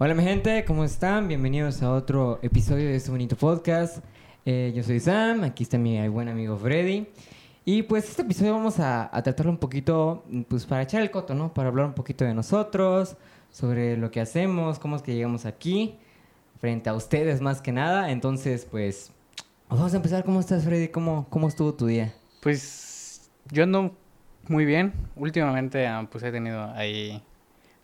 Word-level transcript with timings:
Hola 0.00 0.14
mi 0.14 0.22
gente, 0.22 0.64
¿cómo 0.64 0.84
están? 0.84 1.26
Bienvenidos 1.26 1.82
a 1.82 1.92
otro 1.92 2.38
episodio 2.40 2.86
de 2.86 2.94
este 2.94 3.10
bonito 3.10 3.34
podcast. 3.34 3.98
Eh, 4.44 4.72
yo 4.72 4.84
soy 4.84 5.00
Sam, 5.00 5.42
aquí 5.42 5.64
está 5.64 5.76
mi 5.76 6.06
buen 6.06 6.28
amigo 6.28 6.56
Freddy. 6.56 7.08
Y 7.64 7.82
pues 7.82 8.08
este 8.08 8.22
episodio 8.22 8.52
vamos 8.52 8.78
a, 8.78 9.10
a 9.12 9.22
tratarlo 9.24 9.50
un 9.50 9.58
poquito, 9.58 10.22
pues 10.46 10.66
para 10.66 10.82
echar 10.82 11.02
el 11.02 11.10
coto, 11.10 11.34
¿no? 11.34 11.52
Para 11.52 11.70
hablar 11.70 11.86
un 11.86 11.94
poquito 11.94 12.24
de 12.24 12.32
nosotros, 12.32 13.16
sobre 13.50 13.96
lo 13.96 14.12
que 14.12 14.20
hacemos, 14.20 14.78
cómo 14.78 14.94
es 14.94 15.02
que 15.02 15.16
llegamos 15.16 15.46
aquí, 15.46 15.96
frente 16.60 16.88
a 16.90 16.94
ustedes 16.94 17.40
más 17.40 17.60
que 17.60 17.72
nada. 17.72 18.12
Entonces, 18.12 18.68
pues, 18.70 19.10
vamos 19.68 19.92
a 19.94 19.96
empezar. 19.96 20.22
¿Cómo 20.22 20.38
estás, 20.38 20.62
Freddy? 20.62 20.90
¿Cómo, 20.90 21.26
cómo 21.28 21.48
estuvo 21.48 21.74
tu 21.74 21.86
día? 21.86 22.14
Pues 22.40 23.28
yo 23.50 23.64
ando 23.64 23.96
muy 24.46 24.64
bien. 24.64 24.92
Últimamente 25.16 25.88
ah, 25.88 26.06
pues 26.08 26.22
he 26.22 26.30
tenido 26.30 26.62
ahí 26.74 27.20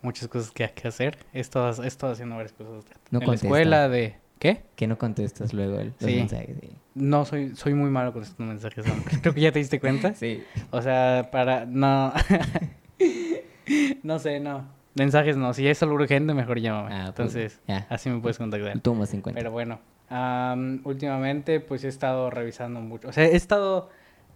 muchas 0.05 0.29
cosas 0.29 0.51
que, 0.51 0.71
que 0.71 0.89
hacer. 0.89 1.19
He 1.33 1.41
estado, 1.41 1.83
he 1.83 1.87
estado 1.87 2.13
haciendo 2.13 2.37
varias 2.37 2.53
cosas 2.53 2.85
No 3.11 3.21
en 3.21 3.27
la 3.29 3.35
escuela 3.35 3.89
de... 3.89 4.17
¿Qué? 4.39 4.63
Que 4.77 4.87
no 4.87 4.99
contestas 4.99 5.55
luego 5.55 5.79
el, 5.79 5.95
los 5.99 6.11
Sí. 6.11 6.17
mensajes. 6.17 6.57
Sí. 6.61 6.71
No, 6.95 7.25
soy, 7.25 7.57
soy 7.57 7.73
muy 7.75 7.89
malo 7.91 8.13
contestando 8.13 8.53
mensajes. 8.53 8.87
¿no? 8.87 8.93
Creo 9.23 9.33
que 9.35 9.41
ya 9.41 9.53
te 9.53 9.59
diste 9.59 9.81
cuenta. 9.81 10.15
Sí. 10.15 10.43
O 10.71 10.83
sea, 10.83 11.29
para... 11.33 11.65
No... 11.65 12.13
no 14.03 14.19
sé, 14.19 14.41
no. 14.41 14.67
Mensajes 14.95 15.37
no. 15.37 15.53
Si 15.55 15.67
es 15.67 15.83
algo 15.83 15.95
urgente, 15.95 16.35
mejor 16.35 16.61
llámame. 16.61 16.95
Ah, 16.95 17.13
pues, 17.17 17.35
Entonces, 17.35 17.61
así 17.89 18.11
me 18.11 18.21
puedes 18.21 18.39
contactar. 18.39 18.79
Tú 18.81 18.95
más 18.95 19.13
en 19.15 19.23
cuenta. 19.23 19.39
Pero 19.39 19.51
bueno, 19.51 19.81
am, 20.09 20.81
últimamente 20.85 21.61
pues 21.61 21.83
he 21.85 21.89
estado 21.89 22.31
revisando 22.31 22.81
mucho. 22.81 23.09
O 23.09 23.13
sea, 23.13 23.25
he 23.25 23.35
estado, 23.35 23.89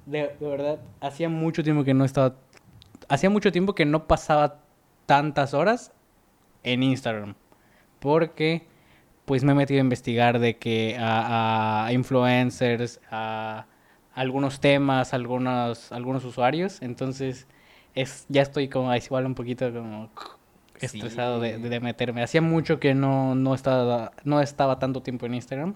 de, 0.06 0.30
de 0.40 0.48
verdad, 0.48 0.80
hacía 1.00 1.28
mucho 1.28 1.62
tiempo 1.62 1.84
que 1.84 1.94
no 1.94 2.04
estaba, 2.04 2.34
hacía 3.08 3.30
mucho 3.30 3.52
tiempo 3.52 3.74
que 3.74 3.84
no 3.84 4.08
pasaba 4.08 4.60
tantas 5.08 5.54
horas 5.54 5.90
en 6.62 6.82
Instagram. 6.82 7.34
Porque 7.98 8.66
pues 9.24 9.42
me 9.42 9.52
he 9.52 9.54
metido 9.54 9.78
a 9.80 9.82
investigar 9.82 10.38
de 10.38 10.58
que 10.58 10.96
a, 11.00 11.86
a 11.86 11.92
influencers, 11.94 13.00
a 13.10 13.64
algunos 14.14 14.60
temas, 14.60 15.14
algunos, 15.14 15.90
algunos 15.92 16.24
usuarios. 16.24 16.82
Entonces, 16.82 17.46
es, 17.94 18.26
ya 18.28 18.42
estoy 18.42 18.68
como 18.68 18.92
es 18.92 19.06
igual 19.06 19.24
un 19.26 19.34
poquito 19.34 19.72
como 19.72 20.10
estresado 20.78 21.40
de, 21.40 21.58
de- 21.58 21.68
de 21.68 21.80
meterme. 21.80 22.22
Hacía 22.22 22.42
mucho 22.42 22.78
que 22.78 22.94
no, 22.94 23.34
no, 23.34 23.54
estaba, 23.54 24.12
no 24.24 24.40
estaba 24.40 24.78
tanto 24.78 25.02
tiempo 25.02 25.26
en 25.26 25.34
Instagram. 25.34 25.74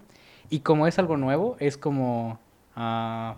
Y 0.49 0.59
como 0.59 0.85
es 0.87 0.99
algo 0.99 1.17
nuevo, 1.17 1.57
es 1.59 1.77
como... 1.77 2.39
ah, 2.75 3.37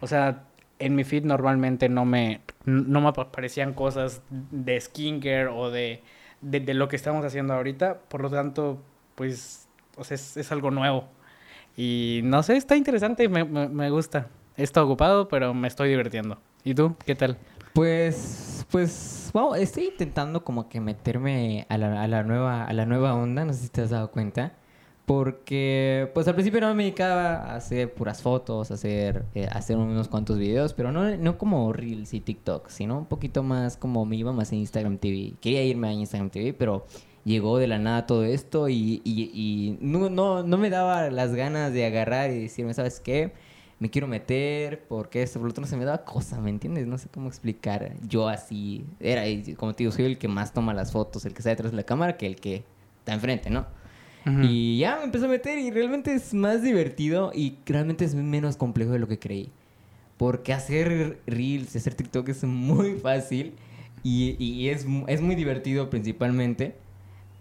o 0.00 0.06
sea, 0.06 0.44
en 0.78 0.94
mi 0.94 1.04
feed 1.04 1.24
normalmente 1.24 1.88
no 1.88 2.04
me, 2.04 2.40
no 2.64 3.00
me 3.00 3.08
aparecían 3.08 3.72
cosas 3.72 4.22
de 4.30 4.80
skincare 4.80 5.48
o 5.48 5.70
de, 5.70 6.02
de, 6.40 6.74
lo 6.74 6.88
que 6.88 6.96
estamos 6.96 7.24
haciendo 7.24 7.54
ahorita. 7.54 8.00
Por 8.08 8.22
lo 8.22 8.30
tanto, 8.30 8.82
pues, 9.14 9.68
o 9.96 10.02
es, 10.02 10.52
algo 10.52 10.70
nuevo. 10.70 11.08
Y 11.76 12.20
no 12.24 12.42
sé, 12.42 12.56
está 12.56 12.76
interesante, 12.76 13.28
me, 13.28 13.44
me, 13.44 13.90
gusta. 13.90 14.28
Estado 14.56 14.86
ocupado, 14.86 15.28
pero 15.28 15.52
me 15.54 15.68
estoy 15.68 15.90
divirtiendo. 15.90 16.38
¿Y 16.64 16.74
tú? 16.74 16.96
¿Qué 17.04 17.14
tal? 17.14 17.36
Pues, 17.74 18.66
pues, 18.70 19.30
wow, 19.34 19.54
estoy 19.54 19.84
intentando 19.84 20.42
como 20.44 20.68
que 20.68 20.80
meterme 20.80 21.66
a 21.68 21.76
la, 21.76 22.02
a 22.02 22.08
la 22.08 22.22
nueva, 22.22 22.64
a 22.64 22.72
la 22.72 22.86
nueva 22.86 23.14
onda, 23.14 23.44
no 23.44 23.52
sé 23.52 23.64
si 23.64 23.68
te 23.68 23.82
has 23.82 23.90
dado 23.90 24.10
cuenta. 24.10 24.54
Porque, 25.06 26.10
pues 26.14 26.26
al 26.26 26.34
principio 26.34 26.60
no 26.60 26.74
me 26.74 26.82
dedicaba 26.82 27.36
a 27.36 27.56
hacer 27.56 27.94
puras 27.94 28.22
fotos, 28.22 28.72
a 28.72 28.74
hacer, 28.74 29.24
eh, 29.34 29.48
hacer 29.52 29.76
unos 29.76 30.08
cuantos 30.08 30.36
videos, 30.36 30.74
pero 30.74 30.90
no, 30.90 31.16
no 31.16 31.38
como 31.38 31.72
Reels 31.72 32.12
y 32.12 32.20
TikTok, 32.20 32.68
sino 32.68 32.98
un 32.98 33.06
poquito 33.06 33.44
más 33.44 33.76
como 33.76 34.04
me 34.04 34.16
iba 34.16 34.32
más 34.32 34.52
en 34.52 34.58
Instagram 34.58 34.98
TV. 34.98 35.34
Quería 35.40 35.62
irme 35.64 35.88
a 35.88 35.92
Instagram 35.92 36.30
TV, 36.30 36.54
pero 36.54 36.86
llegó 37.24 37.58
de 37.58 37.68
la 37.68 37.78
nada 37.78 38.06
todo 38.06 38.24
esto 38.24 38.68
y, 38.68 39.00
y, 39.04 39.30
y 39.32 39.78
no, 39.80 40.10
no, 40.10 40.42
no 40.42 40.58
me 40.58 40.70
daba 40.70 41.08
las 41.10 41.34
ganas 41.34 41.72
de 41.72 41.86
agarrar 41.86 42.30
y 42.32 42.40
decirme, 42.40 42.74
¿sabes 42.74 43.00
qué? 43.00 43.32
me 43.78 43.90
quiero 43.90 44.06
meter, 44.06 44.86
porque 44.88 45.22
esto, 45.22 45.38
por 45.38 45.48
lo 45.48 45.50
otro 45.50 45.60
no 45.60 45.68
se 45.68 45.76
me 45.76 45.84
daba 45.84 46.04
cosa, 46.04 46.40
¿me 46.40 46.50
entiendes? 46.50 46.86
No 46.86 46.96
sé 46.98 47.08
cómo 47.08 47.28
explicar. 47.28 47.92
Yo 48.08 48.28
así, 48.28 48.86
era, 49.00 49.22
como 49.56 49.74
te 49.74 49.84
digo, 49.84 49.92
soy 49.92 50.06
el 50.06 50.18
que 50.18 50.28
más 50.28 50.52
toma 50.52 50.72
las 50.72 50.92
fotos, 50.92 51.26
el 51.26 51.34
que 51.34 51.38
está 51.38 51.50
detrás 51.50 51.72
de 51.72 51.76
la 51.76 51.82
cámara, 51.82 52.16
que 52.16 52.26
el 52.26 52.36
que 52.36 52.64
está 53.00 53.12
enfrente, 53.12 53.50
¿no? 53.50 53.66
Ujú. 54.26 54.40
Y 54.42 54.78
ya 54.78 54.96
me 54.96 55.04
empezó 55.04 55.26
a 55.26 55.28
meter 55.28 55.58
y 55.58 55.70
realmente 55.70 56.12
es 56.12 56.34
más 56.34 56.62
divertido 56.62 57.30
y 57.34 57.58
realmente 57.64 58.04
es 58.04 58.14
menos 58.14 58.56
complejo 58.56 58.92
de 58.92 58.98
lo 58.98 59.06
que 59.08 59.18
creí. 59.18 59.50
Porque 60.16 60.52
hacer 60.52 61.20
reels, 61.26 61.76
hacer 61.76 61.94
TikTok 61.94 62.28
es 62.28 62.42
muy 62.44 62.94
fácil 62.94 63.54
y, 64.02 64.36
y 64.42 64.68
es, 64.68 64.86
es 65.06 65.20
muy 65.20 65.34
divertido 65.34 65.90
principalmente. 65.90 66.74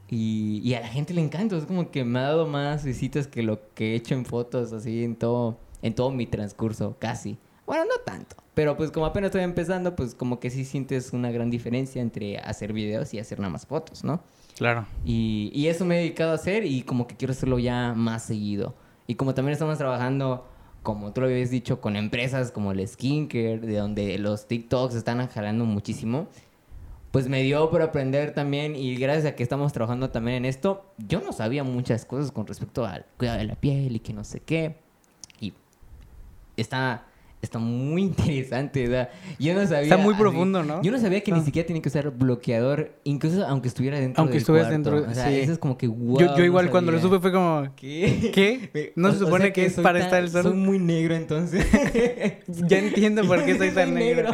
Y, 0.10 0.62
y 0.64 0.76
a 0.76 0.82
la 0.82 0.88
gente 0.88 1.14
le 1.16 1.22
encanta, 1.22 1.58
es 1.58 1.66
como 1.66 1.90
que 1.90 2.04
me 2.04 2.20
ha 2.20 2.24
dado 2.24 2.46
más 2.46 2.86
visitas 2.86 3.26
que 3.26 3.42
lo 3.42 3.60
que 3.74 3.94
he 3.94 3.96
hecho 3.96 4.14
en 4.14 4.26
fotos, 4.26 4.72
así 4.72 5.04
en 5.04 5.16
todo, 5.16 5.58
en 5.82 5.96
todo 5.96 6.12
mi 6.12 6.28
transcurso, 6.28 6.96
casi. 7.00 7.38
Bueno, 7.66 7.86
no 7.86 8.04
tanto, 8.06 8.36
pero 8.54 8.78
pues 8.78 8.92
como 8.92 9.08
apenas 9.08 9.30
estoy 9.30 9.42
empezando, 9.42 9.96
pues 9.96 10.14
como 10.14 10.40
que 10.40 10.52
sí 10.52 10.64
sientes 10.64 11.12
una 11.14 11.32
gran 11.32 11.50
diferencia 11.50 12.04
entre 12.04 12.38
hacer 12.38 12.72
videos 12.72 13.16
y 13.16 13.20
hacer 13.20 13.40
nada 13.40 13.50
más 13.52 13.66
fotos, 13.66 14.04
¿no? 14.04 14.22
Claro. 14.58 14.86
Y, 15.04 15.52
y 15.54 15.68
eso 15.68 15.86
me 15.86 15.96
he 15.96 16.00
dedicado 16.00 16.32
a 16.32 16.36
hacer 16.36 16.66
y 16.66 16.84
como 16.84 17.08
que 17.08 17.16
quiero 17.16 17.32
hacerlo 17.32 17.60
ya 17.60 17.94
más 17.94 18.24
seguido. 18.24 18.76
Y 19.08 19.16
como 19.16 19.34
también 19.34 19.54
estamos 19.54 19.78
trabajando, 19.78 20.48
como 20.82 21.12
tú 21.14 21.22
lo 21.22 21.28
habías 21.28 21.50
dicho, 21.50 21.82
con 21.82 21.96
empresas 21.96 22.52
como 22.52 22.72
el 22.72 22.88
Skincare, 22.88 23.60
de 23.60 23.78
donde 23.78 24.18
los 24.18 24.48
TikToks 24.48 24.96
están 24.96 25.28
jalando 25.28 25.66
muchísimo, 25.66 26.28
pues 27.12 27.30
me 27.30 27.44
dio 27.44 27.70
por 27.70 27.82
aprender 27.82 28.34
también 28.34 28.76
y 28.76 28.96
gracias 28.96 29.26
a 29.26 29.36
que 29.36 29.44
estamos 29.44 29.72
trabajando 29.72 30.10
también 30.10 30.38
en 30.38 30.46
esto, 30.46 30.86
yo 30.98 31.22
no 31.22 31.32
sabía 31.32 31.64
muchas 31.64 32.04
cosas 32.04 32.32
con 32.32 32.46
respecto 32.46 32.86
al 32.86 33.06
cuidado 33.18 33.38
de 33.38 33.46
la 33.46 33.56
piel 33.56 33.96
y 33.96 34.00
que 34.00 34.14
no 34.14 34.24
sé 34.24 34.42
qué. 34.42 34.76
Y 35.40 35.54
está, 36.58 37.06
está 37.46 37.60
muy 37.60 38.02
interesante, 38.04 38.88
¿verdad? 38.88 39.10
Yo 39.40 39.54
no 39.54 39.62
sabía... 39.66 39.82
Está 39.84 39.98
muy 39.98 40.14
profundo, 40.16 40.64
¿no? 40.64 40.82
Yo 40.82 40.92
no 40.92 41.00
sabía 41.00 41.22
que 41.24 41.32
Ah. 41.32 41.38
ni 41.38 41.44
siquiera 41.46 41.66
tenía 41.66 41.82
que 41.82 41.90
usar 41.90 42.10
bloqueador, 42.12 42.92
incluso 43.04 43.46
aunque 43.46 43.68
estuviera 43.70 44.00
dentro 44.00 44.22
Aunque 44.22 44.34
del 44.34 44.42
estuvieras 44.42 44.70
cuarto. 44.70 44.92
dentro, 44.92 45.12
O 45.12 45.14
sea, 45.16 45.30
sí. 45.30 45.36
eso 45.40 45.52
es 45.54 45.58
como 45.60 45.78
que 45.78 45.88
wow. 45.88 46.20
yo, 46.20 46.26
yo 46.28 46.38
no 46.38 46.46
igual 46.46 46.70
cuando 46.70 46.92
lo 46.92 47.00
supe 47.00 47.20
fue 47.20 47.32
como, 47.32 47.68
¿Qué? 47.76 48.32
¿qué? 48.34 48.92
¿No 48.96 49.10
O- 49.10 49.12
se 49.12 49.18
o 49.18 49.26
supone 49.26 49.46
sea 49.46 49.54
que 49.54 49.66
es 49.66 49.74
para 49.76 50.00
tan- 50.00 50.08
estar 50.08 50.24
el 50.24 50.30
sol? 50.30 50.44
Soy 50.44 50.54
muy 50.54 50.80
negro 50.80 51.16
entonces. 51.16 51.66
Ya 52.68 52.78
entiendo 52.80 53.24
por 53.26 53.44
qué 53.46 53.58
soy 53.58 53.70
tan 53.72 53.94
negro. 53.94 54.30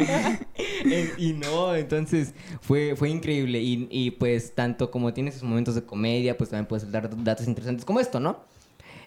Y 1.18 1.32
no, 1.34 1.74
entonces 1.74 2.34
fue, 2.60 2.94
fue 2.96 3.10
increíble. 3.10 3.60
Y, 3.60 3.88
y, 3.90 4.10
pues 4.12 4.54
tanto 4.54 4.90
como 4.90 5.12
tiene 5.12 5.32
sus 5.32 5.42
momentos 5.42 5.74
de 5.74 5.82
comedia, 5.82 6.36
pues 6.36 6.50
también 6.50 6.66
puedes 6.66 6.90
dar 6.90 7.08
datos 7.24 7.46
interesantes 7.46 7.84
como 7.84 8.00
esto, 8.00 8.20
¿no? 8.20 8.40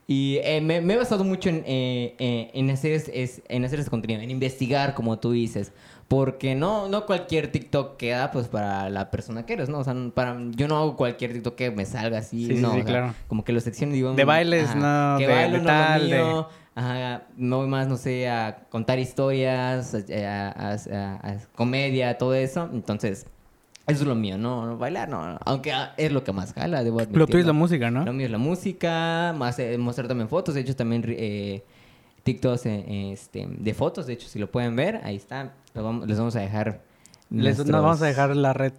Y 0.07 0.37
eh, 0.43 0.61
me, 0.61 0.81
me 0.81 0.93
he 0.93 0.97
basado 0.97 1.23
mucho 1.23 1.49
en, 1.49 1.63
eh, 1.65 2.15
eh, 2.19 2.51
en, 2.53 2.69
hacer 2.69 2.91
es, 2.91 3.09
es- 3.13 3.41
en 3.47 3.65
hacer 3.65 3.79
ese 3.79 3.89
contenido, 3.89 4.21
en 4.21 4.29
investigar, 4.31 4.93
como 4.93 5.17
tú 5.19 5.31
dices. 5.31 5.71
Porque 6.07 6.53
no, 6.53 6.87
no 6.87 7.07
cualquier 7.07 7.51
TikTok 7.51 7.97
queda 7.97 8.29
pues 8.29 8.47
para 8.47 8.91
la 8.91 9.09
persona 9.09 9.47
que 9.47 9.53
eres, 9.53 9.69
¿no? 9.69 9.79
O 9.79 9.83
sea, 9.83 9.95
para, 10.13 10.37
yo 10.51 10.67
no 10.67 10.77
hago 10.77 10.95
cualquier 10.95 11.33
TikTok 11.33 11.55
que 11.55 11.71
me 11.71 11.85
salga 11.85 12.19
así, 12.19 12.45
Sí, 12.45 12.55
sí, 12.57 12.61
no. 12.61 12.73
sí, 12.73 12.81
o 12.81 12.83
sea, 12.83 12.85
claro. 12.85 13.13
Como 13.27 13.43
que 13.43 13.51
lo 13.53 13.59
secciono 13.59 13.93
y 13.93 13.95
digo... 13.95 14.13
De 14.13 14.23
mm, 14.23 14.27
bailes, 14.27 14.69
ajá, 14.69 15.13
no, 15.13 15.17
que 15.17 15.25
de- 15.27 15.33
bailo, 15.33 15.51
de 15.53 15.57
no 15.57 15.63
lo 15.63 15.67
tal, 15.69 16.09
de-. 16.11 16.45
Ajá, 16.75 17.23
no 17.37 17.57
voy 17.57 17.67
más, 17.67 17.87
no 17.87 17.97
sé, 17.97 18.29
a 18.29 18.65
contar 18.69 18.99
historias, 18.99 19.95
a, 19.95 20.49
a- 20.51 20.73
a- 20.73 21.15
a- 21.31 21.37
comedia, 21.55 22.17
todo 22.19 22.35
eso. 22.35 22.69
Entonces, 22.71 23.25
eso 23.87 24.01
es 24.01 24.07
lo 24.07 24.15
mío, 24.15 24.37
¿no? 24.37 24.65
No, 24.65 24.77
Bailar, 24.77 25.07
no. 25.09 25.25
no. 25.33 25.39
Aunque 25.45 25.71
ah, 25.71 25.93
es 25.97 26.11
lo 26.11 26.23
que 26.23 26.31
más 26.33 26.53
jala, 26.53 26.83
debo 26.83 26.97
admitirlo. 26.99 27.19
Lo 27.19 27.27
tuyo 27.27 27.39
es 27.41 27.45
la 27.47 27.53
música, 27.53 27.91
Lo 27.91 28.03
¿no? 28.05 28.13
mío 28.13 28.25
es 28.25 28.31
la 28.31 28.37
música, 28.39 29.33
más 29.37 29.59
eh, 29.59 29.77
mostrar 29.77 30.07
también 30.07 30.27
fotos. 30.29 30.55
De 30.55 30.61
hecho, 30.61 30.75
también 30.75 31.03
eh, 31.07 31.63
TikToks 32.23 32.65
eh, 32.65 33.11
este, 33.13 33.47
de 33.47 33.73
fotos. 33.73 34.07
De 34.07 34.13
hecho, 34.13 34.27
si 34.27 34.39
lo 34.39 34.49
pueden 34.49 34.75
ver, 34.75 35.01
ahí 35.03 35.15
está. 35.15 35.53
Lo 35.73 35.83
vamos- 35.83 36.07
les 36.07 36.17
vamos 36.17 36.35
a 36.35 36.39
dejar. 36.39 36.81
Les, 37.29 37.43
nuestros- 37.57 37.67
nos 37.67 37.81
vamos 37.83 38.01
a 38.01 38.05
dejar 38.05 38.35
la 38.35 38.53
red 38.53 38.73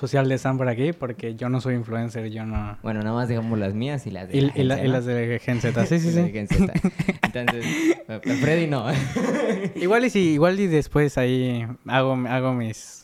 social 0.00 0.28
de 0.28 0.38
Sam 0.38 0.56
por 0.56 0.68
aquí 0.68 0.92
porque 0.92 1.34
yo 1.34 1.48
no 1.48 1.60
soy 1.60 1.74
influencer, 1.74 2.30
yo 2.30 2.46
no... 2.46 2.78
Bueno, 2.84 3.00
nada 3.02 3.12
más 3.16 3.28
dejamos 3.28 3.58
las 3.58 3.74
mías 3.74 4.06
y 4.06 4.12
las 4.12 4.28
de 4.28 4.36
Y, 4.38 4.40
la 4.62 4.80
y 4.84 4.86
las 4.86 5.04
de 5.04 5.40
Gen 5.42 5.60
Z, 5.60 5.84
sí, 5.86 5.98
sí, 5.98 6.10
sí. 6.12 6.30
Gen 6.30 6.46
Z. 6.46 6.72
Entonces, 7.24 7.66
Freddy 8.40 8.68
no. 8.68 8.86
Igual 9.74 10.04
y 10.04 10.10
si, 10.10 10.20
igual 10.34 10.60
y 10.60 10.68
después 10.68 11.18
ahí 11.18 11.66
hago, 11.88 12.12
hago 12.28 12.52
mis... 12.54 13.02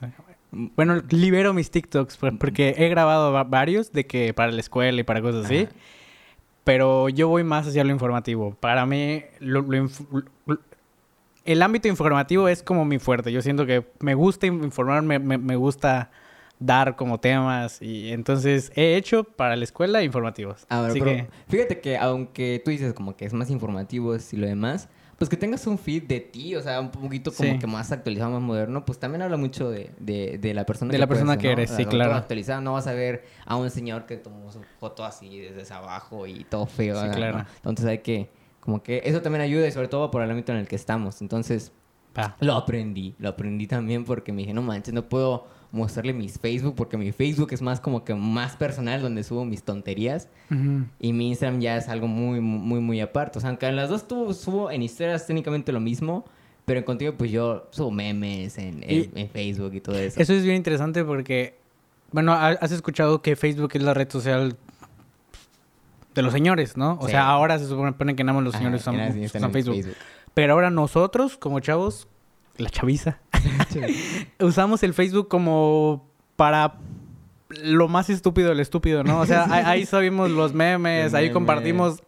Bueno, 0.53 1.03
libero 1.11 1.55
mis 1.55 1.71
TikToks 1.71 2.17
por- 2.17 2.39
porque 2.39 2.75
he 2.77 2.89
grabado 2.89 3.33
va- 3.33 3.45
varios 3.45 3.93
de 3.93 4.07
que 4.07 4.35
para 4.35 4.51
la 4.53 4.61
escuela 4.61 5.01
y 5.01 5.05
para 5.05 5.23
cosas 5.23 5.45
así. 5.47 5.59
Ajá. 5.65 5.73
Pero 6.65 7.09
yo 7.09 7.29
voy 7.29 7.43
más 7.45 7.67
hacia 7.67 7.85
lo 7.85 7.91
informativo. 7.91 8.55
Para 8.55 8.85
mí, 8.87 9.23
lo- 9.39 9.63
lo 9.63 9.85
inf- 9.85 10.25
el 11.45 11.63
ámbito 11.63 11.89
informativo 11.89 12.49
es 12.49 12.63
como 12.63 12.85
mi 12.85 12.99
fuerte. 12.99 13.33
Yo 13.33 13.43
siento 13.43 13.65
que 13.67 13.87
me 14.01 14.15
gusta 14.15 14.47
informar, 14.47 15.03
me, 15.03 15.19
me- 15.19 15.39
me 15.39 15.57
gusta 15.57 16.11
dar 16.59 16.97
como 16.97 17.19
temas. 17.19 17.81
Y 17.81 18.13
entonces 18.13 18.71
he 18.77 18.97
hecho 18.97 19.25
para 19.25 19.57
la 19.57 19.65
escuela 19.65 20.03
informativos. 20.03 20.67
A 20.69 20.83
ver, 20.83 20.91
Así 20.91 20.99
pero 21.01 21.13
que, 21.13 21.27
fíjate 21.49 21.81
que 21.81 21.97
aunque 21.97 22.61
tú 22.65 22.71
dices 22.71 22.93
como 22.93 23.17
que 23.17 23.25
es 23.25 23.33
más 23.33 23.51
informativo 23.51 24.15
y 24.17 24.37
lo 24.37 24.47
demás, 24.47 24.89
pues 25.21 25.29
que 25.29 25.37
tengas 25.37 25.67
un 25.67 25.77
feed 25.77 26.05
de 26.05 26.19
ti, 26.21 26.57
o 26.57 26.63
sea, 26.63 26.81
un 26.81 26.91
poquito 26.91 27.31
como 27.31 27.53
Sí. 27.53 27.59
que 27.59 27.67
más 27.67 27.93
actualizado, 27.93 28.31
más 28.31 28.41
moderno, 28.41 28.87
pues 28.87 28.99
también 28.99 29.21
habla 29.21 29.37
mucho 29.37 29.69
de, 29.71 29.91
de, 29.99 30.39
de 30.39 30.55
la 30.55 30.65
persona 30.65 30.91
De 30.93 30.97
la 30.97 31.07
persona 31.07 31.37
que 31.37 31.53
eres, 31.53 31.71
¿no? 31.71 31.77
sí, 31.77 31.85
claro. 31.85 32.13
todo 32.13 32.19
actualizado, 32.21 32.63
no 32.63 32.73
vas 32.73 32.87
a 32.87 32.95
ver 32.95 33.25
a 33.45 33.57
un 33.57 33.69
señor 33.71 34.07
que 34.07 34.17
tomó 34.17 34.51
su 34.51 34.63
foto 34.79 35.05
así 35.05 35.39
desde 35.41 35.75
abajo 35.75 36.27
y 36.27 36.45
todo 36.45 36.65
feo. 36.65 36.99
Sí, 37.03 37.07
¿no? 37.09 37.13
claro. 37.13 37.45
Entonces 37.57 37.85
hay 37.85 37.99
que, 37.99 38.31
como 38.61 38.83
que 38.83 39.03
eso 39.05 39.21
también 39.21 39.43
ayuda 39.43 39.67
y 39.69 39.73
sobre 39.73 39.89
todo 39.89 40.11
por 40.11 40.23
el 40.23 40.31
ámbito 40.31 40.53
en 40.53 40.59
el 40.59 40.67
que 40.67 40.77
estamos. 40.77 41.21
Entonces, 41.21 41.71
lo 42.41 42.55
aprendí, 42.55 43.15
lo 43.19 43.29
aprendí 43.29 43.67
también 43.67 44.07
porque 44.07 44.33
me 44.33 44.39
dije, 44.41 44.55
no 44.55 44.63
manches, 44.63 44.95
no 44.95 45.07
puedo 45.07 45.45
mostrarle 45.73 46.13
mis 46.13 46.39
Facebook 46.39 46.75
porque 46.75 46.97
mi 46.97 47.13
Facebook 47.13 47.53
es 47.53 47.63
más 47.63 47.81
como 47.81 48.05
que 48.05 48.15
más 48.15 48.57
personal 48.57 49.03
donde 49.03 49.23
subo 49.23 49.45
mis 49.45 49.63
tonterías 49.63 50.29
Ujú. 50.51 50.85
y 50.99 51.13
mi 51.13 51.29
Instagram 51.29 51.61
ya 51.61 51.77
es 51.77 51.89
algo 51.89 52.09
muy, 52.09 52.41
muy, 52.41 52.81
muy 52.81 53.01
aparte. 53.01 53.39
O 53.39 53.41
sea, 53.41 53.51
aunque 53.51 53.67
en 53.67 53.77
las 53.77 53.89
dos 53.89 54.09
tuvo, 54.09 54.33
subo 54.35 54.71
en 54.71 54.83
historias 54.83 55.27
técnicamente 55.27 55.71
lo 55.73 55.81
mismo, 55.81 56.25
pero 56.65 56.79
en 56.81 56.85
contigo 56.85 57.15
pues 57.17 57.31
yo 57.31 57.69
subo 57.71 57.91
memes 57.91 58.59
en, 58.59 58.83
en- 58.85 59.29
Facebook 59.31 59.75
y 59.75 59.81
todo 59.81 59.97
eso. 59.99 60.21
Eso 60.21 60.33
es 60.33 60.43
bien 60.45 60.57
interesante 60.57 61.05
porque, 61.05 61.57
bueno, 62.13 62.33
ha- 62.33 62.49
has 62.49 62.73
escuchado 62.73 63.23
que 63.23 63.37
Facebook 63.37 63.71
es 63.75 63.83
la 63.83 63.95
red 63.95 64.11
social 64.11 64.57
de 66.15 66.23
los 66.23 66.33
señores, 66.33 66.77
¿no? 66.77 66.99
O 67.01 67.05
Sí. 67.07 67.13
sea, 67.13 67.29
ahora 67.29 67.59
se 67.59 67.67
supone 67.69 68.17
que 68.17 68.25
nada 68.25 68.35
más 68.35 68.45
los 68.45 68.55
señores 68.55 68.85
en 68.87 69.53
Facebook. 69.53 69.87
Pero 70.35 70.53
ahora 70.55 70.71
nosotros, 70.71 71.37
como 71.37 71.61
chavos, 71.61 72.09
la 72.61 72.71
chaviza, 72.71 73.21
usamos 74.41 74.83
el 74.83 74.95
Facebook 74.95 75.29
como 75.29 76.09
para 76.37 76.79
lo 77.49 77.89
más 77.89 78.09
estúpido 78.11 78.51
del 78.51 78.61
estúpido, 78.61 79.03
¿no? 79.03 79.21
O 79.21 79.27
sea, 79.27 79.47
ahí, 79.69 79.85
subimos 79.87 80.31
los 80.31 80.55
memes, 80.55 81.15
ahí 81.15 81.31
compartimos 81.31 82.03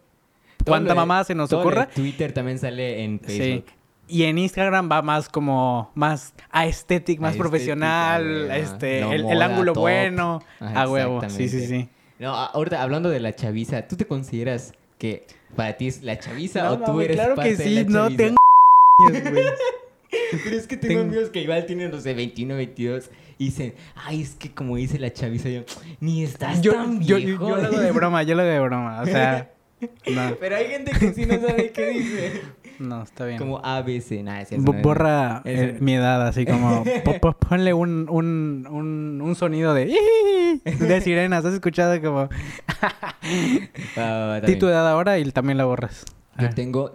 cuánta 0.65 0.95
mamá 0.95 1.23
se 1.23 1.35
nos 1.35 1.49
todo 1.49 1.61
ocurra. 1.61 1.87
Twitter 1.87 2.31
también 2.31 2.59
sale 2.59 3.03
en 3.03 3.19
Facebook. 3.19 3.65
Sí. 3.67 3.75
Y 4.07 4.23
en 4.23 4.37
Instagram 4.37 4.89
va 4.91 5.01
más 5.01 5.29
como 5.29 5.91
más 5.95 6.33
aesthetic, 6.51 7.19
más 7.19 7.31
Aesthetic, 7.31 7.41
profesional, 7.41 8.51
ah, 8.51 8.57
este, 8.57 9.01
no, 9.01 9.13
el, 9.13 9.41
ángulo 9.41 9.73
top. 9.73 9.81
bueno. 9.81 10.41
Ajá, 10.59 10.83
a 10.83 10.89
huevo, 10.89 11.21
sí, 11.29 11.47
sí, 11.47 11.65
sí. 11.67 11.89
No, 12.19 12.33
ahorita 12.35 12.81
hablando 12.81 13.09
de 13.09 13.19
la 13.19 13.33
chaviza, 13.33 13.87
¿tú 13.87 13.95
te 13.95 14.05
consideras 14.05 14.73
que 14.97 15.25
para 15.55 15.77
ti 15.77 15.87
es 15.87 16.03
la 16.03 16.19
chaviza 16.19 16.63
No, 16.63 16.71
o 16.71 16.77
tú 16.79 16.91
mami, 16.91 17.05
eres 17.05 17.17
claro 17.17 17.35
parte 17.35 17.51
que 17.51 17.57
de 17.57 17.63
sí, 17.63 17.75
la 17.75 17.83
no 17.83 18.09
chaviza? 18.09 18.17
tengo 18.17 18.37
güey. 19.31 19.45
Pero 20.43 20.55
es 20.55 20.67
que 20.67 20.77
tengo 20.77 21.01
amigos 21.01 21.29
que 21.29 21.41
igual 21.41 21.65
tienen, 21.65 21.91
no 21.91 21.99
sé, 21.99 22.13
21, 22.13 22.55
22 22.55 23.09
y 23.37 23.45
dicen, 23.45 23.73
ay, 23.95 24.21
es 24.21 24.35
que 24.35 24.51
como 24.53 24.75
dice 24.77 24.99
la 24.99 25.11
chaviza, 25.11 25.49
yo, 25.49 25.61
ni 25.99 26.23
estás 26.23 26.61
Yo, 26.61 26.73
tan 26.73 27.01
yo, 27.01 27.17
viejo. 27.17 27.49
yo 27.49 27.55
lo 27.57 27.63
hago 27.65 27.77
de 27.79 27.91
broma, 27.91 28.23
yo 28.23 28.35
lo 28.35 28.41
hago 28.43 28.51
de 28.51 28.59
broma. 28.59 29.01
O 29.01 29.05
sea, 29.05 29.51
no, 30.13 30.35
Pero 30.39 30.55
hay 30.55 30.67
gente 30.67 30.91
que 30.91 31.13
sí 31.13 31.25
no 31.25 31.35
sabe 31.39 31.71
qué 31.71 31.87
dice. 31.89 32.41
no, 32.79 33.01
está 33.03 33.25
bien. 33.25 33.37
Como 33.39 33.59
ABC, 33.63 34.21
nada, 34.23 34.41
es 34.41 34.49
cierto, 34.49 34.71
no 34.71 34.81
Borra 34.81 35.41
es- 35.45 35.59
eh, 35.59 35.77
mi 35.79 35.93
edad, 35.95 36.25
así 36.27 36.45
como 36.45 36.83
po- 37.03 37.19
po- 37.19 37.33
ponle 37.33 37.73
un, 37.73 38.07
un, 38.09 38.67
un, 38.69 39.19
un 39.21 39.35
sonido 39.35 39.73
de 39.73 39.93
de 40.63 41.01
sirenas. 41.01 41.43
¿Has 41.43 41.53
escuchado 41.55 41.99
como 42.01 42.29
Ah, 43.97 44.41
di 44.45 44.55
tu 44.57 44.67
edad 44.67 44.87
ahora 44.87 45.17
y 45.17 45.29
también 45.31 45.57
la 45.57 45.65
borras? 45.65 46.05
Yo 46.39 46.47
Ah. 46.47 46.49
tengo... 46.55 46.91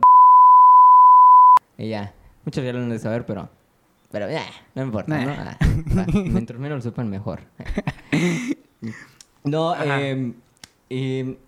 Y 1.77 1.91
ya, 1.91 2.13
muchos 2.49 2.65
ya 2.65 2.73
lo 2.73 2.79
han 2.79 2.89
de 2.89 2.99
saber, 2.99 3.27
pero... 3.27 3.51
Pero 4.11 4.31
ya, 4.31 4.43
no 4.75 4.83
importa, 4.83 5.19
Nah. 5.19 5.25
¿no? 5.27 5.33
Ah, 5.33 5.59
va, 5.99 6.07
mientras 6.15 6.59
menos 6.59 6.79
lo 6.79 6.83
sepan, 6.83 7.11
mejor. 7.11 7.41
No, 9.45 9.75
eh, 9.77 10.33
eh, 10.89 11.39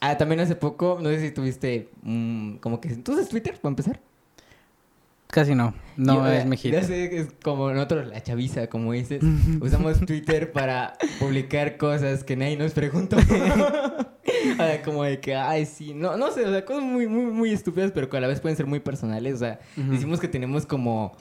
ah, 0.00 0.16
también 0.16 0.40
hace 0.40 0.56
poco, 0.56 0.98
no 1.00 1.10
sé 1.10 1.20
si 1.20 1.30
tuviste 1.30 1.90
mm, 2.02 2.56
como 2.56 2.80
que... 2.80 2.96
¿Tú 2.96 3.12
usas 3.12 3.28
Twitter 3.28 3.54
para 3.60 3.70
empezar? 3.70 4.00
Casi 5.32 5.54
no. 5.54 5.72
No 5.96 6.16
Yo, 6.16 6.26
es 6.26 6.44
eh, 6.44 6.46
mexicano. 6.46 6.82
ya 6.82 6.86
sé 6.86 7.08
que 7.08 7.20
es 7.20 7.28
como 7.42 7.72
nosotros, 7.72 8.06
la 8.06 8.22
chaviza, 8.22 8.66
como 8.66 8.92
dices. 8.92 9.22
usamos 9.62 9.98
Twitter 10.00 10.52
para 10.52 10.92
publicar 11.18 11.78
cosas 11.78 12.22
que 12.22 12.36
nadie 12.36 12.58
nos 12.58 12.72
preguntó. 12.72 13.16
o 13.16 14.56
sea, 14.56 14.82
como 14.84 15.04
de 15.04 15.20
que, 15.20 15.34
ay, 15.34 15.64
sí. 15.64 15.94
No, 15.94 16.18
no 16.18 16.30
sé, 16.32 16.44
o 16.44 16.50
sea, 16.50 16.66
cosas 16.66 16.82
muy, 16.82 17.08
muy, 17.08 17.32
muy 17.32 17.50
estúpidas, 17.50 17.92
pero 17.92 18.10
que 18.10 18.18
a 18.18 18.20
la 18.20 18.26
vez 18.28 18.40
pueden 18.40 18.58
ser 18.58 18.66
muy 18.66 18.80
personales. 18.80 19.36
O 19.36 19.38
sea, 19.38 19.58
decimos 19.74 20.20
que 20.20 20.28
tenemos 20.28 20.66
como... 20.66 21.16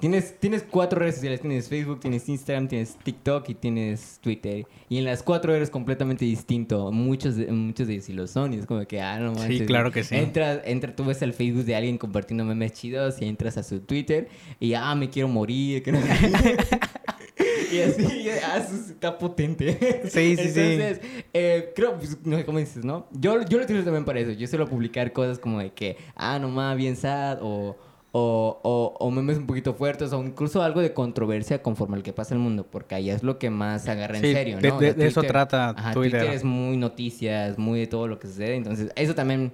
Tienes, 0.00 0.34
tienes 0.40 0.62
cuatro 0.62 0.98
redes 0.98 1.16
sociales. 1.16 1.40
Tienes 1.40 1.68
Facebook, 1.68 2.00
tienes 2.00 2.28
Instagram, 2.28 2.68
tienes 2.68 2.96
TikTok 2.96 3.48
y 3.50 3.54
tienes 3.54 4.18
Twitter. 4.22 4.66
Y 4.88 4.98
en 4.98 5.04
las 5.04 5.22
cuatro 5.22 5.54
eres 5.54 5.68
completamente 5.68 6.24
distinto. 6.24 6.90
Muchos 6.90 7.36
de, 7.36 7.46
muchos 7.52 7.86
de 7.86 7.94
ellos 7.94 8.06
sí 8.06 8.12
lo 8.14 8.26
son. 8.26 8.54
Y 8.54 8.56
es 8.56 8.66
como 8.66 8.84
que, 8.86 9.00
ah, 9.00 9.18
no 9.20 9.32
manches. 9.32 9.58
Sí, 9.58 9.66
claro 9.66 9.92
que 9.92 10.02
sí. 10.02 10.16
Entra, 10.16 10.62
entra, 10.64 10.96
tú 10.96 11.04
ves 11.04 11.20
el 11.20 11.34
Facebook 11.34 11.64
de 11.64 11.76
alguien 11.76 11.98
compartiendo 11.98 12.44
memes 12.44 12.72
chidos 12.72 13.20
y 13.20 13.26
entras 13.26 13.58
a 13.58 13.62
su 13.62 13.80
Twitter 13.80 14.28
y, 14.58 14.72
ah, 14.72 14.94
me 14.94 15.10
quiero 15.10 15.28
morir. 15.28 15.82
Que 15.82 15.92
no... 15.92 16.00
y 17.72 17.80
así, 17.80 18.28
ah, 18.42 18.66
está 18.88 19.18
potente. 19.18 19.78
Sí, 20.04 20.36
sí, 20.36 20.48
sí. 20.48 20.60
Entonces, 20.60 21.00
eh, 21.34 21.72
creo, 21.76 21.98
pues, 21.98 22.16
no 22.24 22.38
sé 22.38 22.44
cómo 22.46 22.58
dices, 22.58 22.84
¿no? 22.84 23.06
Yo, 23.12 23.42
yo 23.42 23.58
lo 23.58 23.64
utilizo 23.64 23.84
también 23.84 24.06
para 24.06 24.20
eso. 24.20 24.32
Yo 24.32 24.46
suelo 24.46 24.66
publicar 24.66 25.12
cosas 25.12 25.38
como 25.38 25.58
de 25.60 25.72
que, 25.72 25.96
ah, 26.14 26.38
nomás, 26.38 26.76
bien 26.76 26.96
sad, 26.96 27.38
o, 27.42 27.76
o, 28.12 28.58
o, 28.62 28.96
o 28.98 29.10
memes 29.10 29.38
un 29.38 29.46
poquito 29.46 29.74
fuertes, 29.74 30.12
o 30.12 30.22
incluso 30.24 30.62
algo 30.62 30.80
de 30.80 30.92
controversia 30.92 31.62
conforme 31.62 31.96
al 31.96 32.02
que 32.02 32.12
pasa 32.12 32.34
el 32.34 32.40
mundo, 32.40 32.66
porque 32.68 32.94
ahí 32.96 33.08
es 33.10 33.22
lo 33.22 33.38
que 33.38 33.50
más 33.50 33.82
se 33.84 33.90
agarra 33.92 34.16
en 34.18 34.24
Sí, 34.24 34.32
serio, 34.32 34.56
¿no? 34.56 34.62
de- 34.62 34.70
O 34.72 34.78
de- 34.80 34.94
de 34.94 35.06
eso 35.06 35.20
Twitter- 35.20 35.30
trata 35.32 35.70
ajá, 35.70 35.92
Twitter. 35.92 36.24
es 36.24 36.42
muy 36.44 36.76
noticias, 36.76 37.56
muy 37.58 37.80
de 37.80 37.86
todo 37.86 38.08
lo 38.08 38.18
que 38.18 38.26
sucede, 38.26 38.56
entonces 38.56 38.90
eso 38.96 39.14
también 39.14 39.52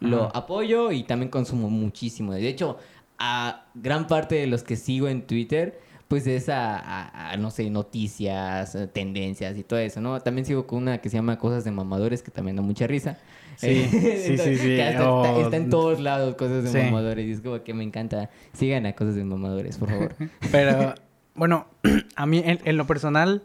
lo 0.00 0.34
apoyo 0.34 0.90
y 0.90 1.04
también 1.04 1.30
consumo 1.30 1.70
muchísimo. 1.70 2.32
De 2.32 2.48
hecho, 2.48 2.76
a 3.20 3.66
gran 3.74 4.08
parte 4.08 4.34
de 4.34 4.48
los 4.48 4.64
que 4.64 4.74
sigo 4.74 5.06
en 5.06 5.22
Twitter, 5.28 5.78
pues 6.08 6.26
es 6.26 6.48
a, 6.48 6.76
a- 6.76 7.30
a, 7.30 7.36
no 7.36 7.52
sé, 7.52 7.70
noticias, 7.70 8.76
tendencias 8.92 9.56
y 9.56 9.62
todo 9.62 9.78
eso, 9.78 10.00
¿no? 10.00 10.20
También 10.20 10.44
sigo 10.44 10.66
con 10.66 10.78
una 10.82 10.98
que 10.98 11.08
se 11.08 11.16
llama 11.16 11.38
Cosas 11.38 11.62
de 11.64 11.70
Mamadores, 11.70 12.22
que 12.22 12.30
también 12.32 12.56
da 12.56 12.62
mucha 12.62 12.86
risa. 12.88 13.16
Sí, 13.62 13.84
sí, 13.88 14.38
sí, 14.56 14.80
Oh, 15.00 15.24
está, 15.24 15.40
está 15.40 15.56
en 15.56 15.70
todos 15.70 16.00
lados 16.00 16.34
Cosas 16.34 16.64
de 16.64 16.70
sí. 16.70 16.78
Mamadores 16.86 17.26
y 17.26 17.30
es 17.32 17.40
como 17.40 17.62
que 17.62 17.72
me 17.74 17.84
encanta. 17.84 18.28
Sigan 18.52 18.86
a 18.86 18.94
Cosas 18.94 19.14
de 19.14 19.24
Mamadores, 19.24 19.78
por 19.78 19.88
favor. 19.90 20.14
Pero, 20.50 20.94
bueno, 21.34 21.66
a 22.16 22.26
mí 22.26 22.42
en, 22.44 22.58
en 22.64 22.76
lo 22.76 22.86
personal, 22.86 23.44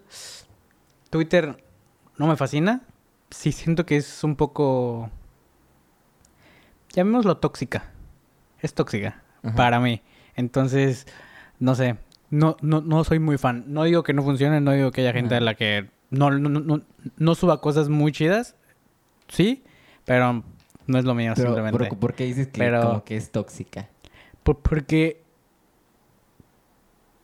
Twitter 1.11 1.63
no 2.17 2.27
me 2.27 2.35
fascina. 2.35 2.81
Sí 3.29 3.51
siento 3.51 3.85
que 3.85 3.97
es 3.97 4.23
un 4.23 4.35
poco... 4.35 5.11
Llamémoslo 6.93 7.37
tóxica. 7.37 7.91
Es 8.59 8.73
tóxica 8.73 9.21
Ajá. 9.43 9.55
para 9.55 9.79
mí. 9.79 10.01
Entonces, 10.35 11.05
no 11.59 11.75
sé. 11.75 11.97
No, 12.31 12.57
no, 12.61 12.81
no 12.81 13.03
soy 13.03 13.19
muy 13.19 13.37
fan. 13.37 13.65
No 13.67 13.83
digo 13.83 14.01
que 14.03 14.13
no 14.13 14.23
funcione, 14.23 14.61
no 14.61 14.71
digo 14.71 14.91
que 14.91 15.01
haya 15.01 15.13
gente 15.13 15.35
Ajá. 15.35 15.41
a 15.43 15.45
la 15.45 15.55
que 15.55 15.89
no, 16.09 16.31
no, 16.31 16.49
no, 16.49 16.81
no 17.17 17.35
suba 17.35 17.61
cosas 17.61 17.89
muy 17.89 18.11
chidas. 18.11 18.55
Sí, 19.27 19.63
pero 20.07 20.41
no 20.87 20.97
es 20.97 21.03
lo 21.05 21.13
mío, 21.13 21.33
Pero, 21.35 21.49
simplemente. 21.49 21.77
pero, 21.77 21.99
¿por 21.99 22.13
qué 22.15 22.23
dices 22.23 22.47
que 22.47 22.57
Pero- 22.57 22.81
como 22.81 23.03
que 23.03 23.17
es 23.17 23.29
tóxica? 23.29 23.89
Por- 24.41 24.59
porque 24.61 25.21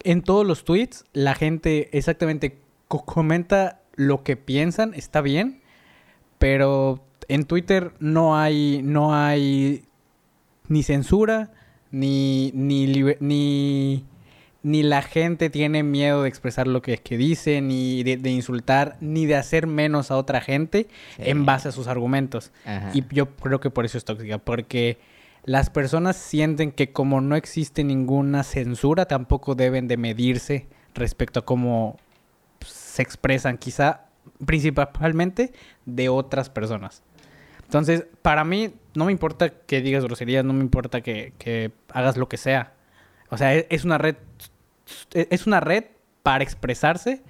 en 0.03 0.21
todos 0.21 0.45
los 0.45 0.65
tweets 0.65 1.05
la 1.13 1.33
gente 1.33 1.89
exactamente 1.97 2.59
co- 2.89 3.05
comenta 3.05 3.79
lo 3.95 4.23
que 4.23 4.35
piensan, 4.35 4.93
está 4.93 5.21
bien, 5.21 5.61
pero 6.39 7.03
en 7.29 7.45
Twitter 7.45 7.93
no 7.99 8.37
hay 8.37 8.81
no 8.83 9.15
hay 9.15 9.85
ni 10.67 10.83
censura 10.83 11.51
ni 11.91 12.51
ni 12.53 12.87
ni 13.21 14.05
ni 14.63 14.81
la 14.81 15.01
gente 15.01 15.49
tiene 15.49 15.83
miedo 15.83 16.23
de 16.23 16.29
expresar 16.29 16.67
lo 16.67 16.81
que, 16.81 16.97
que 16.97 17.17
dice, 17.17 17.61
ni 17.61 18.01
de, 18.03 18.17
de 18.17 18.29
insultar, 18.31 18.95
ni 19.01 19.25
de 19.25 19.35
hacer 19.35 19.67
menos 19.67 20.09
a 20.09 20.17
otra 20.17 20.39
gente 20.41 20.87
Sí. 21.17 21.23
en 21.25 21.45
base 21.45 21.67
a 21.69 21.71
sus 21.71 21.87
argumentos. 21.87 22.51
Ajá. 22.65 22.91
Y 22.93 23.03
yo 23.13 23.35
creo 23.35 23.59
que 23.59 23.69
por 23.69 23.83
eso 23.85 23.97
es 23.97 24.05
tóxica, 24.05 24.37
porque 24.39 24.97
las 25.43 25.69
personas 25.69 26.15
sienten 26.15 26.71
que 26.71 26.93
como 26.93 27.19
no 27.19 27.35
existe 27.35 27.83
ninguna 27.83 28.43
censura, 28.43 29.05
tampoco 29.05 29.53
deben 29.55 29.87
de 29.89 29.97
medirse 29.97 30.67
respecto 30.95 31.41
a 31.41 31.45
cómo 31.45 31.97
se 32.65 33.01
expresan, 33.01 33.57
quizá 33.57 34.05
principalmente 34.45 35.51
de 35.85 36.09
otras 36.09 36.49
personas. 36.49 37.03
Entonces, 37.63 38.05
para 38.21 38.43
mí, 38.43 38.73
no 38.95 39.05
me 39.05 39.11
importa 39.11 39.49
que 39.49 39.81
digas 39.81 40.03
groserías, 40.05 40.45
no 40.45 40.53
me 40.53 40.61
importa 40.61 41.01
que, 41.01 41.33
que 41.37 41.71
hagas 41.91 42.17
lo 42.17 42.29
que 42.29 42.37
sea. 42.37 42.73
O 43.29 43.37
sea, 43.37 43.53
es, 43.55 43.65
es 43.69 43.83
una 43.83 43.97
red, 43.97 44.15
es 45.13 45.47
una 45.47 45.59
red 45.59 45.85
para 46.23 46.43
expresarse. 46.43 47.21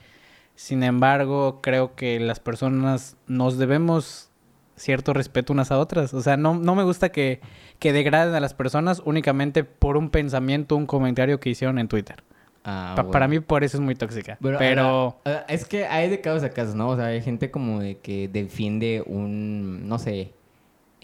Sin 0.55 0.83
embargo, 0.83 1.61
creo 1.61 1.95
que 1.95 2.19
las 2.19 2.39
personas 2.39 3.17
nos 3.27 3.57
debemos 3.57 4.29
cierto 4.75 5.13
respeto 5.13 5.51
unas 5.53 5.71
a 5.71 5.79
otras. 5.79 6.13
O 6.13 6.21
sea, 6.21 6.37
no, 6.37 6.55
no 6.55 6.75
me 6.75 6.83
gusta 6.83 7.11
que, 7.11 7.41
que 7.79 7.91
degraden 7.93 8.35
a 8.35 8.39
las 8.39 8.53
personas 8.53 9.01
únicamente 9.05 9.63
por 9.63 9.97
un 9.97 10.09
pensamiento, 10.09 10.75
un 10.75 10.85
comentario 10.85 11.39
que 11.39 11.49
hicieron 11.49 11.79
en 11.79 11.87
Twitter. 11.87 12.23
Ah, 12.63 12.93
Pa- 12.95 13.09
Para 13.11 13.27
mí 13.27 13.39
por 13.39 13.63
eso 13.63 13.77
es 13.77 13.81
muy 13.81 13.95
tóxica. 13.95 14.37
Pero, 14.59 15.19
es 15.47 15.65
que 15.65 15.85
hay 15.85 16.09
de 16.09 16.21
casos 16.21 16.43
a 16.43 16.49
casos, 16.51 16.75
¿no? 16.75 16.89
O 16.89 16.95
sea, 16.95 17.07
hay 17.07 17.21
gente 17.21 17.51
como 17.51 17.79
de 17.81 17.97
que 17.97 18.27
defiende 18.27 19.03
un, 19.05 19.87
no 19.89 19.97
sé, 19.99 20.33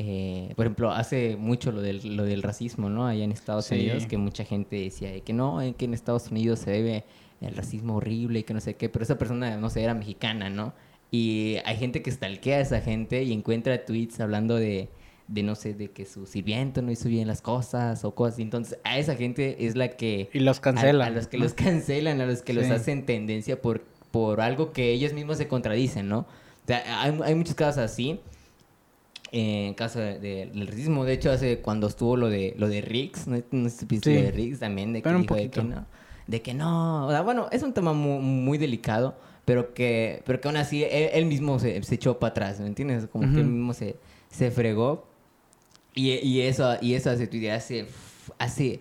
eh, 0.01 0.53
por 0.55 0.65
ejemplo, 0.65 0.91
hace 0.91 1.35
mucho 1.35 1.73
lo 1.73 1.81
del, 1.81 2.15
lo 2.15 2.23
del 2.23 2.41
racismo, 2.41 2.89
¿no? 2.89 3.05
Allá 3.05 3.23
en 3.25 3.33
Estados 3.33 3.65
Sí. 3.65 3.75
Unidos, 3.75 4.05
que 4.05 4.17
mucha 4.17 4.45
gente 4.45 4.77
decía 4.77 5.11
de 5.11 5.21
que 5.21 5.33
no, 5.33 5.59
que 5.77 5.85
en 5.85 5.93
Estados 5.93 6.31
Unidos 6.31 6.59
se 6.59 6.81
ve 6.81 7.03
el 7.41 7.53
racismo 7.55 7.97
horrible 7.97 8.39
y 8.39 8.43
que 8.43 8.53
no 8.53 8.61
sé 8.61 8.75
qué, 8.75 8.87
pero 8.87 9.03
esa 9.03 9.17
persona, 9.17 9.57
no 9.57 9.69
sé, 9.69 9.83
era 9.83 9.93
mexicana, 9.93 10.49
¿no? 10.49 10.73
Y 11.11 11.57
hay 11.65 11.75
gente 11.75 12.01
que 12.01 12.11
stalkea 12.11 12.57
a 12.57 12.61
esa 12.61 12.79
gente 12.81 13.23
y 13.23 13.33
encuentra 13.33 13.83
tweets 13.85 14.21
hablando 14.21 14.55
de, 14.55 14.87
de 15.27 15.43
no 15.43 15.55
sé, 15.55 15.73
de 15.73 15.91
que 15.91 16.05
su 16.05 16.25
sirviento 16.27 16.81
no 16.81 16.91
hizo 16.91 17.09
bien 17.09 17.27
las 17.27 17.41
cosas 17.41 18.05
o 18.05 18.15
cosas. 18.15 18.39
Entonces, 18.39 18.79
a 18.85 18.97
esa 18.99 19.15
gente 19.15 19.65
es 19.65 19.75
la 19.75 19.89
que... 19.89 20.29
Y 20.33 20.39
los 20.39 20.61
cancelan. 20.61 21.01
A, 21.01 21.05
a 21.07 21.09
los 21.09 21.27
que 21.27 21.37
los 21.37 21.53
cancelan, 21.53 22.21
a 22.21 22.25
los 22.25 22.41
que 22.41 22.53
los 22.53 22.65
Sí. 22.67 22.71
hacen 22.71 23.05
tendencia 23.05 23.61
por, 23.61 23.81
por 24.11 24.39
algo 24.39 24.71
que 24.71 24.91
ellos 24.91 25.11
mismos 25.11 25.37
se 25.37 25.47
contradicen, 25.49 26.07
¿no? 26.07 26.19
O 26.19 26.67
sea, 26.67 27.01
hay, 27.03 27.19
hay 27.23 27.35
muchos 27.35 27.55
casos 27.55 27.83
así. 27.83 28.19
En 29.31 29.73
caso 29.75 29.99
de- 29.99 30.19
de- 30.19 30.45
del 30.47 30.67
racismo, 30.67 31.05
de 31.05 31.13
hecho, 31.13 31.31
hace 31.31 31.59
cuando 31.59 31.87
estuvo 31.87 32.17
lo 32.17 32.29
de 32.29 32.55
lo 32.57 32.67
de 32.67 32.81
Riggs, 32.81 33.27
¿no, 33.27 33.41
no 33.51 33.69
supiste 33.69 34.09
Sí. 34.11 34.15
lo 34.17 34.23
de 34.23 34.31
Riggs 34.31 34.59
también? 34.59 34.91
De 34.93 35.01
que 35.01 35.09
dijo 35.13 35.35
de 35.35 35.49
que 35.51 35.63
no. 35.63 35.85
De 36.27 36.41
que 36.41 36.53
no. 36.53 37.07
O 37.07 37.11
sea, 37.11 37.21
bueno, 37.21 37.47
es 37.51 37.61
un 37.63 37.73
tema 37.73 37.93
muy, 37.93 38.19
muy 38.23 38.57
delicado, 38.57 39.15
pero 39.45 39.73
que, 39.73 40.21
pero 40.25 40.39
que 40.41 40.47
aún 40.47 40.57
así 40.57 40.83
él, 40.83 41.09
él 41.13 41.25
mismo 41.25 41.59
se, 41.59 41.81
se 41.83 41.95
echó 41.95 42.17
para 42.19 42.31
atrás, 42.31 42.59
¿me 42.59 42.67
entiendes? 42.67 43.07
Como 43.07 43.31
que 43.33 43.39
él 43.39 43.45
mismo 43.47 43.73
se, 43.73 43.95
se 44.29 44.49
fregó. 44.51 45.05
Y, 45.95 46.11
y 46.13 46.41
eso, 46.41 46.75
y 46.81 46.93
eso 46.93 47.09
hace 47.09 47.51
hace, 47.51 47.85
hace 48.37 48.79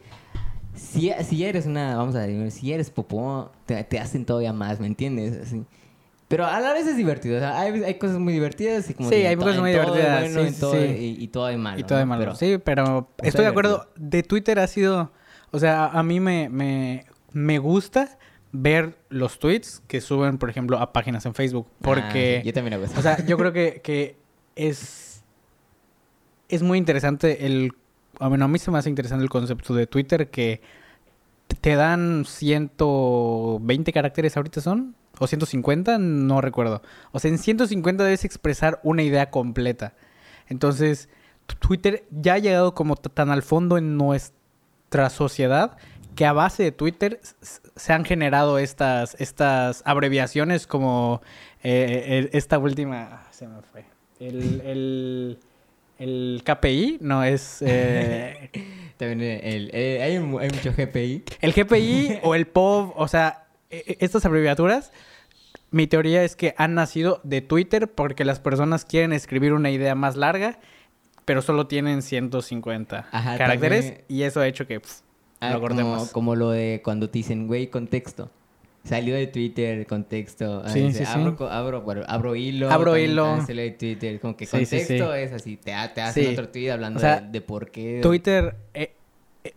si, 0.74 1.10
si 1.24 1.44
eres 1.44 1.66
una, 1.66 1.96
vamos 1.96 2.14
a 2.14 2.20
decir, 2.20 2.50
si 2.52 2.72
eres 2.72 2.90
popó, 2.90 3.50
te, 3.66 3.82
te 3.84 3.98
hacen 3.98 4.24
todavía 4.24 4.52
más, 4.52 4.78
¿me 4.78 4.86
entiendes? 4.86 5.36
Así. 5.42 5.62
Pero 6.28 6.44
a 6.44 6.60
la 6.60 6.74
vez 6.74 6.86
es 6.86 6.96
divertido, 6.98 7.38
o 7.38 7.40
sea, 7.40 7.58
hay, 7.58 7.82
hay 7.82 7.94
cosas 7.94 8.18
muy 8.18 8.34
divertidas 8.34 8.90
y 8.90 8.94
como 8.94 9.08
Sí, 9.08 9.14
hay 9.16 9.34
cosas 9.34 9.58
muy 9.60 9.70
hay 9.70 9.76
divertidas, 9.80 10.20
bueno, 10.20 10.40
sí, 10.42 10.46
en 10.48 10.54
sí, 10.54 10.60
todo 10.60 10.72
sí. 10.72 10.78
Y, 10.78 11.24
y 11.24 11.28
todo 11.28 11.46
hay 11.46 11.56
malo. 11.56 11.80
Y 11.80 11.84
todo 11.84 11.98
¿no? 12.00 12.06
malo. 12.06 12.20
Pero- 12.20 12.34
Sí, 12.36 12.58
pero 12.62 13.08
estoy 13.22 13.44
de 13.44 13.50
acuerdo. 13.50 13.70
divertido. 13.94 14.08
De 14.10 14.22
Twitter 14.22 14.58
ha 14.58 14.66
sido. 14.66 15.10
O 15.50 15.58
sea, 15.58 15.86
a 15.86 16.02
mí 16.02 16.20
me, 16.20 16.50
me, 16.50 17.06
me 17.32 17.58
gusta 17.58 18.18
ver 18.52 18.98
los 19.08 19.38
tweets 19.38 19.82
que 19.88 20.02
suben, 20.02 20.36
por 20.36 20.50
ejemplo, 20.50 20.78
a 20.78 20.92
páginas 20.92 21.24
en 21.24 21.32
Facebook. 21.34 21.66
Porque. 21.80 22.36
Ah, 22.38 22.40
sí, 22.42 22.46
yo 22.48 22.52
también 22.52 22.74
hago 22.74 22.84
eso. 22.84 22.98
O 22.98 23.02
sea, 23.02 23.24
yo 23.24 23.38
creo 23.38 23.54
que, 23.54 23.80
que 23.82 24.16
es. 24.54 25.24
Es 26.50 26.62
muy 26.62 26.76
interesante 26.76 27.46
el. 27.46 27.72
A 28.20 28.28
mí, 28.28 28.42
a 28.42 28.48
mí 28.48 28.58
se 28.58 28.70
me 28.70 28.76
hace 28.78 28.90
interesante 28.90 29.22
el 29.24 29.30
concepto 29.30 29.74
de 29.74 29.86
Twitter 29.86 30.28
que 30.28 30.60
te 31.62 31.74
dan 31.74 32.24
120 32.26 33.92
caracteres 33.92 34.36
ahorita 34.36 34.60
son. 34.60 34.94
O 35.20 35.26
150, 35.26 35.98
no 35.98 36.40
recuerdo. 36.40 36.82
O 37.12 37.18
sea, 37.18 37.30
en 37.30 37.38
150 37.38 38.04
debes 38.04 38.24
expresar 38.24 38.80
una 38.82 39.02
idea 39.02 39.30
completa. 39.30 39.94
Entonces, 40.48 41.08
Twitter 41.60 42.04
ya 42.10 42.34
ha 42.34 42.38
llegado 42.38 42.74
como 42.74 42.96
tan 42.96 43.30
al 43.30 43.42
fondo 43.42 43.78
en 43.78 43.96
nuestra 43.96 45.10
sociedad 45.10 45.76
que 46.14 46.26
a 46.26 46.32
base 46.32 46.62
de 46.64 46.72
Twitter 46.72 47.20
se 47.76 47.92
han 47.92 48.04
generado 48.04 48.58
estas, 48.58 49.14
estas 49.20 49.82
abreviaciones 49.86 50.66
como 50.66 51.22
eh, 51.62 52.18
el- 52.18 52.30
esta 52.32 52.58
última... 52.58 53.08
ah, 53.12 53.28
Se 53.30 53.46
me 53.46 53.62
fue. 53.62 53.84
El, 54.18 54.60
el, 54.62 55.38
el 55.98 56.42
KPI, 56.44 56.98
no, 57.00 57.22
es... 57.22 57.58
eh, 57.60 58.50
También 58.96 59.20
el, 59.22 59.70
el- 59.74 60.00
hay, 60.02 60.16
hay 60.16 60.18
mucho 60.50 60.72
GPI. 60.76 61.22
el 61.40 61.52
GPI 61.52 62.18
o 62.24 62.34
el 62.34 62.46
POV, 62.48 62.92
o 62.96 63.06
sea, 63.06 63.46
e- 63.70 63.84
e- 63.86 63.96
estas 64.00 64.24
abreviaturas, 64.26 64.90
mi 65.70 65.86
teoría 65.86 66.24
es 66.24 66.34
que 66.36 66.54
han 66.56 66.74
nacido 66.74 67.20
de 67.24 67.40
Twitter 67.40 67.88
porque 67.92 68.24
las 68.24 68.40
personas 68.40 68.84
quieren 68.84 69.12
escribir 69.12 69.52
una 69.52 69.70
idea 69.70 69.94
más 69.94 70.16
larga, 70.16 70.58
pero 71.24 71.42
solo 71.42 71.66
tienen 71.66 72.02
150 72.02 73.08
Ajá, 73.10 73.36
caracteres 73.36 73.84
también- 73.86 74.04
y 74.08 74.22
eso 74.22 74.40
ha 74.40 74.46
hecho 74.46 74.66
que 74.66 74.80
Ah, 75.40 75.52
lo 75.52 75.60
cortemos. 75.60 76.10
como 76.10 76.34
lo 76.34 76.50
de 76.50 76.80
cuando 76.82 77.10
te 77.10 77.18
dicen, 77.18 77.46
güey, 77.46 77.68
contexto. 77.68 78.30
Salió 78.84 79.14
de 79.14 79.26
Twitter, 79.26 79.86
contexto. 79.86 80.62
Ah, 80.64 80.70
Sí, 80.70 80.80
dice, 80.80 81.04
sí, 81.04 81.12
sí. 81.12 81.20
abro, 81.20 81.50
abro, 81.50 81.82
bueno, 81.82 82.02
abro 82.08 82.34
hilo. 82.34 82.70
Abro 82.70 82.96
hilo. 82.96 83.44
salió 83.44 83.62
de 83.62 83.72
Twitter. 83.72 84.18
Como 84.20 84.36
que 84.36 84.46
contexto 84.46 85.14
es 85.14 85.32
así. 85.32 85.56
Te, 85.58 85.72
te 85.94 86.00
hacen 86.00 86.32
otro 86.32 86.48
tweet 86.48 86.70
hablando 86.70 86.96
O 86.96 87.00
sea, 87.00 87.20
de, 87.20 87.28
de 87.30 87.40
por 87.42 87.70
qué. 87.70 88.00
Twitter 88.02 88.56
eh, 88.72 88.94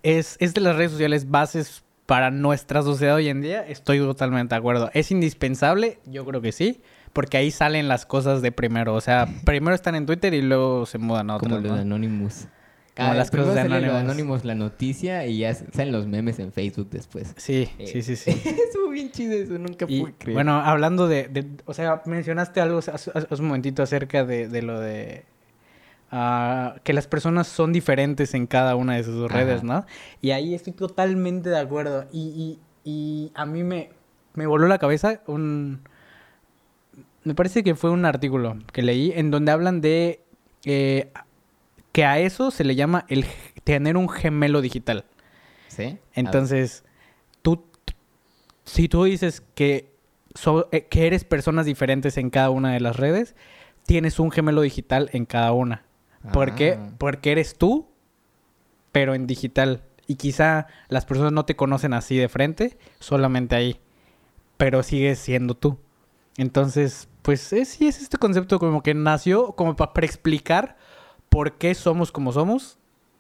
es, 0.04 0.36
es 0.40 0.54
de 0.54 0.60
las 0.62 0.76
redes 0.76 0.92
sociales 0.92 1.30
bases 1.30 1.84
para 2.06 2.32
nuestra 2.32 2.82
sociedad 2.82 3.16
hoy 3.16 3.30
en 3.30 3.42
día. 3.42 3.66
Estoy 3.68 4.00
totalmente 4.00 4.56
de 4.56 4.60
acuerdo. 4.60 4.90
¿Es 4.94 5.12
indispensable? 5.12 6.00
Yo 6.06 6.26
creo 6.26 6.42
que 6.42 6.52
sí. 6.52 6.82
Porque 7.14 7.38
ahí 7.38 7.52
salen 7.52 7.88
las 7.88 8.06
cosas 8.06 8.42
de 8.42 8.52
primero. 8.52 8.94
O 8.96 9.02
sea, 9.02 9.28
primero 9.46 9.76
están 9.76 9.96
en 9.96 10.06
Twitter 10.06 10.34
y 10.34 10.42
luego 10.42 10.86
se 10.86 10.98
mudan 10.98 11.30
a 11.30 11.36
otras. 11.36 11.52
Como 11.52 11.62
lo 11.68 11.76
de 11.76 11.82
Anonymous. 11.82 12.48
Como 12.96 13.14
las 13.14 13.32
primero 13.32 13.52
cosas 13.52 13.64
de 13.68 13.74
Anonymous. 13.74 14.00
Anonymous, 14.02 14.46
la 14.46 14.56
noticia, 14.56 15.26
y 15.26 15.40
ya 15.40 15.54
salen 15.54 15.94
los 15.94 16.08
memes 16.08 16.40
en 16.40 16.52
Facebook 16.52 16.90
después. 16.92 17.34
Sí, 17.38 17.70
Eh, 17.80 17.88
sí, 17.88 18.02
sí, 18.02 18.16
sí. 18.18 18.32
Estuvo 18.32 18.90
bien 18.90 19.12
chido 19.12 19.32
eso, 19.34 19.58
nunca 19.58 19.86
Y 19.88 20.02
pude 20.02 20.14
creer. 20.18 20.34
bueno, 20.36 20.60
hablando 20.60 21.08
de, 21.08 21.30
de- 21.30 21.48
o 21.66 21.74
sea, 21.74 22.02
mencionaste 22.06 22.60
algo 22.60 22.80
hace 22.80 23.12
un 23.40 23.46
momentito 23.48 23.82
acerca 23.82 24.26
de, 24.26 24.50
de 24.50 24.62
lo 24.62 24.80
de 24.80 25.24
que 26.84 26.92
las 26.94 27.08
personas 27.08 27.48
son 27.48 27.72
diferentes 27.72 28.34
en 28.34 28.46
cada 28.46 28.76
una 28.76 28.96
de 28.98 29.04
sus 29.04 29.30
Ajá. 29.30 29.40
redes, 29.40 29.64
¿no? 29.64 29.86
Y 30.22 30.32
ahí 30.32 30.54
estoy 30.54 30.74
totalmente 30.74 31.50
de 31.50 31.58
acuerdo. 31.60 32.06
Y, 32.12 32.20
y- 32.20 32.60
y 32.84 33.32
a 33.36 33.46
mí 33.46 33.64
me, 33.64 33.92
me 34.34 34.46
voló 34.48 34.68
la 34.68 34.78
cabeza 34.78 35.22
un... 35.28 35.82
Me 37.24 37.36
parece 37.36 37.64
que 37.64 37.76
fue 37.76 37.92
un 37.92 38.04
artículo 38.06 38.58
que 38.74 38.82
leí 38.82 39.12
en 39.16 39.30
donde 39.32 39.52
hablan 39.52 39.80
de 39.80 40.22
eh, 40.66 41.12
que 41.92 42.04
a 42.06 42.18
eso 42.20 42.50
se 42.52 42.64
le 42.64 42.76
llama 42.76 43.06
el 43.08 43.26
tener 43.64 43.96
un 43.96 44.10
gemelo 44.10 44.62
digital. 44.62 45.06
¿Sí? 45.68 45.98
Entonces, 46.14 46.84
tú, 47.44 47.64
si 48.66 48.90
tú 48.90 49.04
dices 49.04 49.44
que, 49.56 49.92
so- 50.34 50.68
eh, 50.72 50.88
que 50.90 51.06
eres 51.08 51.24
personas 51.24 51.66
diferentes 51.68 52.18
en 52.18 52.32
cada 52.32 52.50
una 52.50 52.74
de 52.74 52.80
las 52.80 52.98
redes, 52.98 53.36
tienes 53.86 54.20
un 54.20 54.32
gemelo 54.32 54.62
digital 54.62 55.10
en 55.14 55.26
cada 55.26 55.52
una. 55.54 55.84
¿Por 56.34 56.56
qué? 56.56 56.78
Ah. 56.80 56.92
Porque 56.98 57.32
eres 57.32 57.58
tú, 57.58 57.88
pero 58.92 59.14
en 59.16 59.28
digital. 59.28 59.82
Y 60.08 60.16
quizá 60.16 60.68
las 60.90 61.06
personas 61.06 61.32
no 61.32 61.46
te 61.46 61.56
conocen 61.56 61.94
así 61.94 62.18
de 62.18 62.28
frente, 62.30 62.78
solamente 63.00 63.56
ahí. 63.56 63.80
Pero 64.58 64.84
sigues 64.84 65.20
siendo 65.20 65.56
tú. 65.56 65.78
Entonces, 66.38 67.08
pues 67.22 67.52
es, 67.54 67.70
sí 67.70 67.88
es 67.88 68.02
este 68.02 68.18
concepto 68.18 68.60
como 68.60 68.82
que 68.84 68.94
nació 68.94 69.54
como 69.54 69.76
para 69.76 69.92
explicar 70.06 70.78
por 71.30 71.58
qué 71.58 71.74
somos 71.76 72.12
como 72.12 72.32
somos 72.32 72.78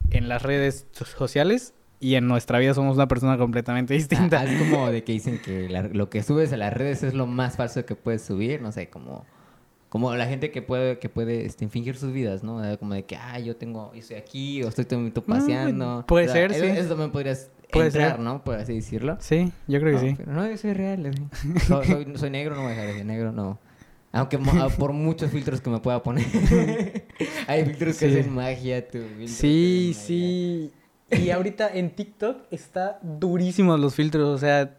en 0.09 0.27
las 0.27 0.41
redes 0.43 0.87
so- 0.91 1.05
sociales 1.05 1.73
y 1.99 2.15
en 2.15 2.27
nuestra 2.27 2.57
vida 2.59 2.73
somos 2.73 2.95
una 2.95 3.07
persona 3.07 3.37
completamente 3.37 3.93
distinta. 3.93 4.39
Ah, 4.41 4.45
es 4.45 4.59
como 4.59 4.89
de 4.89 5.03
que 5.03 5.11
dicen 5.13 5.39
que 5.41 5.69
la- 5.69 5.83
lo 5.83 6.09
que 6.09 6.23
subes 6.23 6.51
a 6.53 6.57
las 6.57 6.73
redes 6.73 7.03
es 7.03 7.13
lo 7.13 7.27
más 7.27 7.57
falso 7.57 7.85
que 7.85 7.95
puedes 7.95 8.21
subir, 8.23 8.61
no 8.61 8.71
sé, 8.71 8.89
como 8.89 9.25
como 9.91 10.15
la 10.15 10.25
gente 10.25 10.51
que 10.51 10.61
puede 10.61 10.97
que 10.99 11.09
puede 11.09 11.45
este, 11.45 11.67
fingir 11.67 11.97
sus 11.97 12.13
vidas, 12.13 12.43
¿no? 12.43 12.63
Eh, 12.65 12.77
Como 12.77 12.93
de 12.93 13.03
que, 13.03 13.17
ah, 13.17 13.37
yo 13.39 13.57
tengo, 13.57 13.91
estoy 13.93 14.15
aquí 14.15 14.63
o 14.63 14.69
estoy 14.69 14.85
momento 14.97 15.21
paseando. 15.23 15.99
Mm, 15.99 16.05
puede 16.05 16.27
O 16.29 16.31
sea, 16.31 16.41
ser, 16.49 16.51
eso, 16.53 16.63
sí. 16.65 16.79
Eso 16.79 16.89
también 16.89 17.11
podrías 17.11 17.51
Puede 17.71 17.87
entrar, 17.87 18.11
ser. 18.11 18.19
¿no? 18.21 18.41
Por 18.43 18.55
así 18.55 18.73
decirlo. 18.75 19.17
Sí, 19.19 19.51
yo 19.67 19.79
creo 19.81 19.99
que 19.99 20.05
No, 20.05 20.09
sí. 20.11 20.15
pero 20.17 20.31
no, 20.31 20.49
yo 20.49 20.57
soy 20.57 20.73
real. 20.73 21.05
así. 21.05 21.65
Soy, 21.67 21.85
soy- 21.87 22.07
soy 22.15 22.29
negro, 22.29 22.55
no 22.55 22.61
voy 22.63 22.71
a 22.71 22.75
dejar 22.75 22.87
de 22.87 22.93
ser 22.95 23.05
negro, 23.05 23.31
no. 23.33 23.59
Aunque 24.13 24.37
mo- 24.37 24.69
por 24.77 24.93
muchos 24.93 25.29
filtros 25.29 25.59
que 25.61 25.69
me 25.69 25.79
pueda 25.79 26.01
poner. 26.01 26.25
Hay 27.47 27.65
filtros 27.65 27.97
que 27.97 28.09
Sí. 28.09 28.17
hacen 28.19 28.33
magia, 28.33 28.87
tú. 28.87 28.99
Sí, 29.27 29.93
sí. 29.93 30.71
Y 31.11 31.29
ahorita 31.31 31.69
en 31.73 31.91
TikTok 31.91 32.43
está 32.51 32.97
durísimos 33.03 33.77
los 33.79 33.93
filtros, 33.95 34.29
o 34.29 34.37
sea, 34.37 34.77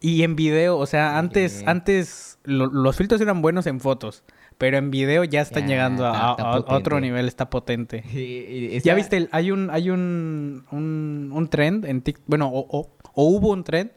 y 0.00 0.22
en 0.22 0.36
video, 0.36 0.78
o 0.78 0.86
sea, 0.86 1.18
antes, 1.18 1.52
Sí. 1.52 1.64
antes 1.66 2.35
lo- 2.46 2.66
los 2.66 2.96
filtros 2.96 3.20
eran 3.20 3.42
buenos 3.42 3.66
en 3.66 3.80
fotos, 3.80 4.22
pero 4.58 4.78
en 4.78 4.90
video 4.90 5.24
ya 5.24 5.40
están 5.42 5.64
Ya, 5.64 5.68
llegando 5.68 6.06
a, 6.06 6.10
está- 6.10 6.24
a- 6.54 6.58
está 6.58 6.72
a 6.72 6.76
otro 6.78 7.00
nivel, 7.00 7.26
está 7.28 7.50
potente. 7.50 8.02
Y- 8.14 8.80
Ya 8.80 8.94
viste, 8.94 9.16
el- 9.18 9.28
hay 9.32 9.50
un, 9.50 9.68
hay 9.70 9.90
un, 9.90 10.64
un, 10.70 11.30
un 11.32 11.48
trend 11.48 11.84
en 11.84 12.00
TikTok, 12.02 12.24
bueno, 12.26 12.48
o, 12.48 12.60
o- 12.78 12.90
o 13.14 13.24
hubo 13.24 13.50
un 13.52 13.64
trend 13.64 13.90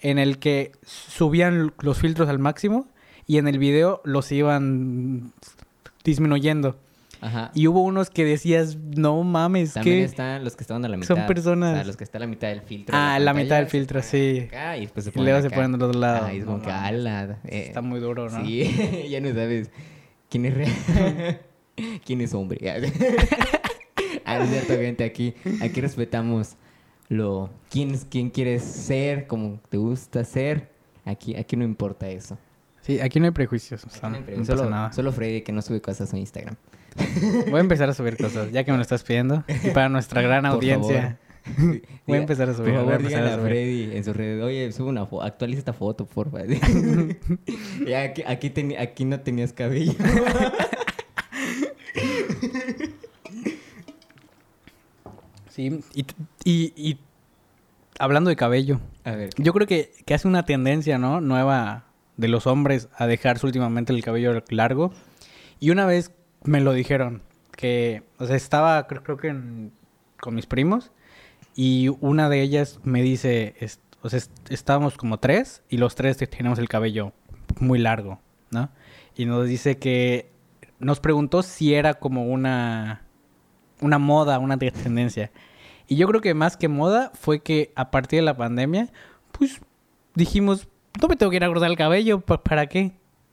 en 0.00 0.18
el 0.18 0.38
que 0.38 0.72
subían 0.86 1.72
los 1.80 1.98
filtros 1.98 2.28
al 2.28 2.38
máximo 2.38 2.88
y 3.26 3.38
en 3.38 3.48
el 3.48 3.58
video 3.58 4.00
los 4.04 4.30
iban 4.32 5.32
disminuyendo. 6.04 6.76
Ajá. 7.26 7.50
Y 7.54 7.66
hubo 7.68 7.82
unos 7.82 8.10
que 8.10 8.24
decías, 8.24 8.76
no 8.76 9.22
mames, 9.22 9.72
También 9.72 9.98
que 9.98 10.04
están 10.04 10.44
los 10.44 10.56
que 10.56 10.62
estaban 10.64 10.84
a 10.84 10.88
la 10.88 10.96
mitad. 10.96 11.14
son 11.16 11.26
personas- 11.26 11.72
O 11.72 11.74
sea, 11.76 11.84
los 11.84 11.96
que 11.96 12.04
están 12.04 12.22
a 12.22 12.26
la 12.26 12.30
mitad 12.30 12.48
del 12.48 12.60
filtro. 12.60 12.94
Ah, 12.96 13.14
de 13.18 13.24
la 13.24 13.32
mitad 13.34 13.56
del 13.56 13.66
filtro, 13.66 14.02
se 14.02 14.08
sí. 14.08 14.40
acá 14.46 14.76
y 14.76 14.82
después 14.82 15.04
se 15.04 15.10
Y 15.10 15.12
ponen 15.14 15.24
luego 15.26 15.40
se 15.40 15.46
acá. 15.46 15.56
ponen 15.56 15.72
del 15.72 15.82
otro 15.82 15.98
lado. 16.00 16.26
Ah, 16.26 16.32
es 16.32 16.40
No 16.40 16.46
como 16.52 16.60
que, 16.62 16.68
mames. 16.68 16.88
ala. 16.88 17.38
eh, 17.44 17.64
Está 17.68 17.80
muy 17.80 18.00
duro, 18.00 18.28
¿no? 18.28 18.44
Sí, 18.44 19.06
ya 19.10 19.20
no 19.20 19.28
sabes 19.28 19.70
quién 20.28 20.44
es 20.46 20.54
real. 20.54 21.40
quién 22.04 22.20
es 22.20 22.34
hombre. 22.34 22.58
ah, 24.24 24.38
es 24.38 24.50
cierto, 24.50 24.74
gente. 24.74 25.04
Aquí, 25.04 25.34
aquí 25.62 25.80
respetamos 25.80 26.56
lo 27.08 27.50
quién, 27.70 27.96
quién 28.10 28.30
quieres 28.30 28.62
ser, 28.62 29.26
como 29.26 29.60
te 29.68 29.76
gusta 29.76 30.24
ser. 30.24 30.70
Aquí, 31.04 31.36
aquí 31.36 31.56
no 31.56 31.64
importa 31.64 32.08
eso. 32.08 32.38
Sí, 32.80 33.00
aquí 33.00 33.18
no 33.18 33.26
hay 33.26 33.30
prejuicios. 33.32 33.84
o 33.84 33.88
sea, 33.90 34.08
no 34.08 34.16
hay 34.16 34.20
no 34.20 34.26
preguntas, 34.26 34.48
pasa 34.54 34.58
solo, 34.64 34.70
nada. 34.70 34.92
solo 34.92 35.12
Freddy 35.12 35.42
que 35.42 35.52
no 35.52 35.62
sube 35.62 35.80
cosas 35.80 36.12
a 36.12 36.18
Instagram. 36.18 36.54
Voy 37.50 37.58
a 37.58 37.60
empezar 37.60 37.88
a 37.88 37.94
subir 37.94 38.16
cosas, 38.16 38.52
ya 38.52 38.64
que 38.64 38.70
me 38.70 38.78
lo 38.78 38.82
estás 38.82 39.02
pidiendo. 39.02 39.44
Y 39.62 39.70
para 39.70 39.88
nuestra 39.88 40.22
gran 40.22 40.46
audiencia, 40.46 41.18
voy 42.06 42.18
a 42.18 42.20
empezar 42.20 42.48
a 42.48 42.54
subir. 42.54 42.74
Por 42.74 42.84
favor, 42.84 43.02
díganle 43.02 43.30
a 43.30 43.34
a. 43.34 43.38
Freddy 43.38 43.96
en 43.96 44.04
sus 44.04 44.16
redes, 44.16 44.42
oye, 44.42 44.72
sube 44.72 44.88
una 44.88 45.06
foto, 45.06 45.22
actualiza 45.22 45.58
esta 45.58 45.72
foto, 45.72 46.06
porfa. 46.06 46.40
ya 47.86 48.02
aquí, 48.02 48.22
aquí, 48.78 49.04
no 49.04 49.20
tenías 49.20 49.52
cabello. 49.52 49.94
Sí, 55.48 55.80
y, 55.94 56.04
y, 56.44 56.72
y 56.76 56.98
hablando 57.98 58.28
de 58.28 58.36
cabello, 58.36 58.80
A 59.04 59.12
ver, 59.12 59.30
yo 59.36 59.52
creo 59.52 59.66
que, 59.66 59.92
que 60.04 60.14
hace 60.14 60.26
una 60.26 60.44
tendencia, 60.44 60.98
¿no? 60.98 61.20
Nueva 61.20 61.84
de 62.16 62.28
los 62.28 62.46
hombres 62.46 62.88
a 62.96 63.06
dejarse 63.06 63.46
últimamente 63.46 63.92
el 63.92 64.02
cabello 64.02 64.42
largo. 64.48 64.92
Y 65.60 65.70
una 65.70 65.86
vez 65.86 66.12
me 66.44 66.60
lo 66.60 66.72
dijeron, 66.72 67.22
que, 67.56 68.02
o 68.18 68.26
sea, 68.26 68.36
estaba 68.36 68.86
creo, 68.86 69.02
creo 69.02 69.16
que 69.16 69.34
con 70.20 70.34
mis 70.34 70.46
primos 70.46 70.90
y 71.54 71.88
una 72.00 72.28
de 72.28 72.40
ellas 72.40 72.80
me 72.82 73.02
dice, 73.02 73.54
es- 73.60 73.80
o 74.02 74.08
sea, 74.10 74.18
est- 74.18 74.50
estábamos 74.50 74.96
como 74.96 75.18
tres 75.18 75.62
y 75.68 75.76
los 75.78 75.94
tres 75.94 76.16
te- 76.16 76.26
tenemos 76.26 76.58
el 76.58 76.68
cabello 76.68 77.12
muy 77.60 77.78
largo, 77.78 78.20
¿no? 78.50 78.70
Y 79.16 79.24
nos 79.26 79.46
dice 79.46 79.78
que 79.78 80.30
nos 80.80 81.00
preguntó 81.00 81.42
si 81.42 81.74
era 81.74 81.94
como 81.94 82.26
una 82.26 83.02
una 83.80 83.98
moda, 83.98 84.38
una 84.38 84.56
te- 84.56 84.70
tendencia. 84.70 85.30
Y 85.88 85.96
yo 85.96 86.06
creo 86.08 86.20
que 86.20 86.32
más 86.34 86.56
que 86.56 86.68
moda 86.68 87.10
fue 87.14 87.40
que 87.40 87.72
a 87.76 87.90
partir 87.90 88.20
de 88.20 88.24
la 88.24 88.36
pandemia, 88.36 88.88
pues 89.32 89.60
dijimos, 90.14 90.68
no 91.00 91.08
me 91.08 91.16
tengo 91.16 91.30
que 91.30 91.36
ir 91.36 91.44
a 91.44 91.48
cortar 91.48 91.70
el 91.70 91.76
cabello, 91.76 92.20
¿pa- 92.20 92.42
¿para 92.42 92.66
qué? 92.66 92.92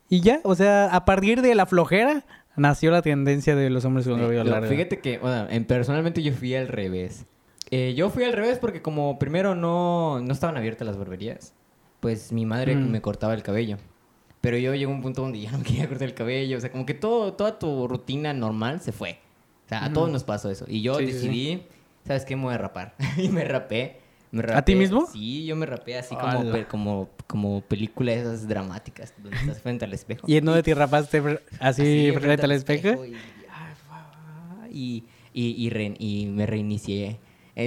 Y 0.10 0.22
ya, 0.22 0.42
o 0.44 0.54
sea, 0.56 0.94
a 0.94 1.06
partir 1.06 1.42
de 1.42 1.56
la 1.56 1.66
flojera 1.66 2.26
nació 2.56 2.92
la 2.92 3.02
tendencia 3.02 3.56
de 3.56 3.70
los 3.70 3.86
hombres 3.86 4.08
con 4.08 4.20
cabello 4.20 4.44
Lo- 4.44 4.52
largo. 4.52 4.70
Fíjate 4.70 5.00
que, 5.00 5.18
bueno, 5.20 5.48
en- 5.50 5.66
personalmente 5.66 6.22
yo 6.22 6.34
fui 6.34 6.56
al 6.56 6.68
revés. 6.68 7.26
Eh, 7.70 7.94
yo 7.96 8.10
fui 8.10 8.24
al 8.26 8.34
revés 8.34 8.60
porque 8.60 8.82
como 8.82 9.18
primero 9.18 9.56
no, 9.56 10.20
no 10.20 10.34
estaban 10.34 10.58
abiertas 10.58 10.86
las 10.86 10.98
barberías, 10.98 11.54
pues 12.02 12.32
mi 12.34 12.46
madre 12.46 12.76
Mm. 12.76 12.92
me 12.92 13.02
cortaba 13.02 13.34
el 13.34 13.44
cabello. 13.44 13.78
Pero 14.42 14.58
yo 14.58 14.74
llegué 14.74 14.86
a 14.86 14.90
un 14.90 15.02
punto 15.02 15.22
donde 15.22 15.40
ya 15.40 15.52
no 15.58 15.64
quería 15.64 15.88
cortar 15.88 16.08
el 16.10 16.14
cabello. 16.14 16.58
O 16.58 16.60
sea, 16.62 16.72
como 16.72 16.86
que 16.86 16.94
todo, 16.96 17.34
toda 17.34 17.60
tu 17.60 17.88
rutina 17.88 18.34
normal 18.34 18.82
se 18.82 18.92
fue. 18.92 19.20
O 19.66 19.70
sea, 19.70 19.86
a 19.86 19.94
todos 19.94 20.08
Ujú. 20.08 20.14
nos 20.14 20.24
pasó 20.26 20.50
eso. 20.50 20.66
Y 20.68 20.82
yo 20.82 20.96
Sí, 20.96 21.06
sí, 21.06 21.12
sí. 21.12 21.16
decidí, 21.28 21.64
¿sabes 22.06 22.26
qué? 22.26 22.36
Me 22.36 22.44
voy 22.44 22.54
a 22.56 22.58
rapar. 22.58 22.96
y 23.18 23.30
me 23.30 23.46
rapé. 23.46 24.01
Me 24.32 24.42
rapé. 24.44 24.58
¿A 24.58 24.62
ti 24.64 24.76
mismo? 24.76 25.08
Sí, 25.12 25.46
yo 25.46 25.56
me 25.56 25.66
rapé 25.66 25.98
así 25.98 26.16
como, 26.16 26.52
pe- 26.52 26.66
como, 26.66 27.10
como 27.28 27.62
películas 27.62 28.18
esas 28.18 28.48
dramáticas 28.48 29.14
donde 29.22 29.38
estás 29.38 29.60
frente 29.62 29.84
al 29.86 29.94
espejo. 29.94 30.26
¿Y 30.28 30.38
en 30.38 30.46
dónde 30.46 30.64
te 30.64 30.74
rapaste 30.74 31.22
así, 31.60 32.12
frente 32.18 32.44
al 32.46 32.52
espejo? 32.54 33.06
Y, 33.06 33.14
ah, 33.50 33.74
fa- 33.88 34.68
y, 34.72 35.04
y, 35.34 35.66
y 35.66 35.70
re- 35.70 35.96
y 36.00 36.28
me 36.28 36.46
reinicié. 36.46 37.20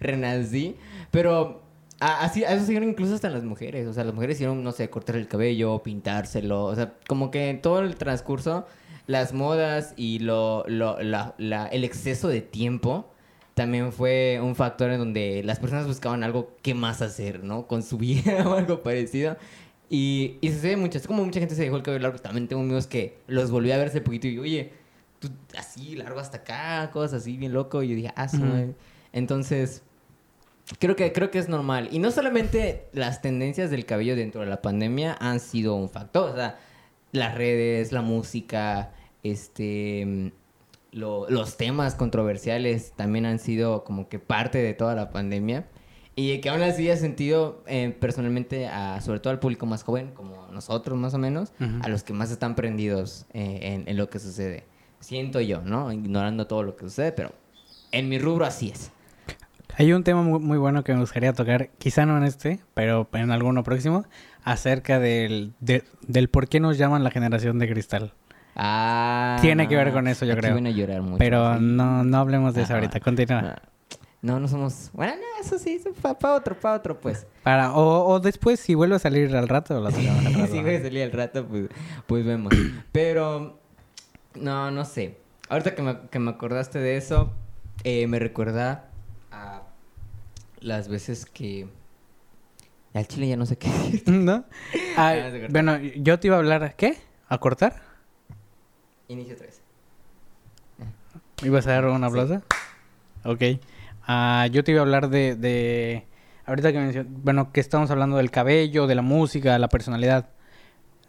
Renací. 0.00 0.76
Pero 1.10 1.62
a- 2.00 2.24
así, 2.24 2.44
a 2.44 2.52
eso 2.52 2.66
se 2.66 2.74
incluso 2.74 3.14
hasta 3.14 3.30
las 3.30 3.44
mujeres. 3.44 3.86
O 3.86 3.92
sea, 3.92 4.04
las 4.04 4.14
mujeres 4.14 4.36
hicieron, 4.36 4.62
no 4.62 4.72
sé, 4.72 4.90
cortar 4.90 5.16
el 5.16 5.28
cabello, 5.28 5.82
pintárselo. 5.82 6.64
O 6.64 6.74
sea, 6.74 6.94
como 7.06 7.30
que 7.30 7.50
en 7.50 7.60
todo 7.62 7.80
el 7.80 7.96
transcurso, 7.96 8.66
las 9.06 9.32
modas 9.32 9.94
y 9.96 10.18
lo, 10.18 10.64
lo- 10.68 11.00
la- 11.02 11.34
la- 11.38 11.66
el 11.68 11.84
exceso 11.84 12.28
de 12.28 12.40
tiempo 12.42 13.10
también 13.58 13.92
fue 13.92 14.38
un 14.40 14.54
factor 14.54 14.88
en 14.92 14.98
donde 14.98 15.42
las 15.42 15.58
personas 15.58 15.86
buscaban 15.88 16.22
algo 16.22 16.56
que 16.62 16.74
más 16.74 17.02
hacer, 17.02 17.42
¿no? 17.42 17.66
Con 17.66 17.82
su 17.82 17.98
vida 17.98 18.48
o 18.48 18.54
algo 18.54 18.82
parecido. 18.82 19.36
Y, 19.90 20.36
y 20.40 20.52
sucede 20.52 20.76
mucho. 20.76 20.96
Es 20.96 21.08
como 21.08 21.24
mucha 21.24 21.40
gente 21.40 21.56
se 21.56 21.62
dejó 21.64 21.76
el 21.76 21.82
cabello 21.82 22.02
largo. 22.02 22.18
También 22.18 22.46
tengo 22.46 22.62
amigos 22.62 22.86
que 22.86 23.18
los 23.26 23.50
volví 23.50 23.72
a 23.72 23.76
ver 23.76 23.88
hace 23.88 24.00
poquito 24.00 24.28
y 24.28 24.38
oye, 24.38 24.72
tú 25.18 25.28
así, 25.58 25.96
largo 25.96 26.20
hasta 26.20 26.38
acá, 26.38 26.90
cosas 26.92 27.22
así, 27.22 27.36
bien 27.36 27.52
loco. 27.52 27.82
Y 27.82 27.88
yo 27.88 27.96
dije, 27.96 28.12
ah, 28.14 28.28
Ujú. 28.32 28.44
madre". 28.44 28.74
Entonces, 29.12 29.82
creo 30.78 30.94
que, 30.94 31.12
creo 31.12 31.32
que 31.32 31.40
es 31.40 31.48
normal. 31.48 31.88
Y 31.90 31.98
no 31.98 32.12
solamente 32.12 32.84
las 32.92 33.22
tendencias 33.22 33.70
del 33.72 33.86
cabello 33.86 34.14
dentro 34.14 34.40
de 34.42 34.46
la 34.46 34.62
pandemia 34.62 35.16
han 35.18 35.40
sido 35.40 35.74
un 35.74 35.90
factor. 35.90 36.30
O 36.30 36.36
sea, 36.36 36.60
las 37.10 37.34
redes, 37.34 37.90
la 37.90 38.02
música, 38.02 38.92
este 39.24 40.32
lo- 40.92 41.28
los 41.30 41.56
temas 41.56 41.94
controversiales 41.94 42.92
también 42.96 43.26
han 43.26 43.38
sido 43.38 43.84
como 43.84 44.08
que 44.08 44.18
parte 44.18 44.58
de 44.58 44.74
toda 44.74 44.94
la 44.94 45.10
pandemia. 45.10 45.66
Y 46.16 46.40
que 46.40 46.48
aún 46.48 46.62
así 46.62 46.90
ha 46.90 46.96
sentido 46.96 47.62
eh, 47.68 47.94
personalmente 48.00 48.66
a, 48.66 49.00
sobre 49.00 49.20
todo 49.20 49.30
al 49.32 49.38
público 49.38 49.66
más 49.66 49.84
joven 49.84 50.10
como 50.14 50.48
nosotros 50.50 50.98
más 50.98 51.14
o 51.14 51.18
menos 51.18 51.52
a 51.82 51.88
los 51.88 52.02
que 52.02 52.12
más 52.12 52.32
están 52.32 52.56
prendidos 52.56 53.26
eh, 53.32 53.60
en, 53.62 53.88
en 53.88 53.96
lo 53.96 54.10
que 54.10 54.18
sucede. 54.18 54.64
Siento 54.98 55.40
yo 55.40 55.60
no 55.62 55.92
ignorando 55.92 56.48
todo 56.48 56.64
lo 56.64 56.74
que 56.74 56.86
sucede 56.86 57.12
pero 57.12 57.30
en 57.92 58.08
mi 58.08 58.18
rubro 58.18 58.44
así 58.46 58.70
es. 58.70 58.90
Hay 59.76 59.92
un 59.92 60.02
tema 60.02 60.22
muy, 60.22 60.40
muy 60.40 60.58
bueno 60.58 60.82
que 60.82 60.92
me 60.92 60.98
gustaría 60.98 61.32
tocar, 61.32 61.70
quizá 61.78 62.04
no 62.04 62.16
en 62.18 62.24
este, 62.24 62.58
pero 62.74 63.08
en 63.12 63.30
alguno 63.30 63.62
próximo, 63.62 64.04
acerca 64.42 64.98
del, 64.98 65.52
de- 65.60 65.84
del 66.02 66.28
por 66.28 66.48
qué 66.48 66.58
nos 66.58 66.78
llaman 66.78 67.04
la 67.04 67.12
generación 67.12 67.60
de 67.60 67.68
cristal. 67.70 68.12
Ah 68.58 69.38
Tiene 69.40 69.68
que 69.68 69.76
ver 69.76 69.92
con 69.92 70.06
eso, 70.08 70.24
yo 70.26 70.36
creo. 70.36 70.56
a 70.56 70.60
llorar 70.60 71.02
mucho 71.02 71.18
Pero 71.18 71.54
sí. 71.54 71.60
no, 71.62 72.04
no 72.04 72.18
hablemos 72.18 72.54
de 72.54 72.62
eso 72.62 72.74
ahorita, 72.74 73.00
continúa. 73.00 73.56
Ah. 73.56 73.62
no 74.20 74.40
no 74.40 74.48
somos 74.48 74.90
bueno 74.92 75.14
no, 75.14 75.40
eso 75.44 75.58
sí 75.58 75.80
para 76.02 76.34
otro 76.34 76.58
para 76.58 76.74
otro 76.76 76.98
pues 77.00 77.26
Para, 77.44 77.72
o, 77.72 78.06
o 78.08 78.20
después, 78.20 78.58
si 78.60 78.74
vuelve 78.74 78.96
a 78.96 78.98
salir 78.98 79.34
al 79.36 79.48
rato, 79.48 79.80
lo 79.80 79.90
sacamos 79.90 80.26
al 80.26 80.34
rato. 80.34 80.46
si 80.52 80.60
voy 80.60 80.74
a 80.74 80.82
salir 80.82 81.02
al 81.04 81.12
rato, 81.12 81.46
pues, 81.46 81.68
pues 82.06 82.26
vemos. 82.26 82.52
Pero, 82.92 83.58
no, 84.34 84.70
no 84.70 84.84
sé. 84.84 85.16
Ahorita 85.48 85.74
que 85.74 85.82
me, 85.82 85.98
que 86.10 86.18
me 86.18 86.30
acordaste 86.32 86.78
de 86.78 86.96
eso, 86.98 87.32
eh, 87.84 88.06
me 88.06 88.18
recuerda 88.18 88.90
a 89.30 89.62
las 90.60 90.88
veces 90.88 91.24
que... 91.24 91.68
Al 92.92 93.06
chile 93.06 93.28
ya 93.28 93.36
no 93.36 93.46
sé 93.46 93.56
qué 93.56 93.68
decir. 93.70 94.02
¿No? 94.12 94.44
Ah, 94.96 95.14
Ah, 95.16 95.30
bueno, 95.48 95.78
yo 95.78 96.18
te 96.18 96.26
iba 96.26 96.36
a 96.36 96.40
hablar, 96.40 96.74
¿qué? 96.76 96.96
¿A 97.28 97.38
cortar? 97.38 97.76
Inicio 99.08 99.34
otra 99.34 99.46
vez. 99.46 99.62
¿Ibas 101.42 101.66
a 101.66 101.72
dar 101.72 101.86
un 101.86 102.00
Sí. 102.00 102.04
aplauso? 102.04 102.42
Ok. 103.24 103.42
Ah, 104.06 104.46
yo 104.50 104.64
te 104.64 104.72
iba 104.72 104.80
a 104.80 104.84
hablar 104.84 105.08
de, 105.08 105.34
de... 105.36 106.06
Ahorita 106.46 106.72
que 106.72 106.78
mencioné... 106.78 107.08
Bueno, 107.12 107.52
que 107.52 107.60
estamos 107.60 107.90
hablando 107.90 108.16
del 108.16 108.30
cabello, 108.30 108.86
de 108.86 108.94
la 108.94 109.02
música, 109.02 109.58
la 109.58 109.68
personalidad. 109.68 110.30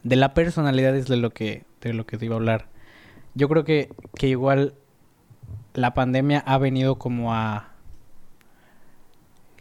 De 0.03 0.15
la 0.15 0.33
personalidad 0.33 0.95
es 0.95 1.07
de 1.07 1.17
lo 1.17 1.31
que, 1.31 1.65
de 1.81 1.93
lo 1.93 2.05
que 2.05 2.17
te 2.17 2.25
iba 2.25 2.35
a 2.35 2.37
hablar. 2.37 2.67
Yo 3.35 3.47
creo 3.49 3.63
que, 3.63 3.89
que 4.15 4.27
igual 4.27 4.75
la 5.73 5.93
pandemia 5.93 6.39
ha 6.45 6.57
venido 6.57 6.97
como 6.97 7.33
a... 7.33 7.69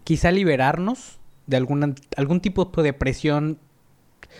Quizá 0.04 0.30
liberarnos 0.32 1.18
de 1.46 1.56
alguna, 1.58 1.94
algún 2.16 2.40
tipo 2.40 2.66
de 2.66 2.92
presión 2.92 3.58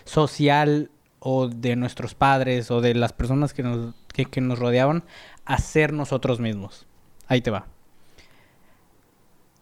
social 0.05 0.91
o 1.31 1.49
de 1.49 1.77
nuestros 1.77 2.15
padres 2.15 2.71
o 2.71 2.81
de 2.81 2.95
las 2.95 3.13
personas 3.13 3.53
que 3.53 3.63
nos, 3.63 3.95
que, 4.15 4.41
nos 4.41 4.59
rodeaban 4.59 5.05
a 5.45 5.59
ser 5.59 5.93
nosotros 5.93 6.41
mismos. 6.41 6.87
Ahí 7.27 7.41
te 7.43 7.51
va. 7.51 7.67